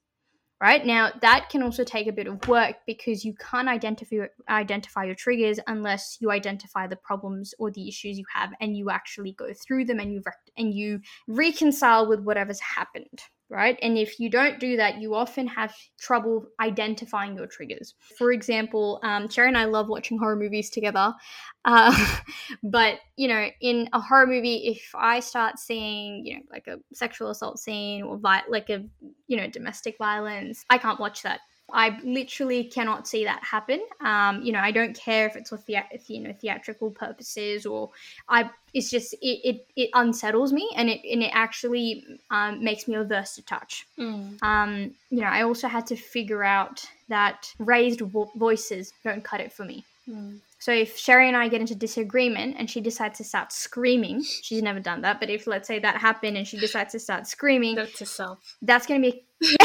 right 0.61 0.87
now 0.87 1.11
that 1.21 1.49
can 1.51 1.63
also 1.63 1.85
take 1.85 2.07
a 2.07 2.13
bit 2.13 2.27
of 2.27 2.47
work 2.49 2.77
because 2.87 3.25
you 3.25 3.35
can't 3.35 3.69
identify 3.69 4.27
identify 4.49 5.05
your 5.05 5.15
triggers 5.15 5.59
unless 5.67 6.17
you 6.21 6.31
identify 6.31 6.87
the 6.87 6.97
problems 6.97 7.55
or 7.59 7.71
the 7.71 7.89
issues 7.89 8.19
you 8.19 8.25
have 8.33 8.51
and 8.61 8.77
you 8.77 8.91
actually 8.91 9.33
go 9.33 9.53
through 9.53 9.85
them 9.85 10.01
and 10.01 10.13
you 10.13 10.23
rec- 10.25 10.51
and 10.57 10.73
you 10.73 11.01
reconcile 11.29 12.09
with 12.09 12.21
whatever's 12.21 12.61
happened 12.61 13.21
right? 13.49 13.79
And 13.83 13.97
if 13.97 14.19
you 14.19 14.31
don't 14.31 14.59
do 14.59 14.77
that 14.77 15.01
you 15.01 15.15
often 15.15 15.47
have 15.47 15.75
trouble 15.99 16.47
identifying 16.61 17.37
your 17.37 17.47
triggers. 17.47 17.95
For 18.19 18.33
example 18.33 19.01
um, 19.03 19.29
sherry 19.29 19.49
and 19.49 19.59
i 19.59 19.65
love 19.65 19.89
watching 19.89 20.19
horror 20.19 20.37
movies 20.37 20.71
together 20.71 21.13
uh, 21.65 22.17
but 22.63 22.99
you 23.17 23.29
know 23.29 23.49
in 23.61 23.89
a 23.93 24.01
horror 24.01 24.27
movie 24.27 24.69
if 24.69 24.91
i 24.95 25.21
start 25.21 25.59
seeing 25.59 26.25
you 26.25 26.35
know 26.37 26.43
like 26.51 26.67
a 26.67 26.77
sexual 26.95 27.31
assault 27.31 27.59
scene 27.59 28.03
or 28.03 28.19
vi- 28.19 28.45
like 28.49 28.71
a 28.71 28.85
you 29.27 29.37
know 29.37 29.49
domestic 29.49 29.97
violence 29.99 30.65
i 30.71 30.79
can't 30.79 31.01
watch 31.01 31.23
that 31.23 31.41
I 31.73 31.99
literally 32.05 32.65
cannot 32.65 33.09
see 33.09 33.25
that 33.25 33.43
happen. 33.43 33.85
Um, 34.01 34.41
you 34.43 34.53
know, 34.53 34.61
I 34.61 34.71
don't 34.71 34.97
care 34.97 35.27
if 35.27 35.35
it's 35.35 35.51
for 35.51 35.59
you 35.67 36.21
know 36.21 36.33
theatrical 36.33 36.91
purposes 36.91 37.67
or 37.67 37.91
I. 38.29 38.51
It's 38.73 38.91
just 38.91 39.15
it 39.15 39.41
it, 39.45 39.67
it 39.75 39.91
unsettles 39.95 40.53
me 40.53 40.71
and 40.77 40.89
it 40.89 41.01
and 41.11 41.23
it 41.23 41.31
actually 41.33 42.05
um, 42.31 42.63
makes 42.63 42.87
me 42.87 42.95
averse 42.95 43.35
to 43.37 43.43
touch. 43.43 43.87
Mm. 43.99 44.43
Um, 44.43 44.95
you 45.11 45.21
know, 45.23 45.29
I 45.29 45.43
also 45.43 45.67
had 45.67 45.87
to 45.89 45.97
figure 45.97 46.45
out 46.45 46.85
that 47.09 47.53
raised 47.59 48.01
vo- 48.01 48.31
voices 48.37 48.93
don't 49.03 49.25
cut 49.25 49.41
it 49.41 49.53
for 49.53 49.65
me. 49.65 49.85
Mm. 50.09 50.39
So 50.59 50.73
if 50.73 50.97
Sherry 50.97 51.29
and 51.29 51.37
I 51.37 51.49
get 51.49 51.61
into 51.61 51.75
disagreement 51.75 52.57
and 52.59 52.69
she 52.69 52.81
decides 52.81 53.19
to 53.19 53.25
start 53.25 53.53
screaming, 53.53 54.23
she's 54.23 54.63
never 54.63 54.81
done 54.81 55.03
that, 55.03 55.21
but 55.21 55.31
if 55.31 55.47
let's 55.47 55.69
say 55.69 55.79
that 55.79 55.97
happened 55.97 56.37
and 56.37 56.47
she 56.47 56.59
decides 56.59 56.93
to 56.93 56.99
start 56.99 57.27
screaming, 57.27 57.77
Note 57.77 57.95
to 57.95 58.07
self. 58.07 58.57
that's 58.63 58.87
going 58.87 59.03
to 59.03 59.11
be 59.11 59.23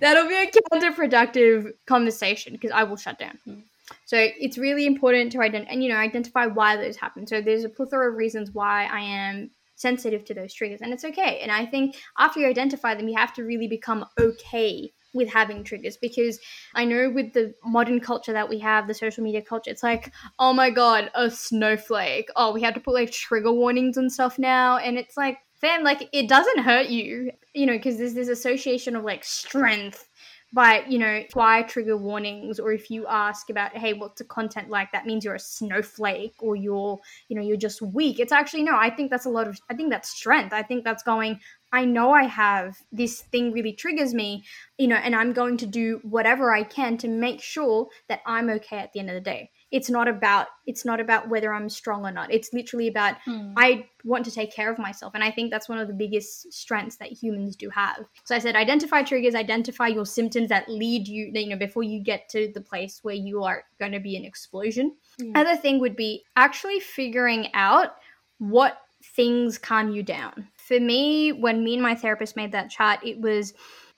that'll 0.00 0.28
be 0.28 0.34
a 0.34 0.50
counterproductive 0.50 1.72
conversation 1.86 2.54
because 2.54 2.70
I 2.70 2.84
will 2.84 2.96
shut 2.96 3.18
down. 3.18 3.38
Mm. 3.46 3.62
So 4.06 4.16
it's 4.18 4.56
really 4.56 4.86
important 4.86 5.32
to 5.32 5.40
identify 5.40 5.72
and 5.72 5.82
you 5.82 5.90
know 5.90 5.96
identify 5.96 6.46
why 6.46 6.76
those 6.76 6.96
happen. 6.96 7.26
So 7.26 7.40
there's 7.40 7.64
a 7.64 7.68
plethora 7.68 8.10
of 8.10 8.16
reasons 8.16 8.50
why 8.52 8.86
I 8.86 9.00
am 9.00 9.50
sensitive 9.76 10.24
to 10.26 10.34
those 10.34 10.54
triggers 10.54 10.80
and 10.80 10.92
it's 10.92 11.04
okay. 11.04 11.40
And 11.40 11.50
I 11.50 11.66
think 11.66 11.96
after 12.18 12.40
you 12.40 12.46
identify 12.46 12.94
them 12.94 13.08
you 13.08 13.16
have 13.16 13.34
to 13.34 13.42
really 13.44 13.68
become 13.68 14.06
okay 14.18 14.92
with 15.14 15.28
having 15.28 15.64
triggers 15.64 15.96
because 15.96 16.38
I 16.74 16.84
know 16.84 17.10
with 17.10 17.32
the 17.32 17.54
modern 17.64 18.00
culture 18.00 18.32
that 18.32 18.48
we 18.48 18.58
have, 18.58 18.86
the 18.86 18.94
social 18.94 19.22
media 19.22 19.40
culture, 19.40 19.70
it's 19.70 19.82
like, 19.82 20.12
oh 20.38 20.52
my 20.52 20.70
god, 20.70 21.10
a 21.14 21.30
snowflake. 21.30 22.28
Oh, 22.36 22.52
we 22.52 22.62
have 22.62 22.74
to 22.74 22.80
put 22.80 22.94
like 22.94 23.12
trigger 23.12 23.52
warnings 23.52 23.96
and 23.96 24.12
stuff 24.12 24.38
now. 24.38 24.78
And 24.78 24.98
it's 24.98 25.16
like, 25.16 25.38
fam, 25.64 25.82
like 25.82 26.08
it 26.12 26.28
doesn't 26.28 26.58
hurt 26.58 26.88
you, 26.88 27.30
you 27.54 27.66
know, 27.66 27.74
because 27.74 27.96
there's 27.96 28.14
this 28.14 28.28
association 28.28 28.96
of 28.96 29.04
like 29.04 29.24
strength 29.24 30.08
by, 30.52 30.84
you 30.88 30.98
know, 30.98 31.24
why 31.32 31.62
trigger 31.62 31.96
warnings, 31.96 32.60
or 32.60 32.72
if 32.72 32.88
you 32.88 33.06
ask 33.08 33.50
about, 33.50 33.76
hey, 33.76 33.92
what's 33.92 34.18
the 34.18 34.24
content 34.24 34.70
like, 34.70 34.92
that 34.92 35.04
means 35.04 35.24
you're 35.24 35.34
a 35.34 35.40
snowflake 35.40 36.34
or 36.38 36.54
you're, 36.54 37.00
you 37.28 37.34
know, 37.34 37.42
you're 37.42 37.56
just 37.56 37.82
weak. 37.82 38.20
It's 38.20 38.30
actually 38.30 38.62
no, 38.62 38.76
I 38.76 38.88
think 38.88 39.10
that's 39.10 39.26
a 39.26 39.30
lot 39.30 39.48
of 39.48 39.58
I 39.68 39.74
think 39.74 39.90
that's 39.90 40.10
strength. 40.10 40.52
I 40.52 40.62
think 40.62 40.84
that's 40.84 41.02
going, 41.02 41.40
I 41.72 41.84
know 41.84 42.12
I 42.12 42.24
have 42.24 42.76
this 42.92 43.22
thing 43.22 43.50
really 43.50 43.72
triggers 43.72 44.14
me, 44.14 44.44
you 44.78 44.86
know, 44.86 44.96
and 44.96 45.16
I'm 45.16 45.32
going 45.32 45.56
to 45.56 45.66
do 45.66 45.98
whatever 46.04 46.54
I 46.54 46.62
can 46.62 46.98
to 46.98 47.08
make 47.08 47.42
sure 47.42 47.88
that 48.08 48.20
I'm 48.24 48.48
okay 48.50 48.78
at 48.78 48.92
the 48.92 49.00
end 49.00 49.10
of 49.10 49.14
the 49.14 49.20
day. 49.20 49.50
It's 49.74 49.90
not 49.90 50.06
about 50.06 50.46
it's 50.66 50.84
not 50.84 51.00
about 51.00 51.28
whether 51.28 51.52
I'm 51.52 51.68
strong 51.68 52.06
or 52.06 52.12
not. 52.12 52.32
It's 52.32 52.52
literally 52.52 52.88
about 52.88 53.16
Mm. 53.26 53.54
I 53.56 53.88
want 54.04 54.24
to 54.26 54.30
take 54.30 54.54
care 54.54 54.70
of 54.70 54.78
myself. 54.78 55.14
And 55.14 55.24
I 55.24 55.30
think 55.30 55.50
that's 55.50 55.68
one 55.68 55.78
of 55.78 55.88
the 55.88 55.94
biggest 55.94 56.52
strengths 56.52 56.96
that 56.96 57.10
humans 57.10 57.56
do 57.56 57.68
have. 57.70 58.04
So 58.24 58.36
I 58.36 58.38
said 58.38 58.54
identify 58.54 59.02
triggers, 59.02 59.34
identify 59.34 59.88
your 59.88 60.06
symptoms 60.06 60.48
that 60.50 60.68
lead 60.68 61.08
you, 61.08 61.30
you 61.34 61.48
know, 61.48 61.56
before 61.56 61.82
you 61.82 62.00
get 62.00 62.28
to 62.30 62.50
the 62.54 62.60
place 62.60 63.00
where 63.02 63.14
you 63.14 63.42
are 63.42 63.64
going 63.78 63.92
to 63.92 64.00
be 64.00 64.16
an 64.16 64.24
explosion. 64.24 64.94
Mm. 65.20 65.36
Other 65.36 65.56
thing 65.56 65.80
would 65.80 65.96
be 65.96 66.22
actually 66.36 66.80
figuring 66.80 67.52
out 67.54 67.96
what 68.38 68.78
things 69.16 69.58
calm 69.58 69.90
you 69.90 70.02
down. 70.02 70.48
For 70.56 70.80
me, 70.80 71.32
when 71.32 71.64
me 71.64 71.74
and 71.74 71.82
my 71.82 71.94
therapist 71.94 72.36
made 72.36 72.52
that 72.52 72.70
chart, 72.70 73.00
it 73.04 73.20
was 73.20 73.54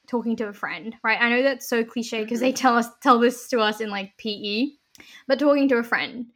talking 0.06 0.36
to 0.36 0.48
a 0.48 0.52
friend, 0.52 0.94
right? 1.02 1.20
I 1.20 1.28
know 1.30 1.42
that's 1.42 1.68
so 1.68 1.84
cliche 1.84 2.22
because 2.22 2.40
they 2.40 2.52
tell 2.52 2.76
us 2.76 2.88
tell 3.02 3.18
this 3.18 3.48
to 3.48 3.60
us 3.60 3.80
in 3.80 3.90
like 3.90 4.16
PE, 4.18 4.68
but 5.26 5.38
talking 5.38 5.68
to 5.68 5.76
a 5.76 5.82
friend. 5.82 6.26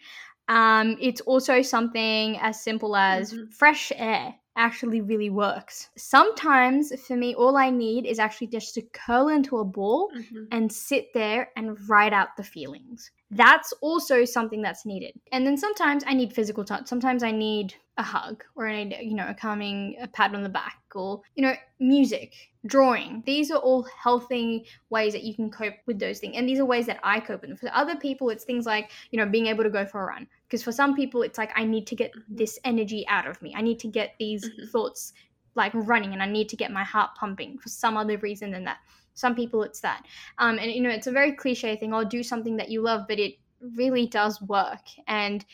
Um, 0.48 0.96
it's 1.00 1.20
also 1.22 1.62
something 1.62 2.36
as 2.40 2.60
simple 2.62 2.96
as 2.96 3.32
Mhm. 3.32 3.52
fresh 3.54 3.92
air 3.94 4.34
actually 4.56 5.00
really 5.00 5.30
works. 5.30 5.90
Sometimes 5.96 6.92
for 7.06 7.16
me, 7.16 7.34
all 7.34 7.56
I 7.56 7.70
need 7.70 8.04
is 8.04 8.18
actually 8.18 8.48
just 8.48 8.74
to 8.74 8.82
curl 8.92 9.28
into 9.28 9.58
a 9.58 9.64
ball 9.64 10.10
Mhm. 10.14 10.48
and 10.50 10.72
sit 10.72 11.12
there 11.14 11.50
and 11.56 11.78
write 11.88 12.12
out 12.12 12.36
the 12.36 12.42
feelings. 12.44 13.10
That's 13.30 13.72
also 13.80 14.24
something 14.24 14.60
that's 14.60 14.84
needed. 14.84 15.12
And 15.30 15.46
then 15.46 15.56
sometimes 15.56 16.02
I 16.06 16.14
need 16.14 16.32
physical 16.32 16.64
touch. 16.64 16.88
Sometimes 16.88 17.22
I 17.22 17.30
need 17.30 17.74
a 17.96 18.02
hug 18.02 18.42
or 18.56 18.66
I 18.66 18.82
need, 18.82 18.96
you 19.00 19.14
know, 19.14 19.28
a 19.28 19.34
calming 19.34 19.96
a 20.00 20.08
pat 20.08 20.34
on 20.34 20.42
the 20.42 20.48
back 20.48 20.80
or, 20.96 21.20
you 21.36 21.42
know, 21.42 21.54
music, 21.78 22.34
drawing. 22.66 23.22
These 23.26 23.52
are 23.52 23.58
all 23.58 23.86
healthy 24.02 24.66
ways 24.90 25.12
that 25.12 25.22
you 25.22 25.34
can 25.34 25.48
cope 25.48 25.74
with 25.86 26.00
those 26.00 26.18
things. 26.18 26.34
And 26.36 26.48
these 26.48 26.58
are 26.58 26.64
ways 26.64 26.86
that 26.86 26.98
I 27.04 27.20
cope 27.20 27.42
with 27.42 27.50
them. 27.50 27.56
For 27.56 27.70
other 27.72 27.94
people, 27.94 28.30
it's 28.30 28.44
things 28.44 28.66
like, 28.66 28.90
you 29.12 29.18
know, 29.18 29.26
being 29.26 29.46
able 29.46 29.62
to 29.62 29.70
go 29.70 29.86
for 29.86 30.02
a 30.02 30.06
run. 30.06 30.26
Because 30.48 30.64
for 30.64 30.72
some 30.72 30.96
people, 30.96 31.22
it's 31.22 31.38
like, 31.38 31.52
I 31.54 31.64
need 31.64 31.86
to 31.86 31.94
get 31.94 32.10
this 32.28 32.58
energy 32.64 33.06
out 33.06 33.28
of 33.28 33.40
me. 33.42 33.54
I 33.56 33.62
need 33.62 33.78
to 33.80 33.88
get 33.88 34.14
these 34.18 34.44
Mhm. 34.44 34.70
thoughts 34.70 35.12
like 35.54 35.72
running 35.74 36.12
and 36.12 36.22
I 36.22 36.26
need 36.26 36.48
to 36.48 36.56
get 36.56 36.72
my 36.72 36.84
heart 36.84 37.10
pumping 37.16 37.58
for 37.58 37.68
some 37.68 37.96
other 37.96 38.18
reason 38.18 38.50
than 38.50 38.64
that. 38.64 38.78
Some 39.20 39.34
people 39.34 39.62
it's 39.62 39.80
that. 39.80 40.04
Um, 40.38 40.58
and 40.58 40.70
you 40.72 40.80
know, 40.80 40.90
it's 40.90 41.06
a 41.06 41.12
very 41.12 41.32
cliche 41.32 41.76
thing. 41.76 41.92
I'll 41.92 42.04
do 42.04 42.22
something 42.22 42.56
that 42.56 42.70
you 42.70 42.82
love, 42.82 43.02
but 43.08 43.18
it 43.18 43.34
really 43.76 44.06
does 44.06 44.40
work. 44.42 44.84
And 45.06 45.44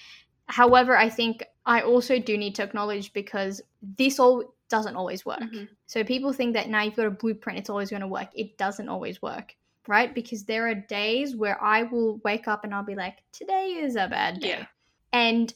however, 0.46 0.96
I 0.96 1.08
think 1.08 1.44
I 1.66 1.80
also 1.82 2.18
do 2.18 2.38
need 2.38 2.54
to 2.56 2.62
acknowledge 2.62 3.12
because 3.12 3.60
this 3.98 4.20
all 4.20 4.54
doesn't 4.68 4.96
always 4.96 5.26
work. 5.26 5.40
Mhm. 5.40 5.68
So 5.86 6.04
people 6.04 6.32
think 6.32 6.54
that 6.54 6.68
now 6.68 6.82
you've 6.82 6.96
got 6.96 7.06
a 7.06 7.10
blueprint, 7.10 7.58
it's 7.58 7.70
always 7.70 7.90
going 7.90 8.02
to 8.02 8.08
work. 8.08 8.28
It 8.34 8.56
doesn't 8.56 8.88
always 8.88 9.20
work, 9.22 9.56
right? 9.86 10.14
Because 10.14 10.44
there 10.44 10.68
are 10.68 10.74
days 10.74 11.36
where 11.36 11.62
I 11.62 11.82
will 11.84 12.18
wake 12.24 12.48
up 12.48 12.64
and 12.64 12.74
I'll 12.74 12.84
be 12.84 12.94
like, 12.94 13.22
today 13.32 13.66
is 13.80 13.96
a 13.96 14.08
bad 14.08 14.40
day. 14.40 14.48
Yeah. 14.48 14.66
And 15.12 15.54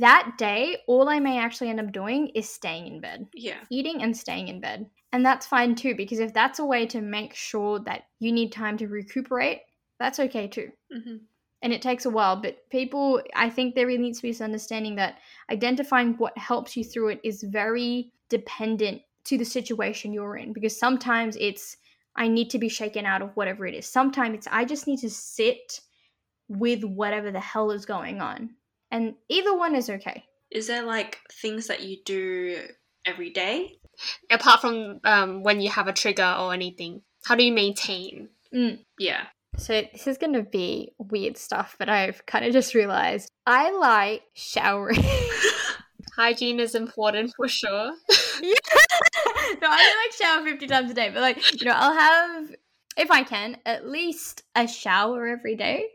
that 0.00 0.34
day, 0.38 0.78
all 0.86 1.08
I 1.08 1.18
may 1.18 1.38
actually 1.38 1.70
end 1.70 1.80
up 1.80 1.92
doing 1.92 2.28
is 2.28 2.48
staying 2.48 2.86
in 2.86 3.00
bed 3.00 3.26
Yeah. 3.34 3.60
eating 3.70 4.02
and 4.02 4.16
staying 4.16 4.48
in 4.48 4.60
bed. 4.60 4.88
And 5.12 5.24
that's 5.24 5.46
fine 5.46 5.74
too, 5.74 5.94
because 5.94 6.18
if 6.20 6.32
that's 6.32 6.58
a 6.58 6.64
way 6.64 6.86
to 6.86 7.00
make 7.00 7.34
sure 7.34 7.78
that 7.80 8.04
you 8.18 8.32
need 8.32 8.52
time 8.52 8.76
to 8.78 8.88
recuperate, 8.88 9.60
that's 9.98 10.18
okay 10.20 10.48
too. 10.48 10.72
Mhm. 10.94 11.20
And 11.62 11.72
it 11.72 11.82
takes 11.82 12.06
a 12.06 12.10
while, 12.10 12.36
but 12.36 12.68
people, 12.70 13.22
I 13.36 13.48
think 13.48 13.74
there 13.74 13.86
really 13.86 14.02
needs 14.02 14.18
to 14.18 14.22
be 14.22 14.30
this 14.30 14.40
understanding 14.40 14.96
that 14.96 15.18
identifying 15.50 16.14
what 16.14 16.36
helps 16.36 16.76
you 16.76 16.82
through 16.82 17.08
it 17.08 17.20
is 17.22 17.42
very 17.44 18.12
dependent 18.28 19.02
to 19.24 19.38
the 19.38 19.44
situation 19.44 20.12
you're 20.12 20.36
in, 20.36 20.52
because 20.52 20.76
sometimes 20.76 21.36
it's, 21.38 21.76
I 22.16 22.26
need 22.26 22.50
to 22.50 22.58
be 22.58 22.68
shaken 22.68 23.06
out 23.06 23.22
of 23.22 23.36
whatever 23.36 23.66
it 23.66 23.74
is. 23.74 23.86
Sometimes 23.86 24.34
it's, 24.38 24.48
I 24.50 24.64
just 24.64 24.86
need 24.86 24.98
to 25.00 25.10
sit 25.10 25.80
with 26.48 26.82
whatever 26.84 27.30
the 27.30 27.40
hell 27.40 27.70
is 27.70 27.86
going 27.86 28.20
on. 28.20 28.54
And 28.92 29.14
either 29.30 29.56
one 29.56 29.74
is 29.74 29.88
okay. 29.88 30.24
Is 30.50 30.66
there 30.66 30.82
like 30.82 31.18
things 31.32 31.66
that 31.68 31.82
you 31.82 31.96
do 32.04 32.58
every 33.06 33.30
day? 33.30 33.78
Apart 34.30 34.60
from 34.60 35.00
um, 35.04 35.42
when 35.42 35.60
you 35.60 35.70
have 35.70 35.88
a 35.88 35.92
trigger 35.92 36.36
or 36.38 36.52
anything, 36.52 37.00
how 37.24 37.34
do 37.34 37.42
you 37.42 37.52
maintain? 37.52 38.28
Yeah. 38.98 39.24
So 39.56 39.82
this 39.92 40.06
is 40.06 40.18
going 40.18 40.34
to 40.34 40.42
be 40.42 40.92
weird 40.98 41.38
stuff, 41.38 41.76
but 41.78 41.88
I've 41.88 42.24
kind 42.26 42.44
of 42.44 42.52
just 42.52 42.74
realized 42.74 43.30
I 43.46 43.70
like 43.70 44.22
showering. 44.34 45.02
Hygiene 46.16 46.60
is 46.60 46.74
important 46.74 47.32
for 47.34 47.48
sure. 47.48 47.70
no, 47.92 47.94
I 48.10 49.56
don't 49.60 49.62
like 49.62 50.12
shower 50.20 50.44
50 50.44 50.66
times 50.66 50.90
a 50.90 50.94
day, 50.94 51.10
but 51.10 51.20
like, 51.20 51.60
you 51.60 51.66
know, 51.66 51.74
I'll 51.74 51.94
have, 51.94 52.54
if 52.98 53.10
I 53.10 53.22
can, 53.22 53.56
at 53.64 53.88
least 53.88 54.42
a 54.54 54.66
shower 54.66 55.26
every 55.26 55.56
day, 55.56 55.86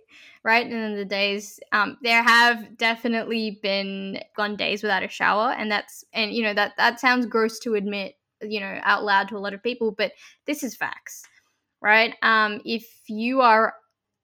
right? 0.44 0.66
And 0.66 0.74
then 0.74 0.96
the 0.96 1.06
days, 1.06 1.60
um, 1.72 1.98
there 2.02 2.24
have 2.24 2.78
definitely 2.78 3.60
been 3.62 4.22
gone 4.36 4.56
days 4.56 4.84
without 4.84 5.04
a 5.04 5.10
shower, 5.10 5.52
and 5.52 5.72
that's, 5.72 6.04
and 6.14 6.32
you 6.34 6.44
know, 6.44 6.54
that 6.54 6.74
that 6.78 7.00
sounds 7.00 7.26
gross 7.26 7.60
to 7.60 7.76
admit, 7.76 8.16
you 8.42 8.60
know, 8.60 8.80
out 8.84 9.04
loud 9.04 9.30
to 9.30 9.38
a 9.38 9.40
lot 9.40 9.54
of 9.54 9.64
people, 9.64 9.92
but 9.92 10.12
this 10.46 10.64
is 10.64 10.76
facts, 10.76 11.24
right? 11.82 12.16
Um, 12.22 12.62
if 12.66 12.86
you 13.08 13.42
are 13.42 13.74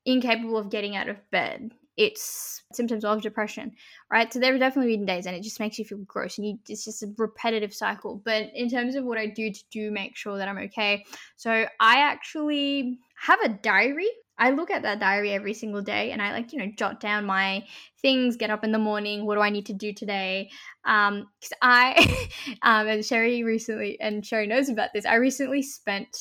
incapable 0.06 0.58
of 0.58 0.70
getting 0.70 0.96
out 0.96 1.10
of 1.10 1.18
bed, 1.32 1.72
it's 1.96 2.64
symptoms 2.74 3.06
of 3.06 3.22
depression, 3.22 3.72
right? 4.12 4.34
So 4.34 4.40
there 4.40 4.52
have 4.52 4.60
definitely 4.60 4.98
been 4.98 5.06
days, 5.06 5.26
and 5.26 5.36
it 5.36 5.44
just 5.44 5.60
makes 5.60 5.78
you 5.78 5.86
feel 5.86 6.00
gross, 6.00 6.38
and 6.38 6.48
you, 6.48 6.58
it's 6.68 6.86
just 6.86 7.04
a 7.04 7.14
repetitive 7.18 7.74
cycle. 7.74 8.22
But 8.26 8.50
in 8.56 8.70
terms 8.70 8.96
of 8.96 9.06
what 9.06 9.18
I 9.18 9.28
do 9.28 9.52
to 9.52 9.64
do 9.72 9.92
make 9.92 10.16
sure 10.16 10.38
that 10.38 10.48
I'm 10.48 10.58
okay, 10.58 11.06
so 11.36 11.52
I 11.80 11.98
actually 12.00 13.00
have 13.16 13.40
a 13.42 13.50
diary. 13.50 14.10
I 14.38 14.50
look 14.52 14.72
at 14.72 14.82
that 14.82 15.00
diary 15.00 15.32
every 15.32 15.54
single 15.54 15.82
day, 15.82 16.12
and 16.12 16.22
I 16.22 16.32
like 16.32 16.52
you 16.54 16.60
know 16.60 16.72
jot 16.78 17.00
down 17.00 17.26
my 17.26 17.64
things. 18.02 18.36
Get 18.36 18.50
up 18.50 18.64
in 18.64 18.72
the 18.72 18.80
morning. 18.80 19.26
What 19.26 19.36
do 19.36 19.42
I 19.42 19.50
need 19.50 19.68
to 19.68 19.74
do 19.74 19.94
today? 19.94 20.50
Um, 20.86 21.28
because 21.40 21.58
I, 21.62 22.28
um, 22.62 22.88
and 22.88 23.06
Sherry 23.06 23.44
recently, 23.44 24.00
and 24.02 24.26
Sherry 24.26 24.48
knows 24.48 24.70
about 24.70 24.90
this. 24.94 25.06
I 25.06 25.16
recently 25.16 25.62
spent 25.62 26.18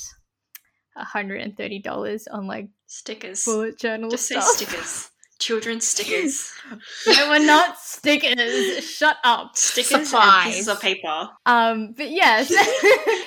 $130 0.98 2.24
on 2.30 2.46
like 2.46 2.68
Stickers. 2.86 3.44
bullet 3.44 3.78
journal 3.78 4.10
Just 4.10 4.28
say 4.28 4.38
stickers. 4.40 5.10
Children's 5.38 5.88
stickers. 5.88 6.52
they 7.06 7.28
were 7.28 7.38
not 7.44 7.78
stickers. 7.78 8.84
Shut 8.84 9.16
up. 9.24 9.56
Stickers 9.56 10.08
Supplies. 10.10 10.44
and 10.44 10.52
pieces 10.52 10.68
of 10.68 10.80
paper. 10.80 11.28
Um, 11.46 11.94
but 11.96 12.10
yes. 12.10 12.52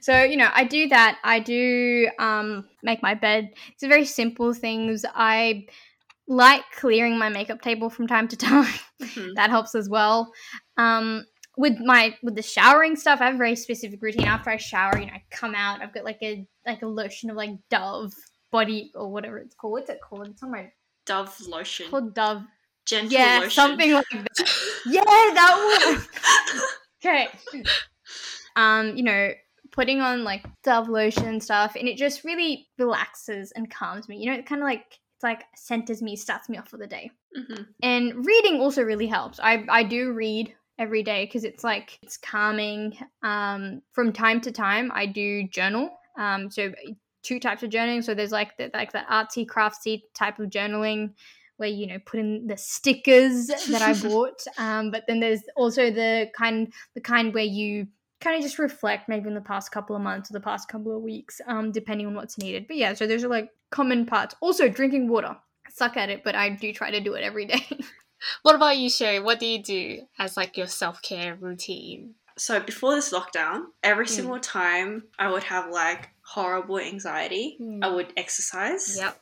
so, 0.00 0.22
you 0.22 0.36
know, 0.36 0.48
I 0.52 0.64
do 0.64 0.88
that. 0.88 1.18
I 1.24 1.40
do 1.40 2.08
um 2.18 2.68
make 2.82 3.02
my 3.02 3.14
bed. 3.14 3.52
It's 3.72 3.82
very 3.82 4.04
simple 4.04 4.54
things. 4.54 5.04
I 5.14 5.66
like 6.28 6.62
clearing 6.76 7.18
my 7.18 7.28
makeup 7.28 7.60
table 7.62 7.90
from 7.90 8.06
time 8.06 8.28
to 8.28 8.36
time. 8.50 8.72
Mhm. 9.00 9.34
that 9.34 9.50
helps 9.50 9.74
as 9.74 9.88
well. 9.88 10.32
Um 10.76 11.26
with 11.58 11.78
my 11.80 12.16
with 12.22 12.34
the 12.34 12.42
showering 12.42 12.96
stuff, 12.96 13.20
I 13.20 13.26
have 13.26 13.34
a 13.34 13.38
very 13.38 13.56
specific 13.56 14.00
routine. 14.00 14.26
After 14.26 14.50
I 14.50 14.56
shower, 14.56 14.98
you 14.98 15.06
know, 15.06 15.12
I 15.12 15.22
come 15.30 15.54
out, 15.54 15.82
I've 15.82 15.92
got 15.92 16.04
like 16.04 16.18
a 16.22 16.46
like 16.66 16.82
a 16.82 16.86
lotion 16.86 17.28
of 17.30 17.36
like 17.36 17.50
Dove 17.70 18.12
body 18.50 18.90
or 18.94 19.10
whatever 19.10 19.38
it's 19.38 19.54
called. 19.54 19.72
What's 19.72 19.90
it 19.90 20.00
called? 20.00 20.28
It's 20.28 20.42
on 20.42 20.50
my 20.52 20.70
Dove 21.04 21.34
lotion. 21.48 21.90
called 21.90 22.14
Dove. 22.14 22.42
Gentle 22.84 23.10
Yeah, 23.12 23.36
lotion. 23.38 23.50
something 23.50 23.92
like 23.92 24.04
that. 24.10 24.50
Yeah, 24.86 25.04
that 25.04 26.02
one. 26.54 26.62
okay. 27.04 27.28
Um, 28.56 28.96
you 28.96 29.02
know, 29.04 29.30
putting 29.72 30.00
on 30.00 30.22
like 30.22 30.44
Dove 30.62 30.88
lotion 30.88 31.26
and 31.26 31.42
stuff, 31.42 31.74
and 31.76 31.88
it 31.88 31.96
just 31.96 32.24
really 32.24 32.68
relaxes 32.78 33.52
and 33.52 33.70
calms 33.70 34.08
me. 34.08 34.18
You 34.18 34.30
know, 34.30 34.38
it 34.38 34.46
kind 34.46 34.62
of 34.62 34.66
like 34.66 34.98
it's 35.16 35.24
like 35.24 35.44
centers 35.56 36.02
me, 36.02 36.14
starts 36.16 36.48
me 36.48 36.58
off 36.58 36.68
for 36.68 36.76
the 36.76 36.86
day. 36.86 37.10
Mhm. 37.36 37.66
And 37.82 38.24
reading 38.24 38.60
also 38.60 38.82
really 38.82 39.06
helps. 39.06 39.40
I 39.40 39.64
I 39.68 39.82
do 39.82 40.12
read 40.12 40.54
every 40.78 41.02
day 41.02 41.24
because 41.24 41.44
it's 41.44 41.64
like 41.64 41.98
it's 42.02 42.16
calming. 42.16 42.96
Um, 43.22 43.82
from 43.92 44.12
time 44.12 44.40
to 44.42 44.52
time, 44.52 44.92
I 44.94 45.06
do 45.06 45.48
journal. 45.48 45.90
Um, 46.16 46.50
so 46.50 46.72
two 47.22 47.40
types 47.40 47.62
of 47.62 47.70
journaling. 47.70 48.04
So 48.04 48.14
there's 48.14 48.32
like 48.32 48.56
the 48.56 48.70
like 48.74 48.92
the 48.92 49.04
artsy 49.10 49.46
craftsy 49.46 50.02
type 50.14 50.38
of 50.38 50.50
journaling 50.50 51.14
where 51.56 51.68
you 51.68 51.86
know 51.86 51.98
put 52.04 52.20
in 52.20 52.46
the 52.46 52.56
stickers 52.56 53.46
that 53.46 53.82
I 53.82 53.94
bought. 54.08 54.44
Um, 54.58 54.90
but 54.90 55.04
then 55.06 55.20
there's 55.20 55.42
also 55.56 55.90
the 55.90 56.30
kind 56.36 56.72
the 56.94 57.00
kind 57.00 57.32
where 57.32 57.44
you 57.44 57.86
kind 58.22 58.36
of 58.36 58.42
just 58.42 58.58
reflect 58.58 59.08
maybe 59.08 59.28
in 59.28 59.34
the 59.34 59.40
past 59.40 59.70
couple 59.72 59.94
of 59.96 60.02
months 60.02 60.30
or 60.30 60.34
the 60.34 60.40
past 60.40 60.68
couple 60.68 60.96
of 60.96 61.02
weeks, 61.02 61.40
um, 61.46 61.72
depending 61.72 62.06
on 62.06 62.14
what's 62.14 62.38
needed. 62.38 62.66
But 62.68 62.76
yeah, 62.76 62.94
so 62.94 63.06
those 63.06 63.24
are 63.24 63.28
like 63.28 63.50
common 63.70 64.06
parts. 64.06 64.34
Also 64.40 64.68
drinking 64.68 65.08
water. 65.08 65.36
I 65.66 65.70
suck 65.70 65.96
at 65.96 66.08
it, 66.08 66.22
but 66.24 66.34
I 66.34 66.48
do 66.50 66.72
try 66.72 66.90
to 66.90 67.00
do 67.00 67.14
it 67.14 67.22
every 67.22 67.44
day. 67.52 67.66
What 68.42 68.54
about 68.54 68.78
you, 68.78 68.88
Sherry? 68.88 69.18
What 69.20 69.40
do 69.40 69.46
you 69.46 69.62
do 69.62 70.02
as 70.18 70.36
like 70.36 70.56
your 70.56 70.68
self 70.68 71.02
care 71.02 71.34
routine? 71.34 72.14
So 72.38 72.60
before 72.60 72.94
this 72.94 73.12
lockdown, 73.12 73.64
every 73.82 74.06
Hmm. 74.06 74.12
single 74.12 74.38
time 74.40 75.04
I 75.18 75.30
would 75.30 75.42
have 75.44 75.70
like 75.70 76.08
horrible 76.24 76.78
anxiety, 76.78 77.56
Hmm. 77.58 77.82
I 77.82 77.88
would 77.88 78.12
exercise. 78.16 78.96
Yep. 78.96 79.20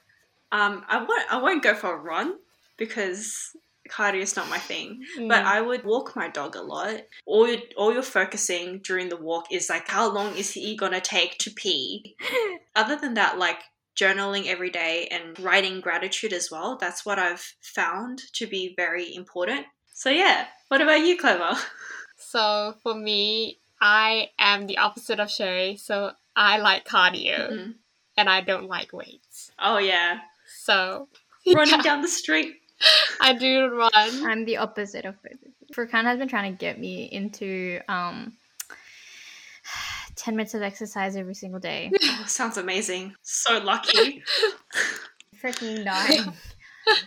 Um, 0.53 0.85
I 0.89 0.99
won't. 1.03 1.33
I 1.33 1.37
won't 1.43 1.63
go 1.63 1.75
for 1.75 1.95
a 1.95 1.97
run 1.97 2.37
because 2.77 3.57
cardio 3.91 4.21
is 4.23 4.37
not 4.37 4.49
my 4.49 4.59
thing. 4.59 5.05
But 5.17 5.43
Mm. 5.43 5.47
I 5.57 5.61
would 5.61 5.85
walk 5.85 6.15
my 6.17 6.29
dog 6.29 6.55
a 6.57 6.63
lot. 6.63 7.01
All 7.27 7.49
you're, 7.49 7.61
all 7.77 7.93
you're 7.93 8.03
focusing 8.03 8.79
during 8.79 9.09
the 9.09 9.17
walk 9.17 9.53
is 9.53 9.69
like 9.69 9.89
how 9.89 10.11
long 10.11 10.37
is 10.37 10.53
he 10.53 10.77
gonna 10.77 11.01
take 11.01 11.39
to 11.39 11.51
pee. 11.51 12.17
Other 12.77 12.97
than 12.97 13.15
that, 13.15 13.39
like 13.39 13.59
journaling 13.97 14.47
every 14.47 14.71
day 14.71 15.09
and 15.11 15.39
writing 15.41 15.81
gratitude 15.81 16.33
as 16.33 16.51
well. 16.51 16.77
That's 16.81 17.05
what 17.05 17.19
I've 17.19 17.53
found 17.61 18.21
to 18.35 18.47
be 18.47 18.73
very 18.77 19.15
important. 19.15 19.67
So 19.93 20.09
yeah. 20.11 20.47
What 20.69 20.81
about 20.81 21.01
you, 21.05 21.17
Clever? 21.19 21.57
So 22.23 22.75
for 22.83 22.95
me, 22.95 23.59
I 23.81 24.29
am 24.39 24.67
the 24.67 24.77
opposite 24.79 25.19
of 25.21 25.31
Sherry. 25.31 25.77
So 25.77 26.13
I 26.37 26.59
like 26.59 26.85
cardio 26.85 27.51
Mhm. 27.51 27.75
and 28.17 28.29
I 28.29 28.43
don't 28.43 28.69
like 28.69 28.93
weights. 28.93 29.51
Oh 29.59 29.79
yeah, 29.79 30.21
So 30.65 31.09
running 31.55 31.81
down 31.83 32.03
the 32.03 32.09
street. 32.09 32.60
I 33.21 33.35
do 33.35 33.69
run. 33.69 33.91
I'm 33.95 34.45
the 34.45 34.59
opposite 34.59 35.05
of 35.05 35.23
both. 35.23 35.33
of 35.33 35.39
you. 35.43 35.75
Furkan 35.75 36.05
has 36.05 36.19
been 36.19 36.29
trying 36.29 36.53
to 36.53 36.59
get 36.59 36.79
me 36.79 37.05
into 37.05 37.81
um 37.89 38.33
10 40.17 40.37
minutes 40.37 40.55
of 40.55 40.63
exercise 40.63 41.17
every 41.17 41.35
single 41.35 41.61
day. 41.61 41.91
Oh, 42.03 42.25
sounds 42.27 42.57
amazing. 42.59 43.15
So 43.23 43.59
lucky. 43.59 44.23
Freaking 45.43 45.85
dying. 45.85 46.33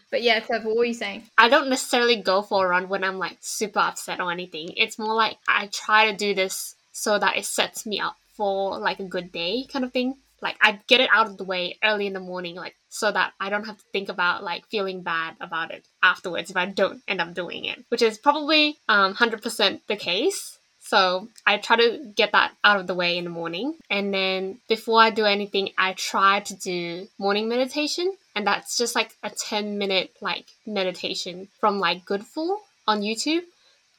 but 0.09 0.23
yeah, 0.23 0.43
so 0.43 0.59
what 0.61 0.75
were 0.75 0.85
you 0.85 0.93
saying? 0.93 1.23
I 1.37 1.49
don't 1.49 1.69
necessarily 1.69 2.15
go 2.15 2.41
for 2.41 2.65
a 2.65 2.69
run 2.69 2.89
when 2.89 3.03
I'm 3.03 3.19
like 3.19 3.37
super 3.41 3.79
upset 3.79 4.19
or 4.19 4.31
anything. 4.31 4.73
It's 4.75 4.97
more 4.97 5.13
like 5.13 5.37
I 5.47 5.67
try 5.67 6.09
to 6.09 6.17
do 6.17 6.33
this 6.33 6.75
so 6.91 7.19
that 7.19 7.37
it 7.37 7.45
sets 7.45 7.85
me 7.85 7.99
up 7.99 8.15
for 8.35 8.79
like 8.79 8.99
a 8.99 9.03
good 9.03 9.31
day 9.31 9.65
kind 9.71 9.85
of 9.85 9.91
thing. 9.93 10.15
Like 10.43 10.57
I 10.61 10.79
get 10.87 11.01
it 11.01 11.09
out 11.11 11.27
of 11.27 11.37
the 11.37 11.43
way 11.43 11.77
early 11.83 12.05
in 12.05 12.13
the 12.13 12.19
morning, 12.19 12.55
like 12.55 12.75
so 12.89 13.11
that 13.11 13.33
I 13.39 13.49
don't 13.49 13.65
have 13.65 13.77
to 13.77 13.83
think 13.91 14.09
about 14.09 14.43
like 14.43 14.67
feeling 14.67 15.01
bad 15.01 15.35
about 15.41 15.71
it 15.71 15.83
afterwards 16.03 16.51
if 16.51 16.57
I 16.57 16.65
don't 16.67 17.01
end 17.07 17.21
up 17.21 17.33
doing 17.33 17.65
it, 17.65 17.83
which 17.89 18.01
is 18.03 18.17
probably 18.17 18.77
um, 18.87 19.15
100% 19.15 19.79
the 19.87 19.95
case. 19.95 20.59
So 20.85 21.29
I 21.47 21.57
try 21.57 21.77
to 21.77 22.11
get 22.15 22.33
that 22.33 22.51
out 22.63 22.79
of 22.79 22.87
the 22.87 22.93
way 22.93 23.17
in 23.17 23.23
the 23.23 23.29
morning. 23.29 23.75
And 23.89 24.13
then 24.13 24.59
before 24.67 25.01
I 25.01 25.09
do 25.11 25.25
anything, 25.25 25.69
I 25.77 25.93
try 25.93 26.41
to 26.41 26.55
do 26.55 27.07
morning 27.17 27.47
meditation. 27.47 28.13
And 28.35 28.45
that's 28.45 28.77
just 28.77 28.93
like 28.93 29.15
a 29.23 29.29
10 29.29 29.77
minute 29.77 30.11
like 30.21 30.45
meditation 30.67 31.47
from 31.59 31.79
like 31.79 32.05
Goodful 32.05 32.59
on 32.85 33.01
YouTube. 33.01 33.43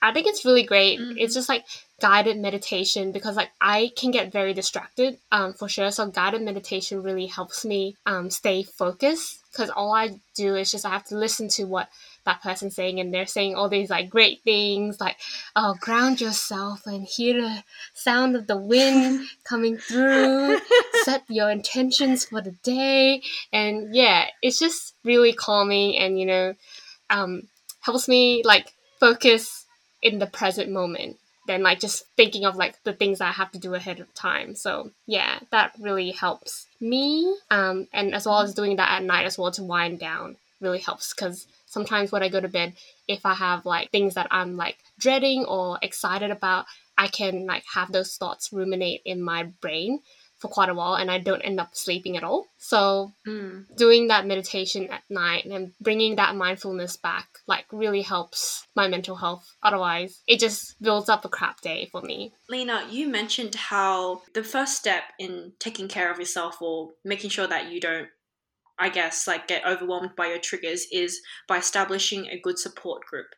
I 0.02 0.12
think 0.12 0.26
it's 0.26 0.44
really 0.44 0.64
great. 0.64 1.00
Mhm. 1.00 1.14
It's 1.16 1.34
just 1.34 1.48
like 1.48 1.64
guided 2.00 2.36
meditation 2.38 3.12
because 3.12 3.36
like 3.36 3.50
I 3.60 3.92
can 3.96 4.10
get 4.10 4.32
very 4.32 4.52
distracted 4.52 5.18
um, 5.30 5.54
for 5.54 5.68
sure. 5.68 5.90
So 5.90 6.06
guided 6.10 6.42
meditation 6.42 7.02
really 7.02 7.26
helps 7.26 7.64
me 7.64 7.96
um, 8.04 8.30
stay 8.30 8.62
focused 8.64 9.40
because 9.50 9.70
all 9.70 9.92
I 9.92 10.10
do 10.34 10.56
is 10.56 10.70
just 10.72 10.84
I 10.84 10.90
have 10.90 11.04
to 11.06 11.16
listen 11.16 11.48
to 11.50 11.64
what 11.64 11.88
that 12.24 12.42
person's 12.42 12.74
saying 12.74 12.98
and 12.98 13.14
they're 13.14 13.26
saying 13.26 13.54
all 13.54 13.68
these 13.68 13.90
like 13.90 14.10
great 14.10 14.42
things 14.42 14.98
like 14.98 15.16
oh 15.54 15.74
ground 15.78 16.20
yourself 16.20 16.86
and 16.86 17.04
hear 17.04 17.40
the 17.40 17.62
sound 17.92 18.34
of 18.34 18.46
the 18.46 18.56
wind 18.56 19.28
coming 19.44 19.78
through. 19.78 20.58
Set 21.04 21.22
your 21.28 21.50
intentions 21.50 22.24
for 22.24 22.40
the 22.40 22.56
day. 22.62 23.22
And 23.52 23.94
yeah 23.94 24.26
it's 24.42 24.58
just 24.58 24.94
really 25.04 25.32
calming 25.32 25.96
and 25.96 26.18
you 26.18 26.26
know 26.26 26.54
um, 27.10 27.42
helps 27.80 28.08
me 28.08 28.42
like 28.44 28.72
focus 28.98 29.66
in 30.02 30.18
the 30.18 30.26
present 30.26 30.70
moment 30.70 31.18
than 31.46 31.62
like 31.62 31.80
just 31.80 32.06
thinking 32.16 32.44
of 32.44 32.56
like 32.56 32.82
the 32.84 32.92
things 32.92 33.20
I 33.20 33.30
have 33.32 33.50
to 33.52 33.58
do 33.58 33.74
ahead 33.74 34.00
of 34.00 34.12
time. 34.14 34.54
So 34.54 34.90
yeah, 35.06 35.38
that 35.50 35.72
really 35.78 36.10
helps 36.10 36.66
me. 36.80 37.36
Um, 37.50 37.88
and 37.92 38.14
as 38.14 38.26
well 38.26 38.40
as 38.40 38.54
doing 38.54 38.76
that 38.76 38.90
at 38.90 39.04
night 39.04 39.26
as 39.26 39.38
well 39.38 39.50
to 39.52 39.62
wind 39.62 39.98
down 39.98 40.36
really 40.60 40.78
helps 40.78 41.12
because 41.12 41.46
sometimes 41.66 42.12
when 42.12 42.22
I 42.22 42.28
go 42.28 42.40
to 42.40 42.48
bed, 42.48 42.74
if 43.08 43.26
I 43.26 43.34
have 43.34 43.66
like 43.66 43.90
things 43.90 44.14
that 44.14 44.28
I'm 44.30 44.56
like 44.56 44.78
dreading 44.98 45.44
or 45.44 45.78
excited 45.82 46.30
about, 46.30 46.66
I 46.96 47.08
can 47.08 47.46
like 47.46 47.64
have 47.74 47.92
those 47.92 48.16
thoughts 48.16 48.52
ruminate 48.52 49.02
in 49.04 49.22
my 49.22 49.44
brain 49.44 50.00
for 50.44 50.48
quite 50.48 50.68
a 50.68 50.74
while 50.74 50.96
and 50.96 51.10
I 51.10 51.18
don't 51.18 51.40
end 51.40 51.58
up 51.58 51.70
sleeping 51.72 52.18
at 52.18 52.24
all. 52.24 52.46
So 52.58 53.12
Mm. 53.26 53.64
doing 53.76 54.08
that 54.08 54.26
meditation 54.26 54.90
at 54.90 55.02
night 55.08 55.46
and 55.46 55.72
bringing 55.80 56.16
that 56.16 56.36
mindfulness 56.36 56.98
back 56.98 57.28
like 57.46 57.64
really 57.72 58.02
helps 58.02 58.66
my 58.76 58.86
mental 58.88 59.16
health 59.16 59.46
otherwise 59.62 60.20
it 60.26 60.38
just 60.38 60.80
builds 60.82 61.08
up 61.08 61.24
a 61.24 61.28
crap 61.28 61.60
day 61.62 61.88
for 61.90 62.02
me 62.02 62.32
Lina, 62.50 62.86
you 62.90 63.08
mentioned 63.08 63.54
how 63.54 64.22
the 64.34 64.44
first 64.44 64.76
step 64.76 65.04
in 65.18 65.52
taking 65.58 65.88
care 65.88 66.10
of 66.12 66.18
yourself 66.18 66.60
or 66.60 66.90
making 67.04 67.30
sure 67.30 67.46
that 67.46 67.70
you 67.72 67.80
don't, 67.80 68.08
I 68.78 68.88
guess, 68.90 69.26
like 69.26 69.48
get 69.48 69.66
overwhelmed 69.66 70.14
by 70.16 70.26
your 70.26 70.38
triggers 70.38 70.86
is 70.92 71.20
by 71.48 71.56
establishing 71.58 72.26
a 72.26 72.40
good 72.40 72.58
support 72.58 73.00
group. 73.10 73.28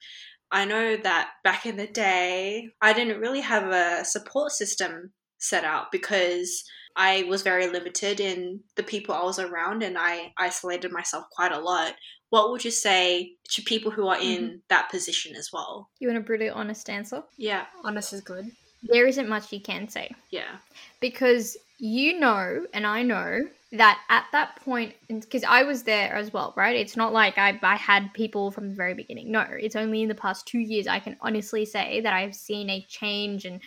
I 0.50 0.64
know 0.64 0.96
that 0.96 1.30
back 1.44 1.66
in 1.66 1.76
the 1.76 1.86
day, 1.86 2.70
I 2.80 2.92
didn't 2.92 3.20
really 3.20 3.42
have 3.42 3.66
a 3.70 4.04
support 4.04 4.52
system 4.52 5.12
set 5.38 5.64
out 5.64 5.92
because 5.92 6.64
I 6.96 7.24
was 7.24 7.42
very 7.42 7.68
limited 7.68 8.20
in 8.20 8.60
the 8.74 8.82
people 8.82 9.14
I 9.14 9.22
was 9.22 9.38
around 9.38 9.82
and 9.82 9.96
I 9.98 10.32
isolated 10.38 10.92
myself 10.92 11.24
quite 11.30 11.52
a 11.52 11.58
lot. 11.58 11.94
What 12.30 12.50
would 12.50 12.64
you 12.64 12.70
say 12.70 13.32
to 13.50 13.62
people 13.62 13.90
who 13.90 14.08
are 14.08 14.20
in 14.20 14.42
mm-hmm. 14.42 14.56
that 14.68 14.90
position 14.90 15.36
as 15.36 15.50
well? 15.52 15.90
You 15.98 16.08
want 16.08 16.18
a 16.18 16.22
brutally 16.22 16.50
honest 16.50 16.88
answer? 16.88 17.22
Yeah, 17.36 17.66
honest 17.84 18.12
is 18.12 18.20
good 18.22 18.50
There 18.82 19.06
isn't 19.06 19.28
much 19.28 19.52
you 19.52 19.60
can 19.60 19.88
say. 19.88 20.10
yeah. 20.30 20.56
because 21.00 21.56
you 21.78 22.18
know 22.18 22.66
and 22.72 22.86
i 22.86 23.02
know 23.02 23.40
that 23.72 24.00
at 24.08 24.24
that 24.32 24.56
point 24.64 24.94
because 25.08 25.44
i 25.44 25.62
was 25.62 25.82
there 25.82 26.14
as 26.14 26.32
well 26.32 26.54
right 26.56 26.76
it's 26.76 26.96
not 26.96 27.12
like 27.12 27.36
I, 27.36 27.58
I 27.62 27.76
had 27.76 28.14
people 28.14 28.50
from 28.50 28.70
the 28.70 28.74
very 28.74 28.94
beginning 28.94 29.30
no 29.30 29.42
it's 29.42 29.76
only 29.76 30.02
in 30.02 30.08
the 30.08 30.14
past 30.14 30.46
two 30.46 30.58
years 30.58 30.86
i 30.86 30.98
can 30.98 31.16
honestly 31.20 31.66
say 31.66 32.00
that 32.00 32.14
i've 32.14 32.34
seen 32.34 32.70
a 32.70 32.84
change 32.88 33.44
and 33.44 33.60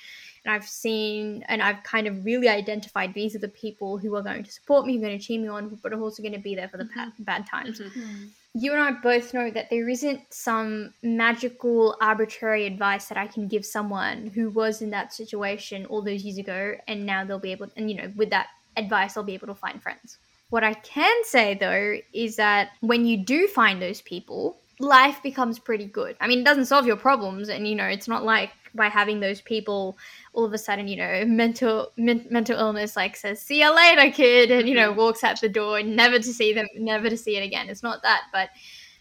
and 0.50 0.56
I've 0.56 0.68
seen 0.68 1.44
and 1.48 1.62
I've 1.62 1.84
kind 1.84 2.08
of 2.08 2.26
really 2.26 2.50
identified 2.50 3.14
these 3.14 3.36
are 3.36 3.40
the 3.40 3.48
people 3.50 3.98
who 3.98 4.16
are 4.16 4.24
going 4.24 4.44
to 4.44 4.52
support 4.52 4.86
me, 4.86 4.94
who 4.94 5.00
are 5.04 5.08
going 5.08 5.20
to 5.20 5.24
cheer 5.24 5.40
me 5.40 5.48
on, 5.48 5.80
but 5.84 5.94
are 5.94 6.02
also 6.02 6.24
going 6.24 6.34
to 6.34 6.40
be 6.40 6.56
there 6.56 6.68
for 6.68 6.78
the 6.78 6.86
pa- 6.86 7.14
bad 7.20 7.46
times. 7.46 7.80
Mhm. 7.80 8.30
You 8.56 8.74
and 8.74 8.82
I 8.82 8.92
both 8.92 9.32
know 9.34 9.52
that 9.52 9.70
there 9.70 9.88
isn't 9.88 10.22
some 10.34 10.94
magical, 11.04 11.96
arbitrary 12.02 12.66
advice 12.66 13.06
that 13.06 13.18
I 13.18 13.28
can 13.28 13.48
give 13.48 13.64
someone 13.64 14.32
who 14.34 14.50
was 14.50 14.82
in 14.82 14.90
that 14.90 15.14
situation 15.14 15.86
all 15.86 16.02
those 16.02 16.24
years 16.24 16.40
ago, 16.40 16.76
and 16.88 17.06
now 17.06 17.24
they'll 17.24 17.38
be 17.38 17.52
able, 17.52 17.68
to, 17.68 17.74
and 17.78 17.92
you 17.92 17.98
know, 17.98 18.12
with 18.16 18.32
that 18.32 18.48
advice 18.76 19.16
I'll 19.16 19.24
be 19.24 19.36
able 19.36 19.48
to 19.48 19.56
find 19.56 19.82
friends. 19.84 20.18
What 20.50 20.64
I 20.64 20.74
can 20.74 21.24
say 21.26 21.54
though 21.54 21.98
is 22.12 22.38
that 22.38 22.72
when 22.82 23.06
you 23.06 23.18
do 23.18 23.48
find 23.48 23.80
those 23.80 24.02
people, 24.02 24.58
life 24.80 25.22
becomes 25.22 25.60
pretty 25.60 25.86
good. 25.86 26.16
I 26.20 26.28
mean, 26.28 26.40
it 26.40 26.46
doesn't 26.46 26.66
solve 26.66 26.88
your 26.88 26.96
problems, 26.96 27.50
and 27.50 27.68
you 27.68 27.76
know, 27.76 27.86
it's 27.86 28.08
not 28.08 28.24
like 28.24 28.50
by 28.76 28.88
having 28.88 29.20
those 29.20 29.42
people 29.42 29.98
all 30.34 30.46
of 30.46 30.54
a 30.54 30.58
sudden, 30.58 30.88
you 30.88 30.98
know, 30.98 31.24
mental 31.26 31.92
men- 31.98 32.28
mental 32.30 32.58
illness 32.58 32.96
like 32.96 33.16
says, 33.16 33.42
"See 33.42 33.62
you 33.62 33.76
later, 33.76 34.12
kid," 34.12 34.52
and 34.52 34.68
you 34.68 34.76
know, 34.76 34.90
mm-hmm. 34.90 35.00
walks 35.00 35.24
out 35.24 35.40
the 35.42 35.50
door, 35.50 35.82
never 35.84 36.18
to 36.18 36.34
see 36.34 36.54
them, 36.54 36.68
never 36.76 37.10
to 37.10 37.18
see 37.18 37.38
it 37.38 37.44
again. 37.44 37.70
It's 37.70 37.84
not 37.84 38.02
that, 38.04 38.24
but 38.32 38.50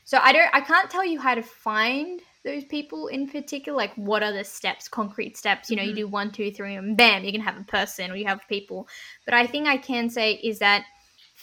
so 0.09 0.19
I 0.23 0.33
don't, 0.33 0.49
I 0.55 0.63
can't 0.63 0.89
tell 0.89 1.05
you 1.05 1.21
how 1.21 1.35
to 1.35 1.43
find 1.43 2.23
those 2.43 2.65
people 2.65 3.09
in 3.09 3.29
particular. 3.29 3.77
Like, 3.77 3.93
what 3.97 4.23
are 4.23 4.33
the 4.33 4.43
steps, 4.43 4.89
concrete 4.89 5.37
steps? 5.37 5.69
You 5.69 5.77
know, 5.77 5.83
you 5.83 5.91
mm-hmm. 5.91 5.99
do 5.99 6.09
one, 6.09 6.31
two, 6.31 6.51
three, 6.51 6.77
and 6.77 6.97
bam, 6.97 7.25
you 7.25 7.33
can 7.33 7.43
have 7.43 7.59
a 7.59 7.65
person 7.65 8.11
or 8.11 8.17
you 8.17 8.25
have 8.25 8.41
people. 8.49 8.89
But 9.27 9.35
I 9.35 9.47
think 9.47 9.69
I 9.69 9.77
can 9.77 10.09
say 10.09 10.33
is 10.43 10.61
that 10.61 10.85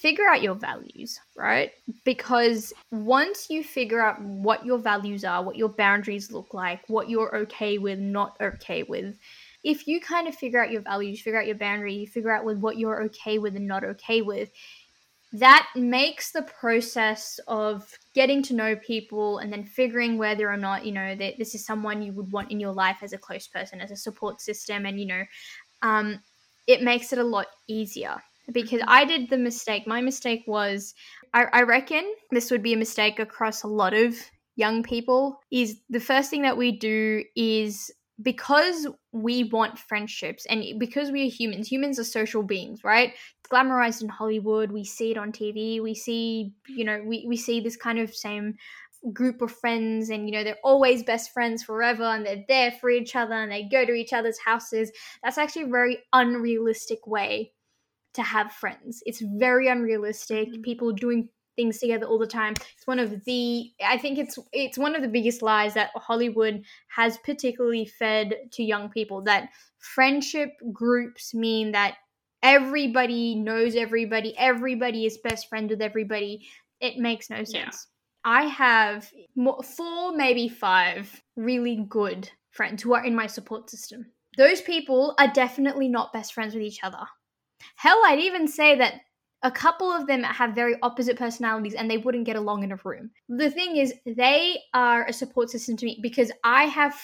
figure 0.05 0.27
out 0.27 0.43
your 0.43 0.53
values, 0.53 1.19
right? 1.35 1.71
Because 2.03 2.71
once 2.91 3.49
you 3.49 3.63
figure 3.63 4.05
out 4.05 4.21
what 4.21 4.63
your 4.63 4.77
values 4.77 5.25
are, 5.25 5.41
what 5.41 5.55
your 5.55 5.69
boundaries 5.69 6.31
look 6.31 6.53
like, 6.53 6.87
what 6.87 7.09
you're 7.09 7.35
okay 7.35 7.79
with, 7.79 7.97
not 7.97 8.37
okay 8.39 8.83
with, 8.83 9.17
if 9.63 9.87
you 9.87 9.99
kind 9.99 10.27
of 10.27 10.35
figure 10.35 10.63
out 10.63 10.69
your 10.69 10.83
values, 10.83 11.21
figure 11.21 11.39
out 11.39 11.47
your 11.47 11.55
boundary, 11.55 11.95
you 11.95 12.05
figure 12.05 12.31
out 12.31 12.45
with 12.45 12.59
what 12.59 12.77
you're 12.77 13.01
okay 13.05 13.39
with 13.39 13.55
and 13.55 13.67
not 13.67 13.83
okay 13.83 14.21
with, 14.21 14.51
that 15.33 15.67
makes 15.75 16.31
the 16.31 16.43
process 16.43 17.39
of 17.47 17.91
getting 18.13 18.43
to 18.43 18.53
know 18.53 18.75
people 18.75 19.39
and 19.39 19.51
then 19.51 19.63
figuring 19.63 20.19
whether 20.19 20.51
or 20.51 20.55
not 20.55 20.85
you 20.85 20.91
know 20.91 21.15
that 21.15 21.33
this 21.39 21.55
is 21.55 21.65
someone 21.65 22.03
you 22.03 22.13
would 22.13 22.31
want 22.31 22.51
in 22.51 22.59
your 22.59 22.71
life 22.71 22.97
as 23.01 23.11
a 23.11 23.17
close 23.17 23.47
person 23.47 23.81
as 23.81 23.89
a 23.89 23.97
support 23.97 24.39
system 24.39 24.85
and 24.85 24.99
you 24.99 25.07
know 25.07 25.23
um, 25.81 26.21
it 26.67 26.83
makes 26.83 27.11
it 27.11 27.17
a 27.19 27.23
lot 27.23 27.47
easier 27.67 28.21
because 28.51 28.81
i 28.87 29.05
did 29.05 29.29
the 29.29 29.37
mistake. 29.37 29.87
My 29.87 30.01
mistake 30.01 30.43
was 30.47 30.93
I, 31.33 31.45
I 31.51 31.61
reckon 31.63 32.03
this 32.31 32.51
would 32.51 32.63
be 32.63 32.73
a 32.73 32.77
mistake 32.77 33.19
across 33.19 33.63
a 33.63 33.67
lot 33.67 33.93
of 33.93 34.15
young 34.55 34.83
people 34.83 35.39
is 35.51 35.81
the 35.89 35.99
first 35.99 36.29
thing 36.29 36.43
that 36.43 36.57
we 36.57 36.77
do 36.77 37.23
is 37.35 37.91
because 38.21 38.87
we 39.11 39.43
want 39.43 39.77
friendships 39.77 40.45
and 40.45 40.79
because 40.79 41.11
we 41.11 41.27
are 41.27 41.31
humans 41.31 41.67
humans 41.67 41.99
are 41.99 42.05
social 42.05 42.43
beings 42.43 42.83
right? 42.83 43.11
It's 43.11 43.49
glamorized 43.51 44.01
in 44.01 44.09
hollywood 44.09 44.71
we 44.71 44.83
see 44.85 45.11
it 45.11 45.17
on 45.17 45.31
tv 45.31 45.81
we 45.81 45.93
see 45.93 46.53
you 46.67 46.85
know 46.85 47.01
we, 47.05 47.25
we 47.27 47.37
see 47.37 47.59
this 47.59 47.75
kind 47.75 47.99
of 47.99 48.15
same 48.15 48.55
group 49.13 49.41
of 49.41 49.51
friends 49.51 50.09
and 50.09 50.27
you 50.27 50.31
know 50.31 50.43
they're 50.43 50.57
always 50.63 51.03
best 51.03 51.31
friends 51.31 51.63
forever 51.63 52.03
and 52.03 52.25
they're 52.25 52.43
there 52.47 52.71
for 52.71 52.89
each 52.89 53.15
other 53.15 53.33
and 53.33 53.51
they 53.51 53.63
go 53.63 53.85
to 53.85 53.93
each 53.93 54.13
other's 54.13 54.39
houses. 54.39 54.91
That's 55.23 55.37
actually 55.37 55.63
a 55.63 55.67
very 55.67 55.99
unrealistic 56.13 57.05
way 57.05 57.51
to 58.15 58.23
have 58.23 58.51
friends. 58.51 59.01
It's 59.05 59.21
very 59.21 59.67
unrealistic 59.67 60.49
Mhm. 60.49 60.63
people 60.63 60.91
doing 60.91 61.29
things 61.55 61.79
together 61.79 62.05
all 62.05 62.19
the 62.19 62.27
time. 62.27 62.53
It's 62.75 62.85
one 62.85 62.99
of 62.99 63.23
the 63.23 63.71
i 63.81 63.97
think 63.97 64.17
it's 64.19 64.37
it's 64.51 64.77
one 64.77 64.93
of 64.93 65.01
the 65.01 65.07
biggest 65.07 65.41
lies 65.41 65.73
that 65.75 65.89
hollywood 65.95 66.61
has 66.89 67.17
particularly 67.19 67.85
fed 67.85 68.35
to 68.51 68.61
young 68.63 68.89
people 68.89 69.21
that 69.23 69.49
friendship 69.79 70.49
groups 70.73 71.33
mean 71.33 71.71
that 71.71 71.95
everybody 72.43 73.35
knows 73.35 73.75
everybody 73.75 74.37
everybody 74.37 75.05
is 75.05 75.17
best 75.23 75.47
friends 75.49 75.69
with 75.71 75.81
everybody. 75.81 76.45
It 76.81 76.97
makes 76.97 77.29
no 77.29 77.43
sense. 77.43 77.55
Yeah. 77.55 77.69
i 78.25 78.43
have 78.47 79.11
four 79.77 80.11
maybe 80.15 80.49
five 80.49 81.21
really 81.35 81.85
good 81.87 82.29
friends 82.51 82.83
who 82.83 82.93
are 82.93 83.05
in 83.05 83.15
my 83.15 83.27
support 83.27 83.69
system. 83.69 84.05
Those 84.37 84.61
people 84.61 85.15
are 85.19 85.31
definitely 85.31 85.87
not 85.87 86.11
best 86.13 86.33
friends 86.33 86.53
with 86.53 86.63
each 86.63 86.83
other 86.83 87.05
hell 87.75 88.01
i'd 88.05 88.19
even 88.19 88.47
say 88.47 88.75
that 88.77 89.01
a 89.45 89.51
couple 89.51 89.91
of 89.91 90.07
them 90.07 90.23
have 90.23 90.55
very 90.55 90.75
opposite 90.81 91.17
personalities 91.17 91.75
and 91.75 91.89
they 91.89 91.99
wouldn't 91.99 92.25
get 92.25 92.35
along 92.35 92.63
in 92.63 92.71
a 92.71 92.79
room. 92.83 93.11
The 93.29 93.51
thing 93.51 93.77
is, 93.77 93.93
they 94.03 94.59
are 94.73 95.05
a 95.05 95.13
support 95.13 95.51
system 95.51 95.77
to 95.77 95.85
me 95.85 95.99
because 96.01 96.31
I 96.43 96.63
have 96.63 96.99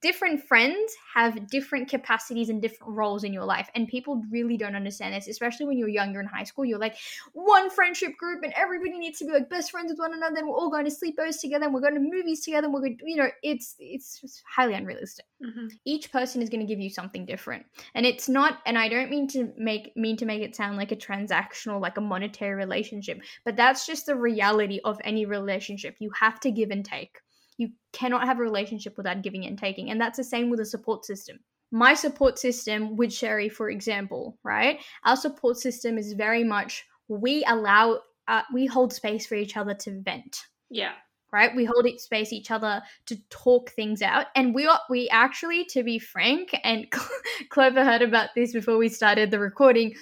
different 0.00 0.40
friends 0.40 0.92
have 1.14 1.48
different 1.48 1.88
capacities 1.88 2.48
and 2.48 2.62
different 2.62 2.94
roles 2.94 3.24
in 3.24 3.32
your 3.32 3.44
life 3.44 3.68
and 3.74 3.88
people 3.88 4.22
really 4.30 4.56
don't 4.56 4.76
understand 4.76 5.12
this 5.12 5.26
especially 5.26 5.66
when 5.66 5.76
you're 5.76 5.88
younger 5.88 6.20
in 6.20 6.26
high 6.26 6.44
school 6.44 6.64
you're 6.64 6.78
like 6.78 6.96
one 7.32 7.68
friendship 7.68 8.16
group 8.16 8.44
and 8.44 8.52
everybody 8.56 8.96
needs 8.96 9.18
to 9.18 9.24
be 9.24 9.32
like 9.32 9.50
best 9.50 9.72
friends 9.72 9.90
with 9.90 9.98
one 9.98 10.14
another 10.14 10.36
and 10.36 10.46
we're 10.46 10.54
all 10.54 10.70
going 10.70 10.84
to 10.84 10.90
sleepovers 10.90 11.40
together 11.40 11.64
and 11.64 11.74
we're 11.74 11.80
going 11.80 11.94
to 11.94 12.00
movies 12.00 12.42
together 12.44 12.66
and 12.66 12.74
we're 12.74 12.80
going 12.80 12.96
to, 12.96 13.04
you 13.10 13.16
know 13.16 13.28
it's 13.42 13.74
it's 13.80 14.20
just 14.20 14.42
highly 14.48 14.74
unrealistic. 14.74 15.24
Mhm. 15.42 15.72
each 15.84 16.12
person 16.12 16.40
is 16.40 16.48
going 16.48 16.60
to 16.60 16.66
give 16.66 16.78
you 16.78 16.88
something 16.90 17.26
different 17.26 17.66
and 17.96 18.06
it's 18.06 18.28
not 18.28 18.60
and 18.66 18.78
i 18.78 18.88
don't 18.88 19.10
mean 19.10 19.26
to 19.28 19.52
make 19.58 19.92
mean 19.96 20.16
to 20.16 20.24
make 20.26 20.42
it 20.42 20.54
sound 20.54 20.76
like 20.76 20.92
a 20.92 20.96
transactional 20.96 21.80
like 21.80 21.96
a 21.96 22.00
monetary 22.00 22.54
relationship 22.54 23.20
but 23.44 23.56
that's 23.56 23.84
just 23.84 24.06
the 24.06 24.14
reality 24.14 24.78
of 24.84 24.98
any 25.04 25.26
relationship. 25.26 25.96
You 25.98 26.10
have 26.18 26.38
to 26.40 26.50
give 26.50 26.70
and 26.70 26.84
take 26.84 27.18
you 27.62 27.70
cannot 27.92 28.24
have 28.26 28.38
a 28.38 28.42
relationship 28.42 28.96
without 28.96 29.22
giving 29.22 29.46
and 29.46 29.58
taking 29.58 29.90
and 29.90 30.00
that's 30.00 30.18
the 30.18 30.24
same 30.24 30.50
with 30.50 30.60
a 30.60 30.64
support 30.74 31.04
system 31.04 31.38
my 31.70 31.94
support 31.94 32.38
system 32.38 32.96
with 32.96 33.12
sherry 33.12 33.48
for 33.48 33.70
example 33.70 34.36
right 34.44 34.80
our 35.04 35.16
support 35.16 35.56
system 35.56 35.96
is 35.98 36.12
very 36.12 36.44
much 36.44 36.84
we 37.08 37.44
allow 37.46 37.98
uh, 38.28 38.42
we 38.54 38.66
hold 38.66 38.92
space 38.92 39.26
for 39.26 39.34
each 39.34 39.56
other 39.56 39.74
to 39.74 40.00
vent 40.00 40.46
Yeah. 40.70 40.92
right? 41.32 41.54
We 41.56 41.64
hold 41.64 41.86
it 41.86 42.00
space 42.00 42.32
each 42.32 42.50
other 42.50 42.82
to 43.06 43.16
talk 43.30 43.70
things 43.70 44.02
out, 44.02 44.26
and 44.36 44.54
we 44.54 44.66
are 44.66 44.80
we 44.90 45.08
actually, 45.08 45.64
to 45.72 45.82
be 45.82 45.98
frank, 45.98 46.54
and 46.62 46.86
Clover 47.50 47.84
heard 47.84 48.02
about 48.02 48.30
this 48.34 48.52
before 48.52 48.76
we 48.78 48.88
started 48.88 49.30
the 49.30 49.38
recording. 49.38 49.94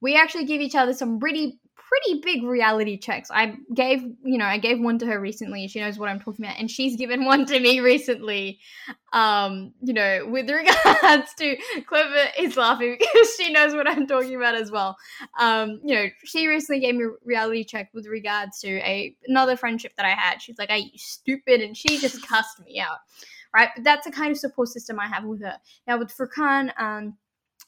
We 0.00 0.14
actually 0.16 0.44
give 0.46 0.60
each 0.60 0.74
other 0.76 0.94
some 0.94 1.18
pretty 1.18 1.58
pretty 1.88 2.20
big 2.20 2.44
reality 2.44 2.98
checks. 2.98 3.30
I 3.30 3.56
gave 3.74 4.02
you 4.02 4.38
know 4.38 4.46
I 4.46 4.58
gave 4.58 4.80
one 4.80 4.98
to 5.00 5.06
her 5.06 5.20
recently. 5.20 5.68
She 5.68 5.80
knows 5.80 5.98
what 5.98 6.08
I'm 6.08 6.20
talking 6.20 6.44
about, 6.44 6.58
and 6.58 6.70
she's 6.70 6.96
given 6.96 7.24
one 7.24 7.46
to 7.46 7.60
me 7.60 7.80
recently. 7.80 8.60
Um, 9.12 9.72
you 9.82 9.94
know, 9.94 10.26
with 10.28 10.50
regards 10.50 11.32
to 11.38 11.56
Clover 11.86 12.26
is 12.38 12.56
laughing 12.56 12.96
because 12.98 13.34
she 13.36 13.52
knows 13.52 13.74
what 13.74 13.88
I'm 13.88 14.06
talking 14.06 14.36
about 14.36 14.54
as 14.54 14.70
well 14.70 14.96
um, 15.38 15.80
you 15.84 15.94
know, 15.94 16.06
she 16.24 16.46
recently 16.46 16.80
gave 16.80 16.94
me 16.94 17.04
a 17.04 17.10
reality 17.24 17.64
check 17.64 17.90
with 17.94 18.06
regards 18.06 18.60
to 18.60 18.68
a 18.68 19.14
another 19.26 19.56
friendship 19.56 19.92
that 19.96 20.06
I 20.06 20.10
had. 20.10 20.40
She's 20.40 20.58
like, 20.58 20.70
"Are 20.70 20.76
you 20.76 20.90
stupid?" 20.96 21.60
and 21.60 21.76
she 21.76 21.98
just 21.98 22.26
cussed 22.26 22.60
me 22.64 22.80
out, 22.80 22.98
right? 23.54 23.70
But 23.74 23.84
that's 23.84 24.06
the 24.06 24.12
kind 24.12 24.30
of 24.30 24.38
support 24.38 24.68
system 24.68 24.98
I 24.98 25.08
have 25.08 25.24
with 25.24 25.42
her. 25.42 25.58
Now 25.86 25.98
with 25.98 26.14
Furkan, 26.16 26.72
um, 26.80 27.16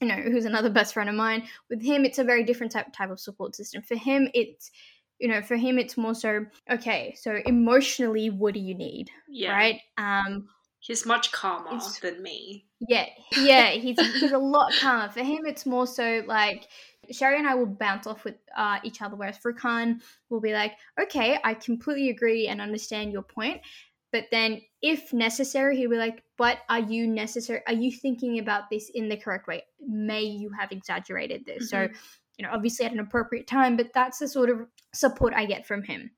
you 0.01 0.09
know, 0.09 0.15
who's 0.17 0.45
another 0.45 0.71
best 0.71 0.95
friend 0.95 1.09
of 1.11 1.17
mine, 1.17 1.45
with 1.69 1.83
him 1.83 2.05
it's 2.05 2.19
a 2.19 2.25
very 2.25 2.45
different 2.45 2.73
type 2.73 2.93
type 2.93 3.11
of 3.11 3.21
support 3.21 3.55
system. 3.55 3.83
For 3.83 3.97
him, 3.97 4.29
it's 4.35 4.71
you 5.19 5.29
know, 5.29 5.43
for 5.43 5.57
him 5.57 5.79
it's 5.79 5.97
more 5.97 6.15
so 6.15 6.47
okay. 6.71 7.15
So 7.19 7.39
emotionally, 7.47 8.31
what 8.31 8.55
do 8.55 8.61
you 8.61 8.75
need, 8.75 9.11
Yeah. 9.29 9.53
right? 9.53 9.81
Um, 9.97 10.49
He's 10.81 11.05
much 11.05 11.33
calmer 11.33 11.77
than 12.01 12.23
me. 12.23 12.67
yeah, 12.89 13.07
yeah, 13.37 13.71
he's 13.71 13.99
he's 14.21 14.31
a 14.31 14.39
lot 14.39 14.73
calmer. 14.81 15.11
For 15.11 15.25
him, 15.25 15.45
it's 15.45 15.67
more 15.67 15.89
so 15.89 16.23
like 16.27 16.69
Sherry 17.11 17.39
and 17.39 17.49
I 17.49 17.55
will 17.57 17.67
bounce 17.67 18.07
off 18.07 18.23
with 18.25 18.37
uh, 18.57 18.79
each 18.85 19.03
other, 19.03 19.17
whereas 19.17 19.39
Furkan 19.39 20.01
will 20.31 20.41
be 20.41 20.53
like, 20.53 20.75
"Okay, 21.03 21.39
I 21.43 21.55
completely 21.55 22.11
agree 22.11 22.47
and 22.47 22.61
understand 22.61 23.13
your 23.13 23.23
point," 23.23 23.61
but 24.13 24.27
then 24.31 24.61
if 24.83 25.13
necessary, 25.13 25.77
he'll 25.77 25.91
be 25.91 25.97
like, 25.97 26.23
"But 26.37 26.59
are 26.69 26.81
you 26.81 27.07
necessary? 27.07 27.61
Are 27.67 27.75
you 27.75 27.93
thinking 27.93 28.39
about 28.39 28.71
this 28.71 28.91
in 28.95 29.09
the 29.09 29.17
correct 29.17 29.47
way? 29.47 29.65
May 29.81 30.23
you 30.23 30.51
have 30.59 30.73
exaggerated 30.73 31.45
this?" 31.47 31.71
So, 31.71 31.77
mm-hmm. 31.77 31.97
you 32.39 32.47
know, 32.47 32.53
obviously 32.53 32.87
at 32.87 32.93
an 32.93 33.01
appropriate 33.01 33.47
time, 33.47 33.77
but 33.77 33.93
that's 33.93 34.19
the 34.19 34.29
sort 34.29 34.51
of 34.51 34.67
support 34.95 35.35
I 35.35 35.45
get 35.45 35.67
from 35.67 35.83
him. 35.83 36.11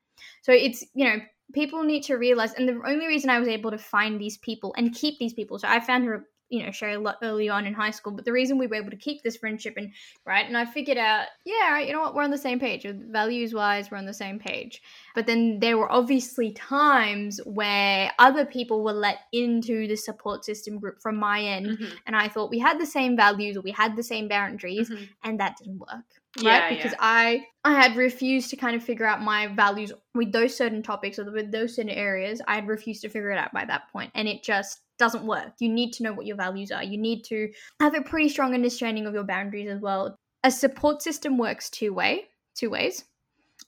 So 0.42 0.52
it's 0.52 0.84
you 0.94 1.04
know 1.04 1.20
people 1.52 1.82
need 1.82 2.02
to 2.04 2.14
realize, 2.16 2.52
and 2.54 2.68
the 2.68 2.80
only 2.86 3.06
reason 3.06 3.30
I 3.30 3.38
was 3.38 3.48
able 3.48 3.70
to 3.70 3.78
find 3.78 4.20
these 4.20 4.38
people 4.38 4.74
and 4.76 4.94
keep 4.94 5.18
these 5.18 5.34
people, 5.34 5.58
so 5.58 5.68
I 5.68 5.80
found 5.80 6.04
her, 6.04 6.26
you 6.50 6.64
know, 6.64 6.70
Sherry 6.72 6.94
a 6.94 7.00
lot 7.00 7.16
early 7.22 7.48
on 7.48 7.66
in 7.66 7.72
high 7.74 7.92
school, 7.92 8.12
but 8.12 8.24
the 8.24 8.32
reason 8.32 8.58
we 8.58 8.66
were 8.66 8.74
able 8.74 8.90
to 8.90 8.96
keep 8.96 9.22
this 9.22 9.36
friendship 9.36 9.74
and 9.76 9.92
right, 10.26 10.46
and 10.46 10.56
I 10.56 10.64
figured 10.64 10.98
out, 10.98 11.26
yeah, 11.44 11.70
right, 11.72 11.86
you 11.86 11.92
know 11.92 12.00
what, 12.00 12.14
we're 12.14 12.24
on 12.24 12.30
the 12.30 12.38
same 12.38 12.58
page, 12.60 12.84
values 13.10 13.54
wise, 13.54 13.90
we're 13.90 13.98
on 13.98 14.06
the 14.06 14.12
same 14.12 14.38
page. 14.38 14.82
But 15.14 15.26
then 15.26 15.60
there 15.60 15.78
were 15.78 15.90
obviously 15.90 16.52
times 16.52 17.40
where 17.44 18.10
other 18.18 18.44
people 18.44 18.82
were 18.84 18.92
let 18.92 19.20
into 19.32 19.86
the 19.86 19.96
support 19.96 20.44
system 20.44 20.78
group 20.78 21.00
from 21.00 21.16
my 21.16 21.40
end, 21.40 21.78
Mhm. 21.78 21.92
and 22.06 22.16
I 22.16 22.28
thought 22.28 22.50
we 22.50 22.58
had 22.58 22.80
the 22.80 22.86
same 22.86 23.16
values 23.16 23.56
or 23.56 23.60
we 23.60 23.70
had 23.70 23.96
the 23.96 24.02
same 24.02 24.28
boundaries, 24.28 24.90
Mhm. 24.90 25.08
and 25.24 25.40
that 25.40 25.56
didn't 25.58 25.78
work 25.78 26.04
Yeah, 26.38 26.60
right 26.60 26.68
because 26.76 26.92
yeah. 26.92 26.98
i 27.00 27.44
i 27.64 27.72
had 27.72 27.96
refused 27.96 28.50
to 28.50 28.56
kind 28.56 28.76
of 28.76 28.84
figure 28.84 29.04
out 29.04 29.20
my 29.20 29.48
values 29.48 29.92
with 30.14 30.30
those 30.30 30.56
certain 30.56 30.80
topics 30.80 31.18
or 31.18 31.30
with 31.30 31.50
those 31.50 31.74
certain 31.74 31.90
areas 31.90 32.40
i 32.46 32.54
had 32.54 32.68
refused 32.68 33.02
to 33.02 33.08
figure 33.08 33.32
it 33.32 33.38
out 33.38 33.52
by 33.52 33.64
that 33.64 33.90
point 33.92 34.12
and 34.14 34.28
it 34.28 34.42
just 34.44 34.80
doesn't 35.00 35.24
work. 35.26 35.54
You 35.58 35.68
need 35.68 35.92
to 35.94 36.04
know 36.04 36.12
what 36.12 36.26
your 36.26 36.36
values 36.36 36.70
are. 36.70 36.84
You 36.84 36.98
need 36.98 37.24
to 37.24 37.50
have 37.80 37.94
a 37.96 38.02
pretty 38.02 38.28
strong 38.28 38.54
understanding 38.54 39.06
of 39.06 39.14
your 39.14 39.24
boundaries 39.24 39.68
as 39.68 39.80
well. 39.80 40.14
A 40.44 40.50
support 40.50 41.02
system 41.02 41.36
works 41.38 41.68
two 41.70 41.92
way 41.92 42.26
two 42.54 42.70
ways. 42.70 43.04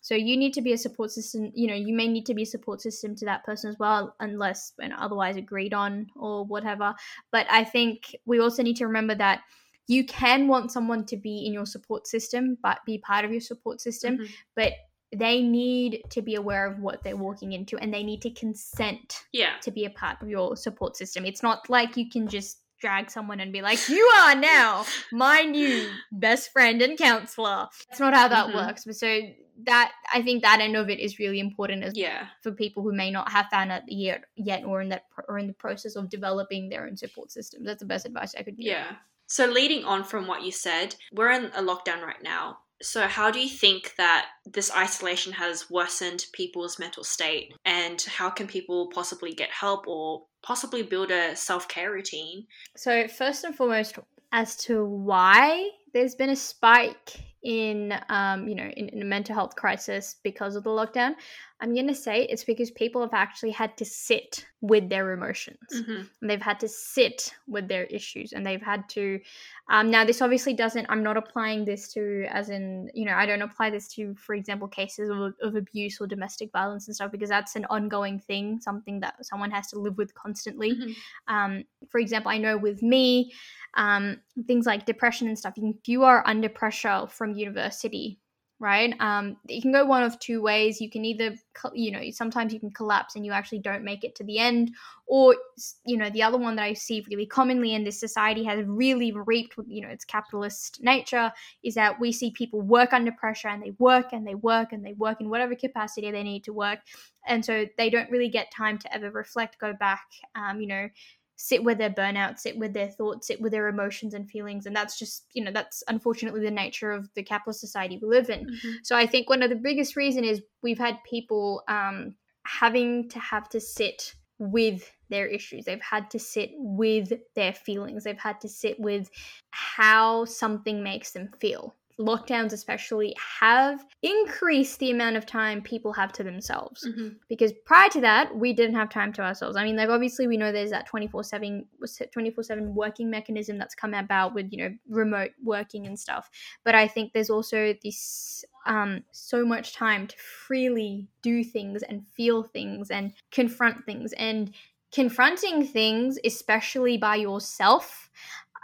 So 0.00 0.14
you 0.14 0.36
need 0.36 0.52
to 0.54 0.62
be 0.62 0.72
a 0.72 0.78
support 0.78 1.10
system 1.10 1.50
you 1.54 1.66
know 1.68 1.74
you 1.88 1.94
may 1.94 2.08
need 2.08 2.26
to 2.26 2.34
be 2.34 2.42
a 2.42 2.52
support 2.54 2.80
system 2.80 3.14
to 3.16 3.24
that 3.26 3.44
person 3.44 3.70
as 3.70 3.78
well 3.78 4.14
unless 4.20 4.72
and 4.80 4.92
otherwise 4.92 5.36
agreed 5.36 5.74
on 5.74 6.06
or 6.16 6.44
whatever. 6.44 6.94
But 7.30 7.46
i 7.50 7.64
think 7.64 8.14
we 8.26 8.40
also 8.40 8.62
need 8.62 8.76
to 8.76 8.86
remember 8.86 9.14
that 9.16 9.40
you 9.88 10.04
can 10.06 10.48
want 10.48 10.72
someone 10.72 11.04
to 11.06 11.16
be 11.16 11.44
in 11.46 11.52
your 11.52 11.66
support 11.66 12.06
system, 12.06 12.56
but 12.62 12.78
be 12.86 12.98
part 12.98 13.24
of 13.24 13.30
your 13.32 13.40
support 13.40 13.80
system, 13.80 14.18
Mhm. 14.18 14.28
but 14.54 14.72
they 15.14 15.42
need 15.42 16.02
to 16.10 16.22
be 16.22 16.34
aware 16.36 16.66
of 16.66 16.78
what 16.78 17.02
they're 17.02 17.16
walking 17.16 17.52
into 17.52 17.76
and 17.78 17.92
they 17.92 18.02
need 18.02 18.22
to 18.22 18.30
consent 18.30 19.24
Yeah. 19.32 19.58
to 19.62 19.70
be 19.70 19.84
a 19.84 19.90
part 19.90 20.22
of 20.22 20.28
your 20.28 20.56
support 20.56 20.96
system. 20.96 21.24
It's 21.26 21.42
not 21.42 21.68
like 21.68 21.96
you 21.96 22.08
can 22.08 22.28
just 22.28 22.58
drag 22.80 23.10
someone 23.10 23.38
and 23.38 23.52
be 23.52 23.62
like, 23.62 23.88
"You 23.88 24.04
are 24.18 24.34
now 24.34 24.84
my 25.12 25.42
new 25.42 25.88
best 26.10 26.50
friend 26.52 26.82
and 26.82 26.98
counselor." 26.98 27.68
That's 27.88 28.00
not 28.00 28.14
how 28.14 28.26
that 28.28 28.48
Mhm. 28.48 28.54
works. 28.54 28.84
But 28.84 28.96
so 28.96 29.20
that 29.64 29.92
I 30.12 30.22
think 30.22 30.42
that 30.42 30.60
end 30.60 30.76
of 30.76 30.88
it 30.90 30.98
is 30.98 31.18
really 31.20 31.38
important 31.38 31.84
as 31.84 31.96
Yeah. 31.96 32.28
for 32.42 32.50
people 32.52 32.82
who 32.82 32.92
may 32.92 33.10
not 33.10 33.30
have 33.30 33.46
found 33.50 33.70
out 33.70 33.82
yet, 33.86 34.24
yet 34.34 34.64
or 34.64 34.80
in 34.80 34.88
that 34.88 35.04
or 35.28 35.38
in 35.38 35.46
the 35.46 35.52
process 35.52 35.94
of 35.94 36.08
developing 36.08 36.70
their 36.70 36.84
own 36.86 36.96
support 36.96 37.30
system. 37.30 37.62
That's 37.62 37.80
the 37.80 37.86
best 37.86 38.06
advice 38.06 38.34
I 38.34 38.42
could 38.42 38.56
give. 38.56 38.66
Yeah. 38.66 38.96
So 39.28 39.46
leading 39.46 39.84
on 39.84 40.02
from 40.04 40.26
what 40.26 40.42
you 40.42 40.50
said, 40.52 40.96
we're 41.12 41.30
in 41.30 41.44
a 41.54 41.62
lockdown 41.62 42.02
right 42.02 42.22
now. 42.22 42.61
So 42.82 43.06
how 43.06 43.30
do 43.30 43.40
you 43.40 43.48
think 43.48 43.94
that 43.96 44.26
this 44.44 44.70
isolation 44.74 45.32
has 45.32 45.70
worsened 45.70 46.26
people's 46.32 46.78
mental 46.78 47.04
state 47.04 47.54
and 47.64 48.00
how 48.02 48.28
can 48.28 48.46
people 48.46 48.90
possibly 48.92 49.32
get 49.32 49.50
help 49.50 49.86
or 49.86 50.24
possibly 50.42 50.82
build 50.82 51.10
a 51.10 51.36
self-care 51.36 51.92
routine? 51.92 52.46
So 52.76 53.06
first 53.08 53.44
and 53.44 53.54
foremost, 53.54 53.98
as 54.32 54.56
to 54.56 54.84
why 54.84 55.70
there's 55.92 56.14
been 56.14 56.30
a 56.30 56.36
spike 56.36 57.20
in, 57.42 57.94
um, 58.08 58.48
you 58.48 58.54
know, 58.54 58.68
in, 58.76 58.88
in 58.88 59.02
a 59.02 59.04
mental 59.04 59.34
health 59.34 59.56
crisis 59.56 60.16
because 60.22 60.56
of 60.56 60.64
the 60.64 60.70
lockdown, 60.70 61.14
I'm 61.62 61.74
gonna 61.74 61.94
say 61.94 62.24
it's 62.24 62.44
because 62.44 62.70
people 62.72 63.00
have 63.02 63.14
actually 63.14 63.52
had 63.52 63.76
to 63.78 63.84
sit 63.84 64.44
with 64.60 64.88
their 64.88 65.12
emotions. 65.12 65.58
Mhm. 65.72 66.08
and 66.20 66.30
they've 66.30 66.42
had 66.42 66.58
to 66.60 66.68
sit 66.68 67.34
with 67.48 67.66
their 67.68 67.84
issues 67.84 68.32
and 68.32 68.44
they've 68.46 68.62
had 68.62 68.88
to 68.90 69.20
um, 69.68 69.90
now 69.90 70.04
this 70.04 70.20
obviously 70.22 70.54
doesn't 70.54 70.86
i'm 70.88 71.02
not 71.02 71.16
applying 71.16 71.64
this 71.64 71.92
to 71.94 72.24
as 72.30 72.48
in 72.50 72.90
you 72.94 73.04
know 73.04 73.14
i 73.14 73.24
don't 73.26 73.42
apply 73.42 73.70
this 73.70 73.88
to 73.94 74.14
for 74.16 74.34
example 74.34 74.68
cases 74.68 75.08
of, 75.10 75.34
of 75.40 75.54
abuse 75.56 76.00
or 76.00 76.06
domestic 76.06 76.50
violence 76.52 76.86
and 76.88 76.94
stuff 76.94 77.10
because 77.12 77.28
that's 77.30 77.56
an 77.56 77.64
ongoing 77.70 78.18
thing 78.20 78.58
something 78.60 79.00
that 79.00 79.14
someone 79.24 79.50
has 79.50 79.66
to 79.68 79.78
live 79.78 79.96
with 79.98 80.12
constantly 80.14 80.70
Mhm. 80.74 80.94
um, 81.28 81.64
for 81.88 81.98
example 81.98 82.30
i 82.30 82.38
know 82.38 82.56
with 82.58 82.82
me 82.82 83.32
um, 83.74 84.20
things 84.46 84.66
like 84.66 84.84
depression 84.84 85.26
and 85.28 85.38
stuff 85.38 85.54
if 85.56 85.88
you 85.88 86.04
are 86.04 86.22
under 86.26 86.48
pressure 86.48 87.06
from 87.08 87.32
university 87.34 88.20
right? 88.62 88.94
Um, 89.00 89.36
you 89.48 89.60
can 89.60 89.72
go 89.72 89.84
one 89.84 90.04
of 90.04 90.16
two 90.20 90.40
ways. 90.40 90.80
You 90.80 90.88
can 90.88 91.04
either 91.04 91.34
you 91.74 91.90
know 91.90 92.00
sometimes 92.12 92.54
you 92.54 92.60
can 92.60 92.70
collapse 92.70 93.16
and 93.16 93.26
you 93.26 93.32
actually 93.32 93.58
don't 93.58 93.82
make 93.82 94.04
it 94.04 94.14
to 94.14 94.24
the 94.24 94.38
end 94.38 94.70
or 95.06 95.36
you 95.84 95.96
know 95.96 96.08
the 96.10 96.22
other 96.22 96.38
one 96.38 96.56
that 96.56 96.62
i 96.62 96.72
see 96.72 97.04
really 97.10 97.26
commonly 97.26 97.74
in 97.74 97.84
this 97.84 98.00
society 98.00 98.42
has 98.42 98.64
really 98.66 99.12
reaped 99.12 99.54
you 99.66 99.82
know 99.82 99.88
its 99.88 100.04
capitalist 100.04 100.82
nature 100.82 101.30
is 101.62 101.74
that 101.74 101.98
we 102.00 102.12
see 102.12 102.30
people 102.30 102.60
work 102.60 102.92
under 102.92 103.12
pressure 103.12 103.48
and 103.48 103.62
they 103.62 103.72
work 103.78 104.12
and 104.12 104.26
they 104.26 104.34
work 104.34 104.72
and 104.72 104.84
they 104.84 104.94
work 104.94 105.20
in 105.20 105.28
whatever 105.28 105.54
capacity 105.54 106.10
they 106.10 106.22
need 106.22 106.44
to 106.44 106.52
work. 106.52 106.80
And 107.26 107.44
so 107.44 107.66
they 107.78 107.90
don't 107.90 108.10
really 108.10 108.28
get 108.28 108.50
time 108.50 108.78
to 108.78 108.94
ever 108.94 109.10
reflect 109.10 109.58
go 109.58 109.72
back 109.72 110.06
um, 110.34 110.60
you 110.60 110.66
know 110.66 110.88
sit 111.36 111.64
with 111.64 111.78
their 111.78 111.90
burnout 111.90 112.38
sit 112.38 112.56
with 112.58 112.72
their 112.72 112.88
thoughts 112.88 113.26
sit 113.26 113.40
with 113.40 113.52
their 113.52 113.68
emotions 113.68 114.14
and 114.14 114.30
feelings 114.30 114.66
and 114.66 114.76
that's 114.76 114.98
just 114.98 115.26
you 115.32 115.42
know 115.42 115.50
that's 115.50 115.82
unfortunately 115.88 116.40
the 116.40 116.50
nature 116.50 116.92
of 116.92 117.08
the 117.14 117.22
capitalist 117.22 117.60
society 117.60 117.98
we 118.00 118.08
live 118.08 118.30
in 118.30 118.46
Mhm. 118.46 118.74
so 118.82 118.96
I 118.96 119.06
think 119.06 119.28
one 119.28 119.42
of 119.42 119.50
the 119.50 119.56
biggest 119.56 119.96
reason 119.96 120.24
is 120.24 120.42
we've 120.62 120.78
had 120.78 121.02
people 121.04 121.62
um, 121.68 122.14
having 122.44 123.08
to 123.10 123.18
have 123.18 123.48
to 123.50 123.60
sit 123.60 124.14
with 124.38 124.90
their 125.08 125.26
issues. 125.26 125.64
They've 125.64 125.80
had 125.80 126.10
to 126.10 126.18
sit 126.18 126.50
with 126.56 127.12
their 127.36 127.52
feelings. 127.52 128.02
They've 128.02 128.18
had 128.18 128.40
to 128.40 128.48
sit 128.48 128.80
with 128.80 129.08
how 129.50 130.24
something 130.24 130.82
makes 130.82 131.12
them 131.12 131.30
feel. 131.38 131.76
Lockdowns, 132.04 132.52
especially, 132.52 133.14
have 133.40 133.84
increased 134.02 134.78
the 134.80 134.90
amount 134.90 135.16
of 135.16 135.26
time 135.26 135.62
people 135.62 135.92
have 135.92 136.12
to 136.12 136.22
themselves. 136.24 136.86
Mhm. 136.86 137.16
because 137.28 137.52
prior 137.64 137.88
to 137.90 138.00
that 138.00 138.34
we 138.36 138.52
didn't 138.52 138.74
have 138.76 138.90
time 138.90 139.12
to 139.14 139.22
ourselves. 139.22 139.56
I 139.56 139.64
mean 139.64 139.76
like 139.76 139.88
obviously 139.88 140.26
we 140.26 140.36
know 140.36 140.52
there's 140.52 140.70
that 140.70 140.86
24/7 140.86 141.66
24/7 142.12 142.74
working 142.74 143.08
mechanism 143.10 143.58
that's 143.58 143.74
come 143.74 143.94
about 143.94 144.34
with 144.34 144.52
you 144.52 144.58
know 144.58 144.70
remote 144.88 145.30
working 145.42 145.86
and 145.86 145.98
stuff. 145.98 146.30
But 146.64 146.74
i 146.74 146.86
think 146.88 147.12
there's 147.12 147.30
also 147.30 147.74
this 147.82 148.44
um 148.66 149.02
so 149.12 149.44
much 149.44 149.74
time 149.74 150.06
to 150.08 150.16
freely 150.18 151.08
do 151.22 151.42
things 151.44 151.82
and 151.82 152.06
feel 152.16 152.42
things 152.42 152.90
and 152.90 153.12
confront 153.30 153.84
things. 153.86 154.12
And 154.14 154.52
confronting 154.92 155.64
things 155.66 156.18
especially 156.24 156.98
by 156.98 157.16
yourself 157.16 158.10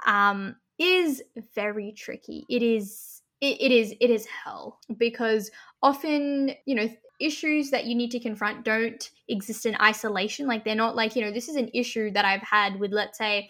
um 0.07 0.57
is 0.79 1.23
very 1.55 1.93
tricky. 1.93 2.45
It 2.49 2.63
is 2.63 3.18
it, 3.41 3.61
it 3.61 3.73
is 3.73 3.95
it 4.01 4.11
is 4.11 4.27
hell 4.27 4.79
because 4.97 5.51
often 5.83 6.53
you 6.67 6.75
know 6.75 6.89
issues 7.21 7.71
that 7.71 7.85
you 7.85 7.95
need 7.95 8.11
to 8.13 8.21
confront 8.21 8.65
don't 8.65 9.11
exist 9.29 9.67
in 9.67 9.77
isolation 9.81 10.47
like 10.47 10.65
they're 10.65 10.75
not 10.75 10.95
like 10.97 11.17
you 11.17 11.23
know 11.23 11.33
this 11.33 11.49
is 11.49 11.57
an 11.57 11.69
issue 11.75 12.11
that 12.13 12.25
i've 12.25 12.43
had 12.43 12.79
with 12.79 12.93
let's 12.93 13.19
say 13.19 13.49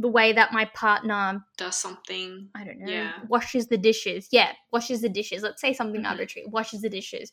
the 0.00 0.08
way 0.08 0.32
that 0.32 0.52
my 0.52 0.64
partner 0.74 1.44
Does 1.56 1.76
something. 1.76 2.48
i 2.54 2.64
don't 2.64 2.80
know 2.80 2.90
Yeah. 2.90 3.12
washes 3.28 3.68
the 3.68 3.78
dishes 3.78 4.28
yeah 4.32 4.52
washes 4.72 5.00
the 5.00 5.08
dishes 5.08 5.42
let's 5.42 5.60
say 5.60 5.72
something 5.72 6.02
Mhm. 6.02 6.10
arbitrary 6.10 6.46
washes 6.48 6.80
the 6.82 6.90
dishes 6.90 7.30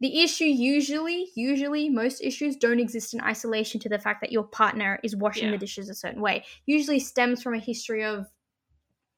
the 0.00 0.20
issue 0.22 0.44
usually 0.44 1.28
usually 1.36 1.88
most 1.88 2.22
issues 2.22 2.56
don't 2.56 2.80
exist 2.80 3.14
in 3.14 3.20
isolation 3.20 3.80
to 3.80 3.88
the 3.88 3.98
fact 3.98 4.20
that 4.20 4.32
your 4.32 4.44
partner 4.44 4.98
is 5.02 5.16
washing 5.16 5.44
Yeah. 5.46 5.52
the 5.52 5.58
dishes 5.58 5.88
a 5.88 5.94
certain 5.94 6.20
way 6.20 6.44
usually 6.66 6.98
stems 7.00 7.42
from 7.42 7.54
a 7.54 7.58
history 7.58 8.04
of 8.04 8.26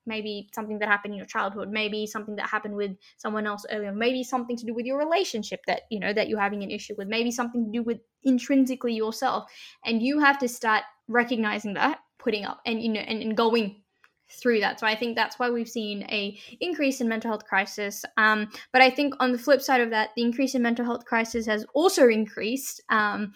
maybe 0.06 0.48
something 0.54 0.78
that 0.78 0.88
happened 0.88 1.14
in 1.14 1.18
your 1.18 1.26
childhood 1.26 1.70
maybe 1.70 2.06
something 2.06 2.36
that 2.36 2.48
happened 2.48 2.74
with 2.74 2.92
someone 3.16 3.46
else 3.46 3.64
earlier 3.70 3.92
maybe 3.92 4.22
something 4.22 4.56
to 4.56 4.66
do 4.66 4.74
with 4.74 4.86
your 4.86 4.98
relationship 4.98 5.60
that 5.66 5.82
you 5.90 5.98
know 5.98 6.12
that 6.12 6.28
you're 6.28 6.40
having 6.40 6.62
an 6.62 6.70
issue 6.70 6.94
with 6.96 7.08
maybe 7.08 7.30
something 7.30 7.64
to 7.64 7.70
do 7.70 7.82
with 7.82 7.98
intrinsically 8.24 8.94
yourself. 8.94 9.50
And 9.84 10.02
you 10.02 10.18
have 10.20 10.38
to 10.38 10.48
start 10.48 10.82
recognizing 11.08 11.74
that 11.74 11.98
putting 12.18 12.44
up 12.44 12.60
and 12.64 12.82
you 12.82 12.88
know 12.88 13.00
and, 13.00 13.22
and 13.22 13.36
going 13.36 13.82
through 14.30 14.60
that. 14.60 14.80
So 14.80 14.86
i 14.86 14.96
think 14.96 15.14
that's 15.14 15.38
why 15.38 15.50
we've 15.50 15.68
seen 15.68 16.02
a 16.04 16.38
increase 16.60 17.00
in 17.00 17.08
mental 17.08 17.30
health 17.30 17.44
crisis. 17.44 18.04
Um, 18.16 18.48
but 18.72 18.80
i 18.80 18.90
think 18.90 19.14
on 19.20 19.32
the 19.32 19.38
flip 19.38 19.60
side 19.60 19.82
of 19.82 19.90
that 19.90 20.10
the 20.16 20.22
increase 20.22 20.54
in 20.54 20.62
mental 20.62 20.84
health 20.84 21.04
crisis 21.04 21.46
has 21.46 21.66
also 21.74 22.08
increased 22.08 22.82
um, 22.88 23.32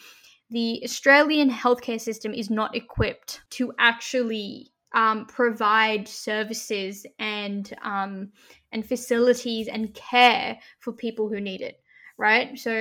the 0.50 0.80
australian 0.82 1.50
healthcare 1.50 2.00
system 2.00 2.32
is 2.32 2.48
not 2.48 2.74
equipped 2.74 3.42
to 3.50 3.70
actually 3.78 4.72
um, 4.94 5.26
provide 5.26 6.08
services 6.08 7.06
and 7.18 7.74
um, 7.82 8.30
and 8.72 8.86
facilities 8.86 9.68
and 9.68 9.94
care 9.94 10.58
for 10.80 10.92
people 10.92 11.28
who 11.28 11.40
need 11.40 11.60
it 11.60 11.80
right? 12.18 12.58
So 12.58 12.72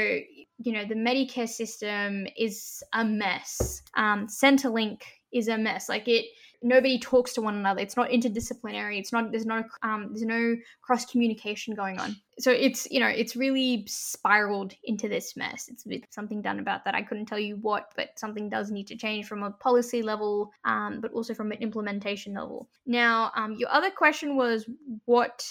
you 0.58 0.74
know 0.74 0.84
the 0.86 0.95
medicare 0.95 1.47
system 1.47 2.28
is 2.36 2.84
a 2.93 3.05
mess. 3.05 3.84
Um, 3.95 4.28
centrelink 4.28 5.01
is 5.34 5.47
a 5.47 5.57
mess. 5.57 5.89
Like 5.89 6.07
it 6.07 6.25
nobody 6.63 6.99
talks 6.99 7.34
to 7.34 7.41
one 7.41 7.55
another. 7.55 7.82
It's 7.82 7.95
not 7.95 8.09
interdisciplinary. 8.09 8.97
It's 8.99 9.11
not 9.11 9.32
there's 9.32 9.45
not 9.45 9.65
um, 9.84 10.07
there's 10.09 10.23
no 10.23 10.55
cross 10.82 11.05
communication 11.05 11.75
going 11.75 11.99
on. 11.99 12.15
So 12.39 12.51
it's 12.51 12.89
you 12.89 12.99
know 12.99 13.07
it's 13.07 13.36
really 13.36 13.84
spiraled 13.88 14.73
into 14.84 15.07
this 15.07 15.36
mess. 15.36 15.69
It's 15.69 15.86
something 16.15 16.41
done 16.41 16.59
about 16.59 16.86
that. 16.86 16.95
I 16.95 17.01
couldn't 17.01 17.25
tell 17.25 17.39
you 17.39 17.57
what 17.57 17.91
but 17.95 18.17
something 18.17 18.49
does 18.49 18.71
need 18.71 18.88
to 18.88 18.95
change 18.95 19.28
from 19.28 19.43
a 19.43 19.51
policy 19.51 20.01
level 20.01 20.51
um, 20.65 20.99
but 21.01 21.11
also 21.11 21.34
from 21.34 21.51
an 21.51 21.59
implementation 21.59 22.34
level. 22.34 22.69
Now 22.86 23.32
um, 23.36 23.53
your 23.53 23.69
other 23.69 23.91
question 23.91 24.36
was 24.36 24.67
what 25.05 25.45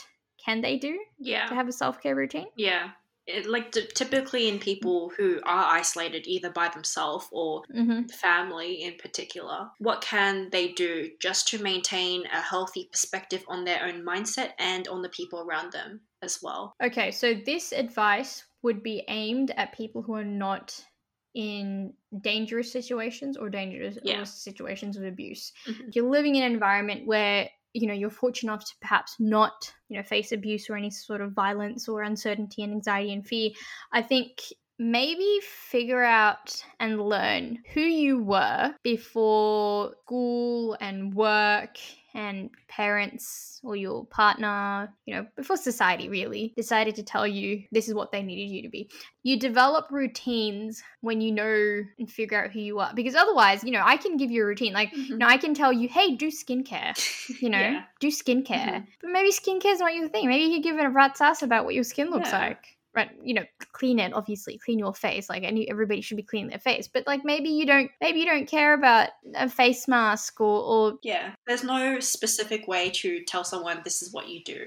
can 0.45 0.61
they 0.61 0.79
do 0.79 0.99
Yeah. 1.19 1.47
to 1.47 1.55
have 1.55 1.69
a 1.69 1.73
self-care 1.73 2.15
routine? 2.15 2.47
Yeah. 2.57 2.91
It, 3.27 3.47
like 3.47 3.73
t- 3.73 3.89
typically 3.95 4.49
in 4.49 4.59
people 4.59 5.11
who 5.17 5.41
are 5.45 5.65
isolated 5.77 6.27
either 6.27 6.51
by 6.51 6.69
themselves 6.69 7.27
or 7.33 7.63
mm-hmm. 7.75 8.07
family 8.07 8.83
in 8.83 8.95
particular, 8.99 9.69
what 9.79 10.01
can 10.01 10.49
they 10.51 10.69
do 10.69 11.11
just 11.21 11.49
to 11.49 11.63
maintain 11.63 12.25
a 12.27 12.41
healthy 12.41 12.89
perspective 12.93 13.45
on 13.49 13.65
their 13.65 13.85
own 13.85 14.05
mindset 14.05 14.51
and 14.59 14.87
on 14.89 15.03
the 15.03 15.09
people 15.09 15.41
around 15.41 15.73
them 15.73 16.01
as 16.23 16.41
well? 16.43 16.73
Okay, 16.83 17.11
so 17.11 17.35
this 17.35 17.73
advice 17.73 18.45
would 18.63 18.83
be 18.83 19.03
aimed 19.09 19.53
at 19.57 19.77
people 19.77 20.03
who 20.03 20.15
are 20.15 20.25
not 20.25 20.81
in 21.35 21.93
dangerous 22.23 22.73
situations 22.73 23.37
or 23.37 23.51
dangerous 23.51 23.99
Yeah. 24.03 24.23
or 24.23 24.25
situations 24.25 24.97
of 24.97 25.05
abuse. 25.05 25.53
Mhm. 25.67 25.89
If 25.89 25.97
you're 25.97 26.11
living 26.11 26.37
in 26.37 26.43
an 26.43 26.53
environment 26.53 27.07
where 27.07 27.51
you 27.77 27.87
know 27.87 27.95
you're 27.95 28.11
fortunate 28.11 28.53
enough 28.53 28.65
to 28.65 28.75
perhaps 28.81 29.17
not 29.19 29.73
you 29.89 29.97
know 29.97 30.03
face 30.03 30.33
abuse 30.33 30.69
or 30.71 30.77
any 30.77 30.91
sort 30.91 31.21
of 31.21 31.33
violence 31.33 31.89
or 31.89 32.03
uncertainty 32.03 32.63
and 32.63 32.73
anxiety 32.73 33.13
and 33.13 33.27
fear. 33.27 33.51
I 33.93 34.03
think 34.03 34.41
maybe 34.79 35.41
figure 35.71 36.03
out 36.03 36.63
and 36.81 37.01
learn 37.01 37.59
who 37.73 37.81
you 37.81 38.23
were 38.23 38.75
before 38.83 39.95
school 40.05 40.77
and 40.81 41.15
work 41.15 41.77
and 42.17 42.51
parents 42.69 43.61
or 43.63 43.77
your 43.77 44.07
partner, 44.07 44.93
you 45.05 45.15
know, 45.15 45.27
before 45.37 45.57
society 45.57 46.09
really 46.09 46.55
decided 46.57 46.95
to 46.97 47.03
tell 47.03 47.27
you 47.27 47.63
this 47.73 47.89
is 47.89 47.95
what 47.95 48.11
they 48.11 48.23
needed 48.23 48.51
you 48.55 48.63
to 48.63 48.69
be. 48.71 48.91
You 49.23 49.39
develop 49.39 49.91
routines 49.91 50.83
when 51.03 51.21
you 51.21 51.31
know 51.33 51.83
and 51.99 52.11
figure 52.11 52.43
out 52.45 52.53
who 52.53 52.61
you 52.61 52.79
are. 52.79 52.93
Because 52.95 53.15
otherwise, 53.15 53.63
you 53.65 53.71
know, 53.71 53.83
I 53.85 53.97
can 53.99 54.17
give 54.17 54.31
you 54.31 54.43
a 54.45 54.47
routine. 54.47 54.73
Like, 54.73 54.97
you 54.97 55.15
Mhm. 55.17 55.19
know, 55.19 55.27
I 55.27 55.37
can 55.37 55.53
tell 55.53 55.73
you, 55.73 55.89
hey, 55.89 56.17
do 56.17 56.29
skincare, 56.29 56.95
you 57.43 57.51
know, 57.51 57.59
Yeah. 57.61 57.85
do 58.01 58.09
skincare. 58.09 58.67
Mhm. 58.67 58.87
But 59.03 59.11
maybe 59.11 59.31
skincare 59.31 59.73
is 59.73 59.81
not 59.81 59.95
your 59.95 60.09
thing. 60.09 60.27
Maybe 60.29 60.45
you 60.55 60.63
give 60.63 60.79
it 60.79 60.85
a 60.87 60.91
rat's 60.91 61.21
ass 61.21 61.43
about 61.43 61.65
what 61.67 61.75
your 61.75 61.85
skin 61.85 62.11
looks 62.11 62.31
Yeah. 62.31 62.39
like. 62.39 62.76
Right, 62.97 63.11
you 63.23 63.35
know, 63.35 63.45
clean 63.73 63.99
it. 63.99 64.15
Obviously, 64.15 64.57
clean 64.57 64.79
your 64.79 64.95
face. 64.95 65.29
Like, 65.29 65.43
any 65.43 65.69
everybody 65.69 66.01
should 66.01 66.17
be 66.17 66.23
cleaning 66.23 66.49
their 66.49 66.59
face. 66.59 66.89
But 66.89 67.07
like, 67.07 67.27
maybe 67.27 67.51
you 67.51 67.67
don't. 67.67 67.91
Maybe 68.01 68.21
you 68.21 68.27
don't 68.27 68.49
care 68.49 68.73
about 68.73 69.11
a 69.35 69.51
face 69.51 69.87
mask 69.87 70.41
or, 70.41 70.63
or 70.63 70.99
Yeah, 71.03 71.33
there's 71.47 71.63
no 71.63 72.01
specific 72.01 72.67
way 72.67 72.89
to 72.91 73.23
tell 73.25 73.45
someone 73.45 73.83
this 73.85 74.01
is 74.01 74.15
what 74.15 74.31
you 74.31 74.43
do. 74.43 74.65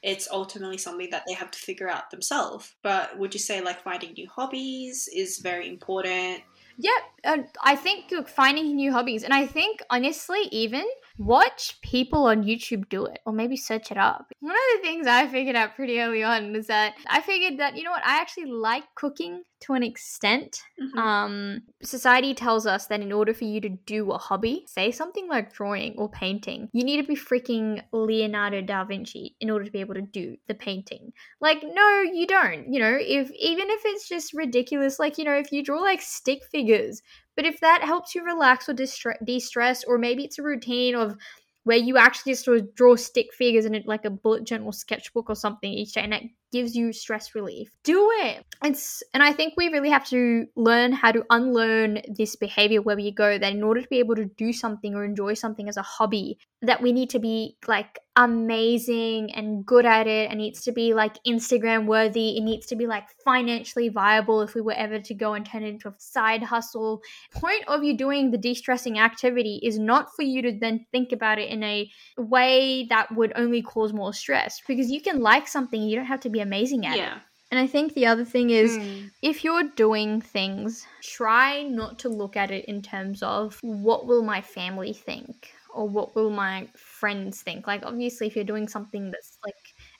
It's 0.00 0.28
ultimately 0.30 0.78
something 0.78 1.10
that 1.10 1.24
they 1.26 1.34
have 1.34 1.50
to 1.50 1.58
figure 1.58 1.90
out 1.90 2.10
themselves. 2.10 2.72
But 2.82 3.18
would 3.18 3.34
you 3.34 3.40
say 3.40 3.60
like 3.60 3.82
finding 3.82 4.12
new 4.12 4.28
hobbies 4.28 5.08
is 5.12 5.38
very 5.38 5.68
important? 5.68 6.42
Yeah, 6.78 6.90
uh, 7.24 7.38
I 7.62 7.76
think 7.76 8.10
look, 8.10 8.28
finding 8.28 8.76
new 8.76 8.92
hobbies, 8.92 9.24
and 9.24 9.34
I 9.34 9.46
think 9.46 9.80
honestly, 9.90 10.48
even 10.50 10.84
watch 11.18 11.80
people 11.82 12.26
on 12.26 12.42
YouTube 12.44 12.88
do 12.88 13.04
it, 13.06 13.20
or 13.26 13.32
maybe 13.32 13.56
search 13.56 13.90
it 13.90 13.98
up. 13.98 14.32
One 14.40 14.54
of 14.54 14.62
the 14.76 14.82
things 14.88 15.06
I 15.06 15.26
figured 15.28 15.56
out 15.56 15.74
pretty 15.76 16.00
early 16.00 16.22
on 16.22 16.52
was 16.52 16.66
that 16.68 16.94
I 17.06 17.20
figured 17.20 17.58
that 17.58 17.76
you 17.76 17.84
know 17.84 17.90
what, 17.90 18.04
I 18.04 18.20
actually 18.20 18.46
like 18.46 18.84
cooking 18.94 19.42
to 19.60 19.74
an 19.74 19.82
extent. 19.84 20.60
Mhm. 20.80 20.98
Um, 20.98 21.60
society 21.82 22.34
tells 22.34 22.66
us 22.66 22.86
that 22.88 23.00
in 23.00 23.12
order 23.12 23.32
for 23.32 23.44
you 23.44 23.60
to 23.60 23.68
do 23.68 24.10
a 24.10 24.18
hobby, 24.18 24.64
say 24.66 24.90
something 24.90 25.28
like 25.28 25.52
drawing 25.54 25.94
or 25.96 26.08
painting, 26.10 26.68
you 26.72 26.82
need 26.82 27.00
to 27.00 27.06
be 27.06 27.14
freaking 27.14 27.80
Leonardo 27.92 28.60
da 28.60 28.84
Vinci 28.84 29.36
in 29.40 29.50
order 29.50 29.64
to 29.64 29.70
be 29.70 29.78
able 29.80 29.94
to 29.94 30.02
do 30.02 30.36
the 30.48 30.54
painting. 30.54 31.12
Like, 31.40 31.62
no, 31.62 32.00
you 32.00 32.26
don't. 32.26 32.72
You 32.72 32.80
know, 32.80 32.96
if 33.00 33.30
even 33.32 33.70
if 33.70 33.82
it's 33.84 34.08
just 34.08 34.32
ridiculous, 34.32 34.98
like 34.98 35.16
you 35.18 35.24
know, 35.24 35.34
if 35.36 35.52
you 35.52 35.62
draw 35.62 35.80
like 35.80 36.02
stick 36.02 36.40
figures, 36.50 37.00
but 37.36 37.44
if 37.44 37.60
that 37.60 37.82
helps 37.82 38.14
you 38.14 38.24
relax 38.24 38.68
or 38.68 38.74
distre- 38.74 39.24
de-stress, 39.24 39.84
or 39.84 39.98
maybe 39.98 40.24
it's 40.24 40.38
a 40.38 40.42
routine 40.42 40.94
of 40.94 41.16
where 41.64 41.76
you 41.76 41.96
actually 41.96 42.32
just 42.32 42.44
sort 42.44 42.58
of 42.58 42.74
draw 42.74 42.96
stick 42.96 43.32
figures 43.32 43.64
in 43.64 43.74
it 43.74 43.86
like 43.86 44.04
a 44.04 44.10
bullet 44.10 44.44
journal 44.44 44.72
sketchbook 44.72 45.30
or 45.30 45.36
something 45.36 45.72
each 45.72 45.92
day, 45.92 46.02
and 46.02 46.12
that 46.12 46.22
gives 46.52 46.76
you 46.76 46.92
stress 46.92 47.34
relief. 47.34 47.70
Do 47.82 48.10
it. 48.20 48.44
It's 48.62 49.02
and 49.12 49.22
I 49.22 49.32
think 49.32 49.54
we 49.56 49.68
really 49.68 49.90
have 49.90 50.06
to 50.08 50.46
learn 50.54 50.92
how 50.92 51.10
to 51.12 51.24
unlearn 51.30 52.02
this 52.14 52.36
behavior 52.36 52.82
where 52.82 52.96
we 52.96 53.10
go 53.10 53.38
that 53.38 53.52
in 53.52 53.62
order 53.62 53.82
to 53.82 53.88
be 53.88 53.98
able 53.98 54.14
to 54.16 54.26
do 54.26 54.52
something 54.52 54.94
or 54.94 55.04
enjoy 55.04 55.34
something 55.34 55.68
as 55.68 55.76
a 55.76 55.82
hobby, 55.82 56.38
that 56.60 56.80
we 56.80 56.92
need 56.92 57.10
to 57.10 57.18
be 57.18 57.56
like 57.66 57.98
amazing 58.14 59.32
and 59.34 59.64
good 59.64 59.86
at 59.86 60.06
it. 60.06 60.30
It 60.30 60.34
needs 60.36 60.60
to 60.62 60.72
be 60.72 60.94
like 60.94 61.16
Instagram 61.26 61.86
worthy. 61.86 62.36
It 62.36 62.42
needs 62.42 62.66
to 62.66 62.76
be 62.76 62.86
like 62.86 63.08
financially 63.24 63.88
viable 63.88 64.42
if 64.42 64.54
we 64.54 64.60
were 64.60 64.74
ever 64.74 65.00
to 65.00 65.14
go 65.14 65.32
and 65.32 65.44
turn 65.46 65.64
it 65.64 65.70
into 65.70 65.88
a 65.88 65.94
side 65.98 66.42
hustle. 66.42 67.02
Point 67.32 67.64
of 67.68 67.82
you 67.82 67.96
doing 67.96 68.30
the 68.30 68.38
de-stressing 68.38 68.98
activity 68.98 69.60
is 69.62 69.78
not 69.78 70.14
for 70.14 70.22
you 70.22 70.42
to 70.42 70.52
then 70.52 70.86
think 70.92 71.10
about 71.10 71.38
it 71.38 71.48
in 71.48 71.62
a 71.62 71.90
way 72.18 72.86
that 72.90 73.10
would 73.16 73.32
only 73.34 73.62
cause 73.62 73.92
more 73.92 74.12
stress 74.12 74.60
because 74.68 74.90
you 74.90 75.00
can 75.00 75.20
like 75.20 75.48
something 75.48 75.82
you 75.82 75.96
don't 75.96 76.04
have 76.04 76.20
to 76.20 76.30
be 76.30 76.41
amazing 76.42 76.86
at 76.86 76.96
it. 76.96 77.22
And 77.50 77.60
I 77.60 77.66
think 77.66 77.92
the 77.92 78.06
other 78.06 78.24
thing 78.24 78.48
is 78.48 78.78
Mm. 78.78 79.10
if 79.20 79.44
you're 79.44 79.64
doing 79.76 80.22
things, 80.22 80.86
try 81.02 81.62
not 81.62 81.98
to 82.00 82.08
look 82.08 82.34
at 82.34 82.50
it 82.50 82.64
in 82.64 82.80
terms 82.80 83.22
of 83.22 83.58
what 83.62 84.06
will 84.06 84.22
my 84.22 84.40
family 84.40 84.94
think 84.94 85.52
or 85.74 85.86
what 85.86 86.14
will 86.14 86.30
my 86.30 86.66
friends 86.76 87.42
think. 87.42 87.66
Like 87.66 87.84
obviously 87.84 88.26
if 88.26 88.36
you're 88.36 88.44
doing 88.44 88.68
something 88.68 89.10
that's 89.10 89.38
like 89.44 89.54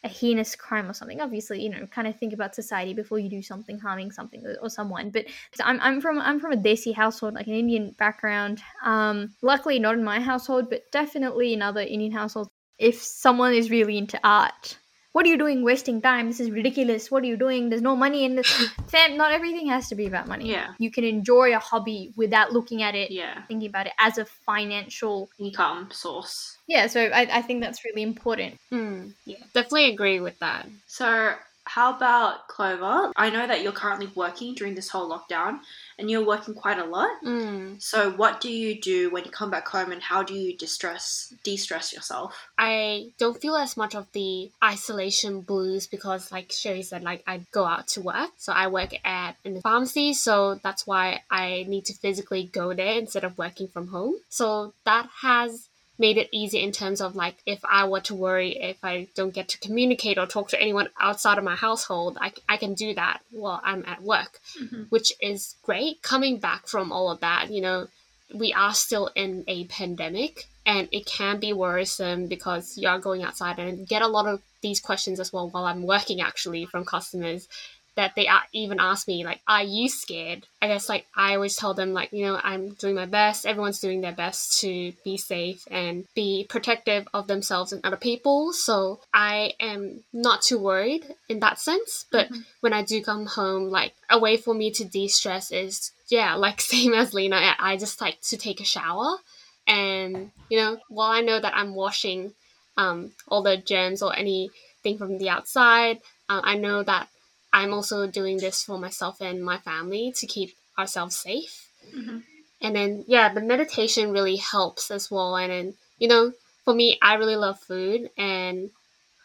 a 0.05 0.09
heinous 0.09 0.55
crime 0.57 0.89
or 0.89 0.95
something, 0.95 1.21
obviously, 1.21 1.63
you 1.63 1.69
know, 1.69 1.87
kind 1.87 2.09
of 2.09 2.19
think 2.19 2.33
about 2.33 2.55
society 2.55 2.95
before 2.95 3.19
you 3.19 3.29
do 3.29 3.43
something 3.43 3.79
harming 3.79 4.13
something 4.13 4.43
or, 4.47 4.57
or 4.63 4.71
someone. 4.71 5.11
But 5.11 5.27
I'm, 5.63 5.79
I'm 5.81 6.01
from 6.01 6.21
I'm 6.21 6.41
from 6.41 6.53
a 6.53 6.57
Desi 6.57 6.95
household, 6.95 7.35
like 7.35 7.49
an 7.49 7.55
Indian 7.55 7.95
background. 7.99 8.63
Um, 8.83 9.35
luckily 9.43 9.79
not 9.79 9.95
in 9.95 10.05
my 10.05 10.21
household, 10.21 10.71
but 10.71 10.91
definitely 10.91 11.53
in 11.53 11.61
other 11.61 11.83
Indian 11.83 12.13
households. 12.13 12.49
If 12.79 13.01
someone 13.03 13.53
is 13.55 13.71
really 13.71 13.97
into 13.99 14.19
art, 14.25 14.79
what 15.13 15.27
are 15.27 15.29
you 15.29 15.37
doing 15.39 15.63
wasting 15.63 16.01
time 16.01 16.27
this 16.29 16.41
is 16.41 16.51
ridiculous 16.51 17.11
what 17.11 17.23
are 17.23 17.27
you 17.27 17.37
doing 17.37 17.69
there's 17.69 17.83
no 17.83 17.95
money 17.95 18.25
in 18.25 18.35
this 18.37 18.49
fam 18.89 19.17
not 19.17 19.33
everything 19.33 19.67
has 19.69 19.89
to 19.89 19.95
be 19.95 20.07
about 20.07 20.27
money 20.27 20.51
Yeah. 20.51 20.69
you 20.79 20.91
can 20.91 21.05
enjoy 21.05 21.55
a 21.55 21.59
hobby 21.59 22.13
without 22.17 22.53
looking 22.53 22.83
at 22.83 22.95
it 22.95 23.11
Yeah. 23.11 23.43
thinking 23.49 23.69
about 23.69 23.87
it 23.87 23.93
as 23.99 24.19
a 24.19 24.25
financial 24.25 25.29
Income 25.39 25.91
source. 25.93 26.57
yeah 26.67 26.87
so 26.87 27.01
i, 27.03 27.23
I 27.39 27.43
think 27.43 27.63
that's 27.63 27.85
really 27.85 28.03
important 28.03 28.59
Mm. 28.73 29.13
Yeah, 29.27 29.37
definitely 29.53 29.91
agree 29.93 30.21
with 30.21 30.39
that. 30.39 30.67
So, 30.87 31.35
how 31.65 31.95
about 31.95 32.49
Clover? 32.49 33.13
I 33.17 33.29
know 33.31 33.47
that 33.47 33.63
you're 33.63 33.73
currently 33.73 34.09
working 34.17 34.55
during 34.55 34.75
this 34.75 34.89
whole 34.89 35.09
lockdown 35.11 35.61
and 35.99 36.11
you're 36.11 36.25
working 36.25 36.55
quite 36.55 36.79
a 36.79 36.85
lot. 36.85 37.11
Mm. 37.25 37.81
So, 37.83 38.11
what 38.13 38.41
do 38.41 38.53
you 38.53 38.81
do 38.81 39.11
when 39.11 39.25
you 39.25 39.31
come 39.31 39.51
back 39.51 39.69
home 39.69 39.93
and 39.93 40.03
how 40.03 40.23
do 40.23 40.35
you 40.35 40.57
distress 40.57 41.33
de-stress 41.45 41.93
yourself? 41.93 42.49
I 42.59 43.13
don't 43.19 43.41
feel 43.41 43.57
as 43.57 43.77
much 43.77 43.95
of 43.95 44.07
the 44.13 44.51
isolation 44.63 45.41
blues 45.41 45.87
because, 45.87 46.33
like 46.33 46.53
Sherry 46.53 46.83
said, 46.83 47.03
like 47.03 47.23
I 47.27 47.43
go 47.53 47.65
out 47.65 47.89
to 47.89 48.01
work. 48.01 48.31
So 48.37 48.53
I 48.53 48.69
work 48.69 48.91
at 49.05 49.37
in 49.45 49.55
the 49.55 49.61
pharmacy, 49.61 50.13
so 50.15 50.61
that's 50.63 50.87
why 50.87 51.23
I 51.31 51.65
need 51.69 51.87
to 51.87 51.95
physically 51.95 52.45
go 52.45 52.75
there 52.75 52.99
instead 52.99 53.25
of 53.25 53.39
working 53.39 53.69
from 53.69 53.89
home. 53.89 54.17
So 54.29 54.75
that 54.85 55.09
has 55.23 55.69
made 55.99 56.17
it 56.17 56.29
easy 56.33 56.59
in 56.61 56.73
terms 56.73 57.01
of 57.01 57.15
like 57.15 57.37
if 57.47 57.61
I 57.65 57.85
were 57.87 58.01
to 58.01 58.15
worry 58.15 58.57
if 58.57 58.79
I 58.83 59.09
don't 59.15 59.35
get 59.35 59.49
to 59.51 59.59
communicate 59.59 60.19
or 60.19 60.27
talk 60.27 60.49
to 60.49 60.61
anyone 60.61 60.89
outside 61.01 61.39
of 61.39 61.45
my 61.45 61.55
household, 61.55 62.19
I, 62.21 62.33
I 62.49 62.57
can 62.57 62.75
do 62.75 62.95
that 62.95 63.21
while 63.31 63.61
I'm 63.63 63.85
at 63.87 64.03
work, 64.03 64.41
Mhm. 64.61 64.87
which 64.91 65.13
is 65.21 65.55
great. 65.63 66.03
Coming 66.03 66.39
back 66.39 66.67
from 66.67 66.93
all 66.93 67.11
of 67.11 67.21
that, 67.21 67.51
you 67.51 67.61
know, 67.61 67.89
we 68.35 68.53
are 68.53 68.75
still 68.75 69.11
in 69.15 69.45
a 69.47 69.65
pandemic 69.65 70.49
and 70.65 70.89
it 70.93 71.05
can 71.07 71.39
be 71.39 71.53
worrisome 71.53 72.29
because 72.29 72.79
you 72.79 72.89
are 72.89 72.99
going 72.99 73.23
outside 73.23 73.59
and 73.59 73.87
get 73.87 74.01
a 74.01 74.09
lot 74.09 74.27
of 74.27 74.41
these 74.63 74.81
questions 74.81 75.21
as 75.21 75.33
well 75.33 75.49
while 75.51 75.65
I'm 75.65 75.83
working 75.83 76.21
actually 76.21 76.65
from 76.67 76.85
customers 76.85 77.49
that 77.95 78.15
they 78.17 78.27
even 78.53 78.81
ask 78.81 79.07
me 79.07 79.25
like 79.25 79.41
are 79.47 79.63
you 79.63 79.89
scared? 79.89 80.47
I 80.61 80.69
guess 80.69 80.89
like 80.89 81.07
i 81.17 81.35
always 81.35 81.57
tell 81.57 81.75
them 81.75 81.93
like 81.93 82.13
you 82.13 82.25
know 82.27 82.41
i'm 82.43 82.71
doing 82.75 82.95
my 82.95 83.07
best. 83.07 83.47
Everyone's 83.47 83.81
doing 83.81 84.01
their 84.01 84.13
best 84.13 84.61
to 84.61 84.93
be 85.05 85.17
safe 85.17 85.67
and 85.71 86.07
be 86.15 86.47
protective 86.49 87.07
of 87.13 87.27
themselves 87.27 87.73
and 87.73 87.85
other 87.85 87.97
people. 87.97 88.53
So 88.53 89.01
i 89.13 89.53
am 89.61 90.05
not 90.13 90.43
too 90.43 90.59
worried 90.59 91.05
in 91.29 91.41
that 91.41 91.59
sense 91.59 92.07
but 92.11 92.29
Mhm. 92.29 92.45
when 92.61 92.73
i 92.73 92.83
do 92.83 93.03
come 93.03 93.27
home 93.27 93.69
like 93.71 93.95
a 94.11 94.19
way 94.19 94.37
for 94.37 94.55
me 94.55 94.71
to 94.73 94.85
de-stress 94.85 95.51
is 95.53 95.93
yeah 96.09 96.35
like 96.47 96.61
same 96.61 96.95
as 96.95 97.13
lina 97.15 97.37
i 97.37 97.73
I 97.73 97.77
just 97.77 98.01
like 98.01 98.21
to 98.31 98.37
take 98.37 98.61
a 98.61 98.65
shower 98.65 99.19
and 99.67 100.31
you 100.49 100.59
know 100.59 100.79
while 100.89 101.11
i 101.11 101.21
know 101.21 101.39
that 101.39 101.55
i'm 101.57 101.75
washing 101.75 102.33
um, 102.77 103.13
all 103.29 103.43
the 103.43 103.59
germs 103.59 104.01
or 104.03 104.17
anything 104.17 104.97
from 104.99 105.19
the 105.19 105.29
outside 105.29 105.99
uh, 106.29 106.41
i 106.43 106.55
know 106.57 106.83
that 106.83 107.09
i'm 107.53 107.73
also 107.73 108.07
doing 108.07 108.39
this 108.39 108.63
for 108.65 108.79
myself 108.79 109.21
and 109.21 109.45
my 109.45 109.59
family 109.59 110.13
to 110.17 110.27
keep 110.27 110.55
ourselves 110.79 111.17
safe 111.17 111.69
Mhm. 111.95 112.23
and 112.61 112.77
then 112.77 113.05
yeah 113.07 113.33
the 113.33 113.41
meditation 113.41 114.13
really 114.13 114.37
helps 114.37 114.91
as 114.91 115.11
well 115.11 115.37
and 115.37 115.53
then 115.53 115.75
you 115.99 116.09
know 116.09 116.33
for 116.65 116.75
me 116.75 116.99
i 117.03 117.15
really 117.15 117.37
love 117.37 117.59
food 117.61 118.11
and 118.17 118.71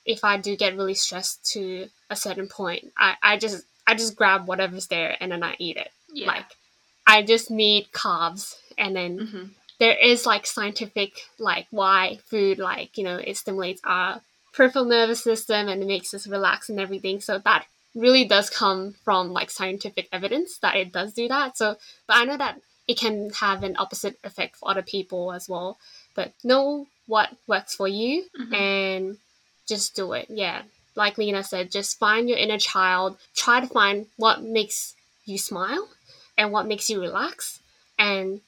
if 0.05 0.23
i 0.23 0.37
do 0.37 0.55
get 0.55 0.75
really 0.77 0.93
stressed 0.95 1.45
to 1.53 1.89
a 2.09 2.15
certain 2.15 2.47
point 2.47 2.91
i, 2.97 3.15
I 3.21 3.37
just 3.37 3.63
i 3.85 3.93
just 3.95 4.15
grab 4.15 4.47
whatever's 4.47 4.87
there 4.87 5.15
and 5.19 5.31
then 5.31 5.43
i 5.43 5.55
eat 5.59 5.77
it 5.77 5.91
Yeah. 6.11 6.27
like 6.27 6.45
i 7.05 7.21
just 7.21 7.49
need 7.51 7.91
carbs 7.91 8.55
and 8.77 8.95
then 8.95 9.19
Mhm. 9.19 9.49
there 9.79 9.97
is 9.97 10.25
like 10.25 10.45
scientific 10.47 11.11
like 11.39 11.67
why 11.71 12.19
food 12.25 12.57
like 12.59 12.97
you 12.97 13.03
know 13.03 13.17
it 13.17 13.37
stimulates 13.37 13.81
our 13.83 14.21
peripheral 14.53 14.85
nervous 14.85 15.23
system 15.23 15.67
and 15.69 15.81
it 15.83 15.87
makes 15.87 16.13
us 16.13 16.27
relax 16.27 16.69
and 16.69 16.79
everything 16.79 17.21
so 17.21 17.37
that 17.39 17.65
really 17.97 18.25
does 18.25 18.49
come 18.49 18.93
from 19.05 19.31
like 19.37 19.49
scientific 19.49 20.07
evidence 20.11 20.57
that 20.59 20.75
it 20.75 20.91
does 20.91 21.13
do 21.13 21.27
that. 21.27 21.57
So 21.57 21.77
but 22.07 22.15
i 22.17 22.23
know 22.25 22.37
that 22.37 22.55
it 22.87 22.97
can 22.97 23.31
have 23.45 23.63
an 23.63 23.75
opposite 23.77 24.17
effect 24.23 24.55
for 24.57 24.69
other 24.71 24.81
people 24.95 25.33
as 25.33 25.49
well. 25.49 25.77
But 26.15 26.33
know 26.43 26.87
what 27.07 27.29
works 27.47 27.75
for 27.75 27.87
you 27.87 28.13
Mhm. 28.39 28.53
and 28.55 29.17
just 29.67 29.95
do 29.95 30.13
it. 30.13 30.27
Yeah. 30.29 30.61
Like 30.95 31.17
lina 31.17 31.43
said 31.43 31.71
just 31.71 31.99
find 31.99 32.29
your 32.29 32.37
inner 32.37 32.59
child. 32.59 33.17
Try 33.35 33.59
to 33.61 33.67
find 33.67 34.07
what 34.17 34.41
makes 34.41 34.95
you 35.25 35.37
smile 35.37 35.85
and 36.37 36.51
what 36.53 36.67
makes 36.71 36.89
you 36.89 37.01
relax. 37.01 37.59
And 37.99 38.41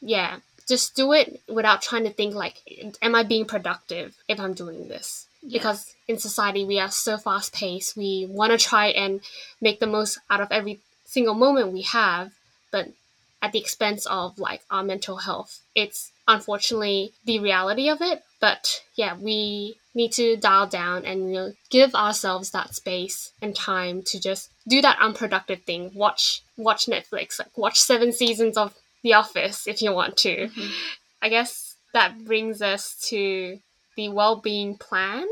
yeah 0.00 0.38
just 0.68 0.96
do 0.96 1.12
it 1.12 1.40
without 1.48 1.80
trying 1.80 2.04
to 2.04 2.10
think 2.18 2.34
like 2.34 2.56
am 3.00 3.14
i 3.14 3.22
being 3.22 3.44
productive 3.54 4.16
if 4.28 4.38
i'm 4.40 4.54
doing 4.54 4.88
this. 4.88 5.26
Because 5.50 5.94
in 6.08 6.18
society 6.18 6.64
we 6.64 6.78
are 6.78 6.90
so 6.90 7.16
fast 7.16 7.52
paced 7.52 7.96
we 7.96 8.26
want 8.28 8.52
to 8.52 8.58
try 8.58 8.86
and 8.88 9.20
make 9.60 9.80
the 9.80 9.86
most 9.86 10.18
out 10.30 10.40
of 10.40 10.50
every 10.50 10.80
single 11.04 11.34
moment 11.34 11.72
we 11.72 11.82
have 11.82 12.32
but 12.70 12.88
at 13.42 13.52
the 13.52 13.58
expense 13.58 14.06
of 14.06 14.38
like 14.38 14.62
our 14.70 14.82
mental 14.82 15.18
health. 15.18 15.60
It's 15.74 16.10
unfortunately 16.26 17.12
the 17.24 17.38
reality 17.38 17.88
of 17.88 18.00
it, 18.00 18.22
but 18.40 18.82
yeah, 18.96 19.16
we 19.16 19.76
need 19.94 20.12
to 20.12 20.36
dial 20.36 20.66
down 20.66 21.04
and 21.04 21.28
you 21.28 21.34
know 21.34 21.52
give 21.70 21.94
ourselves 21.94 22.50
that 22.50 22.74
space 22.74 23.32
and 23.40 23.54
time 23.54 24.02
to 24.02 24.20
just 24.20 24.50
do 24.66 24.82
that 24.82 24.98
unproductive 25.00 25.62
thing. 25.62 25.92
Watch 25.94 26.42
watch 26.56 26.86
Netflix, 26.86 27.38
like 27.38 27.56
watch 27.56 27.78
seven 27.78 28.12
seasons 28.12 28.56
of 28.56 28.74
The 29.02 29.14
Office 29.14 29.66
if 29.66 29.80
you 29.82 29.92
want 29.92 30.16
to. 30.18 30.48
Mhm. 30.48 30.72
I 31.22 31.28
guess 31.28 31.76
that 31.92 32.24
brings 32.24 32.60
us 32.62 32.94
to 33.10 33.60
the 33.96 34.08
well-being 34.08 34.76
plan 34.76 35.26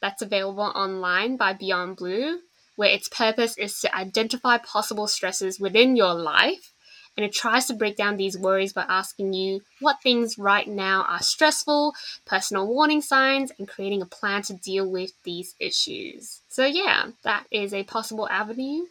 that's 0.00 0.22
available 0.22 0.72
online 0.74 1.36
by 1.36 1.52
Beyond 1.52 1.96
Blue, 1.96 2.40
where 2.76 2.90
its 2.90 3.08
purpose 3.08 3.56
is 3.56 3.78
to 3.80 3.94
identify 3.94 4.58
possible 4.58 5.06
stresses 5.06 5.60
within 5.60 5.96
your 5.96 6.14
life. 6.14 6.72
And 7.16 7.26
it 7.26 7.34
tries 7.34 7.66
to 7.66 7.74
break 7.74 7.96
down 7.96 8.16
these 8.16 8.38
worries 8.38 8.72
by 8.72 8.86
asking 8.88 9.34
you 9.34 9.60
what 9.80 10.02
things 10.02 10.38
right 10.38 10.66
now 10.66 11.04
are 11.06 11.22
stressful, 11.22 11.92
personal 12.24 12.66
warning 12.66 13.02
signs, 13.02 13.52
and 13.58 13.68
creating 13.68 14.00
a 14.00 14.06
plan 14.06 14.42
to 14.44 14.54
deal 14.54 14.90
with 14.90 15.12
these 15.22 15.54
issues. 15.60 16.40
So, 16.48 16.64
yeah, 16.64 17.08
that 17.22 17.44
is 17.50 17.74
a 17.74 17.84
possible 17.84 18.28
avenue. 18.30 18.86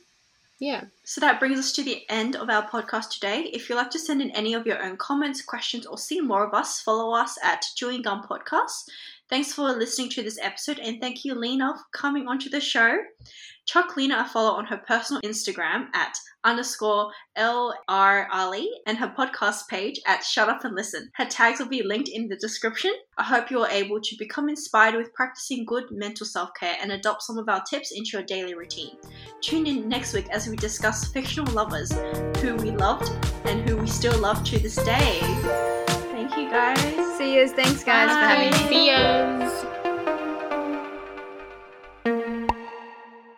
Yeah. 0.62 0.84
So 1.04 1.20
that 1.22 1.40
brings 1.40 1.58
us 1.58 1.72
to 1.72 1.84
the 1.84 2.08
end 2.08 2.36
of 2.36 2.48
our 2.48 2.70
podcast 2.70 3.10
today. 3.10 3.50
If 3.52 3.68
you'd 3.68 3.78
like 3.78 3.90
to 3.90 4.00
send 4.00 4.22
in 4.22 4.30
any 4.30 4.54
of 4.54 4.68
your 4.68 4.80
own 4.80 4.96
comments, 4.96 5.42
questions, 5.42 5.88
or 5.88 5.98
see 5.98 6.22
more 6.22 6.46
of 6.46 6.54
us, 6.54 6.80
follow 6.80 7.16
us 7.16 7.36
at 7.44 7.66
Chewing 7.76 8.04
Gum 8.04 8.22
Podcast. 8.22 8.88
Thanks 9.32 9.54
for 9.54 9.72
listening 9.72 10.10
to 10.10 10.24
this 10.24 10.38
episode, 10.42 10.78
and 10.80 11.00
thank 11.00 11.24
you, 11.24 11.34
Lina, 11.36 11.74
for 11.74 11.98
coming 11.98 12.28
onto 12.28 12.50
the 12.50 12.60
show. 12.60 12.98
Chuck 13.66 13.96
Lina 13.96 14.26
a 14.26 14.30
follow 14.30 14.52
on 14.52 14.66
her 14.66 14.82
personal 14.86 15.22
Instagram 15.22 15.86
at 15.94 16.14
underscore 16.44 17.12
LR 17.38 18.28
Ali 18.30 18.70
and 18.88 18.98
her 18.98 19.14
podcast 19.18 19.70
page 19.70 20.02
at 20.06 20.22
Shut 20.26 20.50
Up 20.50 20.66
and 20.66 20.76
Listen. 20.76 21.10
Her 21.16 21.24
tags 21.24 21.60
will 21.60 21.70
be 21.70 21.82
linked 21.82 22.10
in 22.10 22.28
the 22.28 22.36
description. 22.36 22.92
I 23.18 23.24
hope 23.24 23.50
you 23.50 23.62
are 23.62 23.70
able 23.70 24.02
to 24.02 24.16
become 24.20 24.50
inspired 24.50 24.96
with 24.96 25.14
practicing 25.14 25.64
good 25.64 25.86
mental 25.92 26.26
self 26.26 26.50
care 26.60 26.76
and 26.82 26.92
adopt 26.92 27.24
some 27.24 27.38
of 27.38 27.48
our 27.48 27.64
tips 27.70 27.94
into 27.96 28.10
your 28.14 28.24
daily 28.24 28.54
routine. 28.54 28.98
Tune 29.40 29.66
in 29.66 29.88
next 29.88 30.14
week 30.14 30.28
as 30.30 30.50
we 30.50 30.58
discuss 30.58 31.08
fictional 31.08 31.54
lovers 31.54 31.94
who 32.42 32.58
we 32.58 32.72
loved 32.72 33.10
and 33.46 33.70
who 33.70 33.78
we 33.78 33.88
still 33.88 34.20
love 34.20 34.44
to 34.44 34.60
this 34.60 34.76
day. 34.76 35.20
Thank 36.12 36.36
you 36.36 36.50
guys. 36.50 37.11
See 37.22 37.36
you. 37.36 37.48
Thanks, 37.48 37.84
guys, 37.84 38.10
for 38.10 38.16
having 38.16 38.50
me. 38.50 38.68
See 38.68 38.88
ya. 38.88 39.71